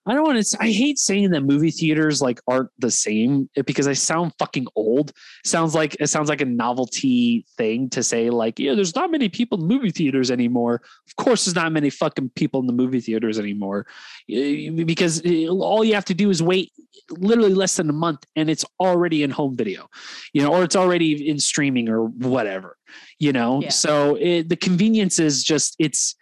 i 0.09 0.15
don't 0.15 0.25
want 0.25 0.43
to 0.43 0.57
i 0.61 0.71
hate 0.71 0.99
saying 0.99 1.31
that 1.31 1.43
movie 1.43 1.71
theaters 1.71 2.21
like 2.21 2.41
aren't 2.49 2.71
the 2.79 2.91
same 2.91 3.49
eh, 3.57 3.63
because 3.63 3.87
i 3.87 3.93
sound 3.93 4.33
fucking 4.39 4.67
old. 4.75 5.13
Sounds 5.45 5.75
like 5.75 5.97
it 6.01 6.09
sounds 6.09 6.29
like 6.29 6.41
a 6.41 6.45
novelty 6.45 7.45
thing 7.57 7.89
to 7.91 8.03
say 8.03 8.31
like 8.31 8.59
yeah 8.59 8.75
there's 8.75 8.95
not 8.95 9.11
many 9.11 9.29
people 9.29 9.61
in 9.61 9.67
movie 9.67 9.91
theaters 9.91 10.31
anymore. 10.31 10.83
Of 11.07 11.17
course 11.17 11.45
there's 11.45 11.55
not 11.55 11.73
many 11.73 11.91
fucking 11.91 12.31
people 12.35 12.61
in 12.61 12.67
the 12.67 12.73
movie 12.73 13.01
theaters 13.01 13.39
anymore. 13.39 13.87
Eh, 14.31 14.71
because 14.71 15.23
eh, 15.25 15.47
all 15.49 15.85
you 15.85 15.95
have 15.95 16.07
to 16.07 16.15
do 16.15 16.31
is 16.31 16.43
wait 16.43 16.73
literally 17.11 17.55
less 17.55 17.77
than 17.77 17.89
a 17.89 17.93
month 17.93 18.25
and 18.37 18.51
it's 18.51 18.65
already 18.81 19.23
in 19.23 19.31
home 19.31 19.57
video 19.57 19.89
you 20.33 20.43
know 20.43 20.53
or 20.53 20.63
it's 20.63 20.77
already 20.77 21.29
in 21.29 21.39
streaming 21.39 21.89
or 21.89 22.05
whatever 22.05 22.77
you 23.19 23.33
know? 23.33 23.63
Yeah. 23.63 23.71
so 23.71 24.17
it, 24.17 24.49
the 24.49 24.57
convenience 24.57 25.19
is 25.19 25.43
just 25.43 25.77
it's 25.79 26.15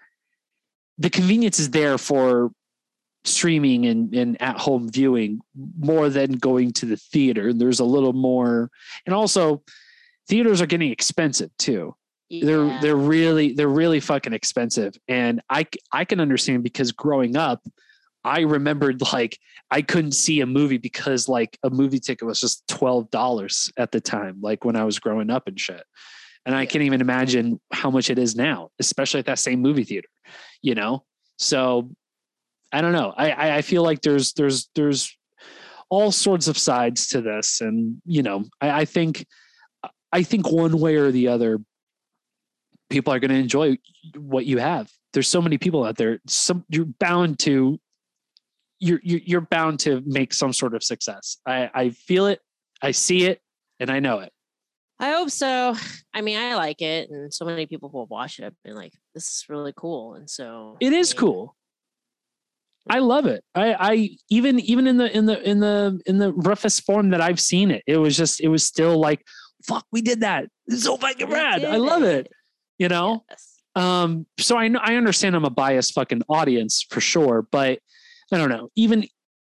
the 0.98 1.10
convenience 1.10 1.58
is 1.58 1.70
there 1.70 1.98
for 1.98 2.52
streaming 3.26 3.86
and, 3.86 4.14
and 4.14 4.40
at 4.40 4.58
home 4.58 4.88
viewing 4.90 5.40
more 5.78 6.08
than 6.08 6.32
going 6.32 6.72
to 6.72 6.86
the 6.86 6.96
theater. 6.96 7.52
There's 7.52 7.80
a 7.80 7.84
little 7.84 8.12
more 8.12 8.70
and 9.04 9.14
also 9.14 9.62
theaters 10.28 10.60
are 10.60 10.66
getting 10.66 10.90
expensive 10.90 11.50
too. 11.58 11.94
They're 12.28 12.80
they're 12.80 12.96
really 12.96 13.52
they're 13.52 13.68
really 13.68 14.00
fucking 14.00 14.32
expensive. 14.32 14.94
And 15.06 15.40
I 15.48 15.66
I 15.92 16.04
can 16.04 16.20
understand 16.20 16.62
because 16.62 16.92
growing 16.92 17.36
up 17.36 17.62
i 18.24 18.40
remembered 18.40 19.00
like 19.12 19.38
i 19.70 19.80
couldn't 19.80 20.10
see 20.10 20.40
a 20.40 20.46
movie 20.46 20.78
because 20.78 21.28
like 21.28 21.56
a 21.62 21.70
movie 21.70 22.00
ticket 22.00 22.26
was 22.26 22.40
just 22.40 22.66
$12 22.66 23.72
at 23.76 23.92
the 23.92 24.00
time 24.00 24.38
like 24.40 24.64
when 24.64 24.74
i 24.74 24.82
was 24.82 24.98
growing 24.98 25.30
up 25.30 25.46
and 25.46 25.60
shit. 25.60 25.84
And 26.44 26.54
i 26.54 26.66
can't 26.66 26.82
even 26.82 27.00
imagine 27.00 27.60
how 27.72 27.90
much 27.90 28.10
it 28.10 28.18
is 28.18 28.34
now 28.34 28.70
especially 28.80 29.20
at 29.20 29.26
that 29.26 29.38
same 29.38 29.60
movie 29.60 29.84
theater 29.84 30.08
you 30.62 30.74
know? 30.74 31.04
So 31.38 31.90
i 32.76 32.80
don't 32.80 32.92
know 32.92 33.12
i 33.16 33.56
i, 33.56 33.62
feel 33.62 33.82
like 33.82 34.00
there's 34.02 34.32
there's 34.34 34.68
there's 34.74 35.16
all 35.88 36.12
sorts 36.12 36.48
of 36.48 36.58
sides 36.58 37.08
to 37.08 37.20
this 37.20 37.60
and 37.60 38.00
you 38.04 38.22
know 38.22 38.44
i, 38.60 38.82
I 38.82 38.84
think 38.84 39.26
i 40.12 40.22
think 40.22 40.50
one 40.50 40.78
way 40.78 40.96
or 40.96 41.10
the 41.10 41.28
other 41.28 41.58
people 42.88 43.12
are 43.12 43.18
going 43.18 43.30
to 43.30 43.36
enjoy 43.36 43.78
what 44.16 44.46
you 44.46 44.58
have. 44.58 44.90
There's 45.12 45.28
so 45.28 45.40
many 45.40 45.58
people 45.58 45.84
out 45.84 45.96
there. 45.96 46.20
Some 46.26 46.64
you're 46.68 46.86
bound 47.00 47.38
to 47.40 47.78
you're 48.78 49.00
you're, 49.02 49.40
bound 49.40 49.80
to 49.80 50.02
make 50.04 50.34
some 50.34 50.52
sort 50.52 50.74
of 50.74 50.82
success. 50.82 51.38
I 51.46 51.70
I 51.74 51.90
feel 51.90 52.26
it, 52.26 52.40
I 52.82 52.90
see 52.90 53.24
it, 53.24 53.40
and 53.80 53.90
I 53.90 54.00
know 54.00 54.18
it. 54.18 54.32
I 54.98 55.12
hope 55.12 55.30
so. 55.30 55.74
I 56.14 56.20
mean, 56.20 56.38
I 56.38 56.54
like 56.56 56.82
it, 56.82 57.10
and 57.10 57.32
so 57.32 57.44
many 57.44 57.66
people 57.66 57.90
will 57.90 58.06
watch 58.06 58.38
it 58.38 58.54
and 58.64 58.74
like, 58.74 58.92
this 59.14 59.24
is 59.24 59.44
really 59.48 59.72
cool. 59.76 60.14
And 60.14 60.28
so 60.28 60.76
It 60.80 60.92
is 60.92 61.12
I 61.12 61.14
mean, 61.14 61.20
cool. 61.20 61.56
I 62.88 63.00
love 63.00 63.26
it. 63.26 63.42
I 63.54 63.74
I 63.74 64.10
even 64.30 64.60
even 64.60 64.86
in 64.86 64.96
the 64.96 65.16
in 65.16 65.26
the 65.26 65.42
in 65.48 65.60
the 65.60 66.00
in 66.06 66.18
the 66.18 66.32
roughest 66.32 66.84
form 66.84 67.10
that 67.10 67.20
I've 67.20 67.40
seen 67.40 67.70
it, 67.70 67.82
it 67.86 67.96
was 67.96 68.16
just 68.16 68.40
it 68.40 68.48
was 68.48 68.64
still 68.64 68.98
like 68.98 69.22
fuck, 69.66 69.84
we 69.92 70.00
did 70.00 70.20
that. 70.20 70.46
It's 70.66 70.84
so 70.84 70.96
fucking 70.96 71.28
rad. 71.28 71.64
I 71.64 71.76
love 71.76 72.02
it. 72.02 72.28
You 72.78 72.88
know. 72.88 73.24
Yes. 73.30 73.52
Um, 73.74 74.26
so 74.38 74.56
I 74.56 74.68
know 74.68 74.80
I 74.82 74.94
understand 74.94 75.36
I'm 75.36 75.44
a 75.44 75.50
biased 75.50 75.92
fucking 75.94 76.22
audience 76.28 76.84
for 76.88 77.00
sure, 77.00 77.46
but 77.50 77.78
I 78.32 78.38
don't 78.38 78.48
know. 78.48 78.70
Even 78.76 79.06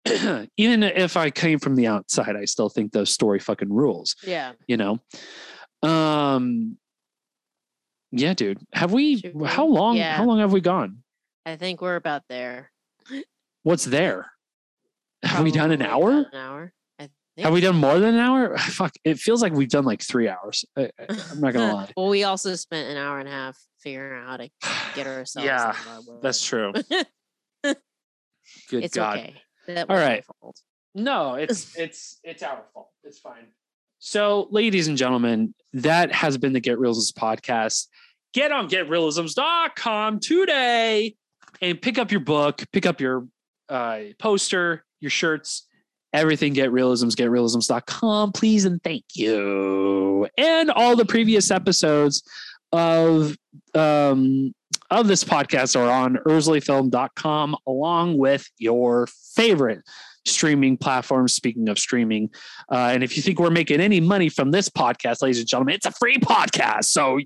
even 0.58 0.84
if 0.84 1.18
I 1.18 1.30
came 1.30 1.60
from 1.60 1.76
the 1.76 1.88
outside, 1.88 2.36
I 2.36 2.46
still 2.46 2.70
think 2.70 2.92
those 2.92 3.12
story 3.12 3.40
fucking 3.40 3.72
rules. 3.72 4.16
Yeah. 4.24 4.54
You 4.68 4.78
know. 4.78 5.00
Um. 5.84 6.78
Yeah, 8.12 8.34
dude. 8.34 8.60
Have 8.74 8.94
we? 8.94 9.22
We? 9.34 9.48
How 9.48 9.66
long? 9.66 9.98
Yeah. 9.98 10.16
How 10.16 10.26
long 10.26 10.40
have 10.40 10.54
we 10.54 10.62
gone? 10.62 11.04
I 11.46 11.56
think 11.56 11.82
we're 11.82 11.96
about 11.98 12.24
there. 12.30 12.72
What's 13.64 13.86
there? 13.86 14.32
Have 15.24 15.44
we 15.44 15.52
done 15.52 15.72
an 15.72 15.82
hour? 15.82 16.12
An 16.12 16.26
hour. 16.34 16.74
Have 17.38 17.54
we 17.54 17.62
done 17.62 17.76
more 17.76 18.00
than 18.00 18.16
an 18.16 18.20
hour? 18.20 18.58
Fuck! 18.58 18.94
It 19.04 19.20
feels 19.20 19.42
like 19.42 19.54
we've 19.54 19.70
done 19.70 19.86
like 19.86 20.02
three 20.02 20.28
hours. 20.28 20.66
I, 20.76 20.90
I'm 21.08 21.40
not 21.40 21.54
gonna 21.54 21.74
lie. 21.74 21.92
well, 21.96 22.08
we 22.08 22.24
also 22.24 22.56
spent 22.56 22.90
an 22.90 22.98
hour 22.98 23.20
and 23.20 23.28
a 23.28 23.32
half 23.32 23.58
figuring 23.80 24.24
out 24.24 24.28
how 24.28 24.38
to 24.38 24.50
get 24.96 25.08
ourselves. 25.08 25.46
Yeah. 25.46 25.74
That's 26.22 26.44
true. 26.44 26.74
Good 27.64 28.84
it's 28.84 28.96
God. 28.96 29.20
okay. 29.20 29.36
That 29.68 29.90
All 29.90 29.98
right. 29.98 30.26
No, 30.96 31.36
it's 31.36 31.78
it's 31.78 32.20
it's 32.24 32.42
our 32.42 32.64
fault. 32.74 32.90
It's 33.04 33.20
fine. 33.20 33.48
So, 34.00 34.48
ladies 34.52 34.88
and 34.88 34.98
gentlemen, 34.98 35.54
that 35.74 36.12
has 36.12 36.38
been 36.38 36.54
the 36.54 36.60
Get 36.60 36.80
Realisms 36.80 37.12
podcast. 37.12 37.88
Get 38.34 38.52
on 38.52 38.70
getrealisms.com 38.70 40.20
today 40.20 41.16
and 41.62 41.82
pick 41.82 41.98
up 41.98 42.12
your 42.12 42.22
book, 42.22 42.64
pick 42.72 42.86
up 42.86 43.02
your 43.02 43.28
uh, 43.70 44.00
poster, 44.20 44.84
your 45.00 45.12
shirts, 45.12 45.68
everything. 46.14 46.54
Get 46.54 46.72
Realisms, 46.72 47.16
getrealisms.com, 47.16 48.32
please 48.32 48.66
and 48.66 48.82
thank 48.84 49.06
you. 49.14 50.28
And 50.38 50.72
all 50.72 50.96
the 50.96 51.06
previous 51.06 51.52
episodes 51.52 52.24
of 52.72 53.36
um, 53.74 54.54
of 54.90 55.08
this 55.08 55.24
podcast 55.24 55.80
are 55.80 55.90
on 55.90 56.18
ursleyfilm.com 56.28 57.56
along 57.68 58.18
with 58.18 58.50
your 58.58 59.08
favorite 59.36 59.82
streaming 60.26 60.78
platforms. 60.78 61.34
Speaking 61.34 61.70
of 61.70 61.80
streaming, 61.80 62.30
uh, 62.72 62.90
and 62.94 63.04
if 63.04 63.16
you 63.16 63.24
think 63.24 63.40
we're 63.40 63.50
making 63.50 63.80
any 63.82 64.00
money 64.00 64.30
from 64.30 64.52
this 64.52 64.70
podcast, 64.70 65.22
ladies 65.22 65.40
and 65.40 65.48
gentlemen, 65.48 65.76
it's 65.76 65.86
a 65.86 65.92
free 65.92 66.18
podcast. 66.18 66.86
So 66.86 67.20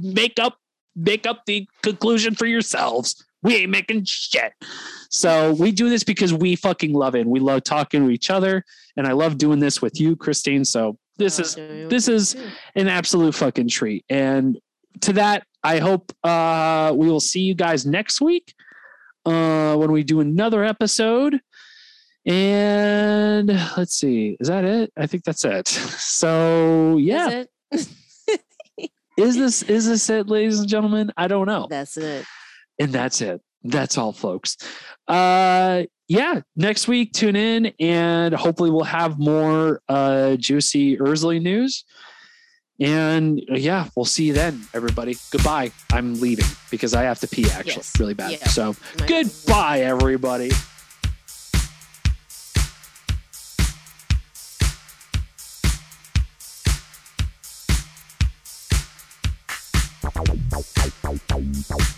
make 0.00 0.38
up 0.38 0.58
make 0.96 1.26
up 1.26 1.44
the 1.46 1.68
conclusion 1.82 2.34
for 2.34 2.46
yourselves. 2.46 3.24
We 3.42 3.56
ain't 3.56 3.70
making 3.70 4.04
shit. 4.04 4.52
So 5.10 5.52
we 5.52 5.70
do 5.72 5.88
this 5.88 6.04
because 6.04 6.34
we 6.34 6.56
fucking 6.56 6.92
love 6.92 7.14
it. 7.14 7.20
And 7.20 7.30
we 7.30 7.40
love 7.40 7.64
talking 7.64 8.04
to 8.04 8.10
each 8.10 8.30
other. 8.30 8.64
And 8.96 9.06
I 9.06 9.12
love 9.12 9.38
doing 9.38 9.58
this 9.60 9.80
with 9.80 10.00
you, 10.00 10.16
Christine. 10.16 10.64
So 10.64 10.98
this 11.18 11.38
Oh, 11.38 11.42
is 11.42 11.54
this 11.88 12.08
is 12.08 12.36
an 12.74 12.88
absolute 12.88 13.34
fucking 13.34 13.68
treat. 13.68 14.04
And 14.08 14.58
to 15.02 15.12
that, 15.14 15.44
I 15.62 15.78
hope 15.78 16.12
uh, 16.24 16.92
we 16.96 17.08
will 17.08 17.20
see 17.20 17.40
you 17.40 17.54
guys 17.54 17.86
next 17.86 18.20
week 18.20 18.54
uh, 19.24 19.76
when 19.76 19.92
we 19.92 20.02
do 20.02 20.20
another 20.20 20.64
episode. 20.64 21.40
And 22.26 23.48
let's 23.76 23.94
see, 23.94 24.36
is 24.38 24.48
that 24.48 24.64
it? 24.64 24.92
I 24.96 25.06
think 25.06 25.24
that's 25.24 25.44
it. 25.44 25.68
So 26.18 26.96
yeah, 26.98 27.44
Is 27.70 27.88
is 29.16 29.36
this 29.36 29.62
is 29.62 29.86
this 29.86 30.10
it, 30.10 30.28
ladies 30.28 30.58
and 30.58 30.68
gentlemen? 30.68 31.12
I 31.16 31.28
don't 31.28 31.46
know. 31.46 31.66
That's 31.70 31.96
it. 31.96 32.24
And 32.78 32.92
that's 32.92 33.20
it. 33.20 33.40
That's 33.64 33.98
all, 33.98 34.12
folks. 34.12 34.56
Uh, 35.08 35.84
yeah, 36.06 36.40
next 36.56 36.88
week 36.88 37.12
tune 37.12 37.36
in, 37.36 37.66
and 37.80 38.32
hopefully 38.34 38.70
we'll 38.70 38.84
have 38.84 39.18
more 39.18 39.82
uh, 39.88 40.36
juicy 40.36 40.96
Ursley 40.96 41.42
news. 41.42 41.84
And 42.80 43.42
uh, 43.50 43.56
yeah, 43.56 43.88
we'll 43.96 44.04
see 44.04 44.24
you 44.24 44.32
then, 44.32 44.62
everybody. 44.72 45.16
Goodbye. 45.32 45.72
I'm 45.92 46.20
leaving 46.20 46.46
because 46.70 46.94
I 46.94 47.02
have 47.02 47.18
to 47.20 47.26
pee 47.28 47.50
actually 47.50 47.72
Yes. 47.74 47.98
really 47.98 48.14
bad. 48.14 48.32
Yeah. 48.32 48.46
So 48.46 48.74
My- 49.00 49.06
goodbye, 49.06 49.80
everybody. 49.80 50.50
Bye. 60.70 61.78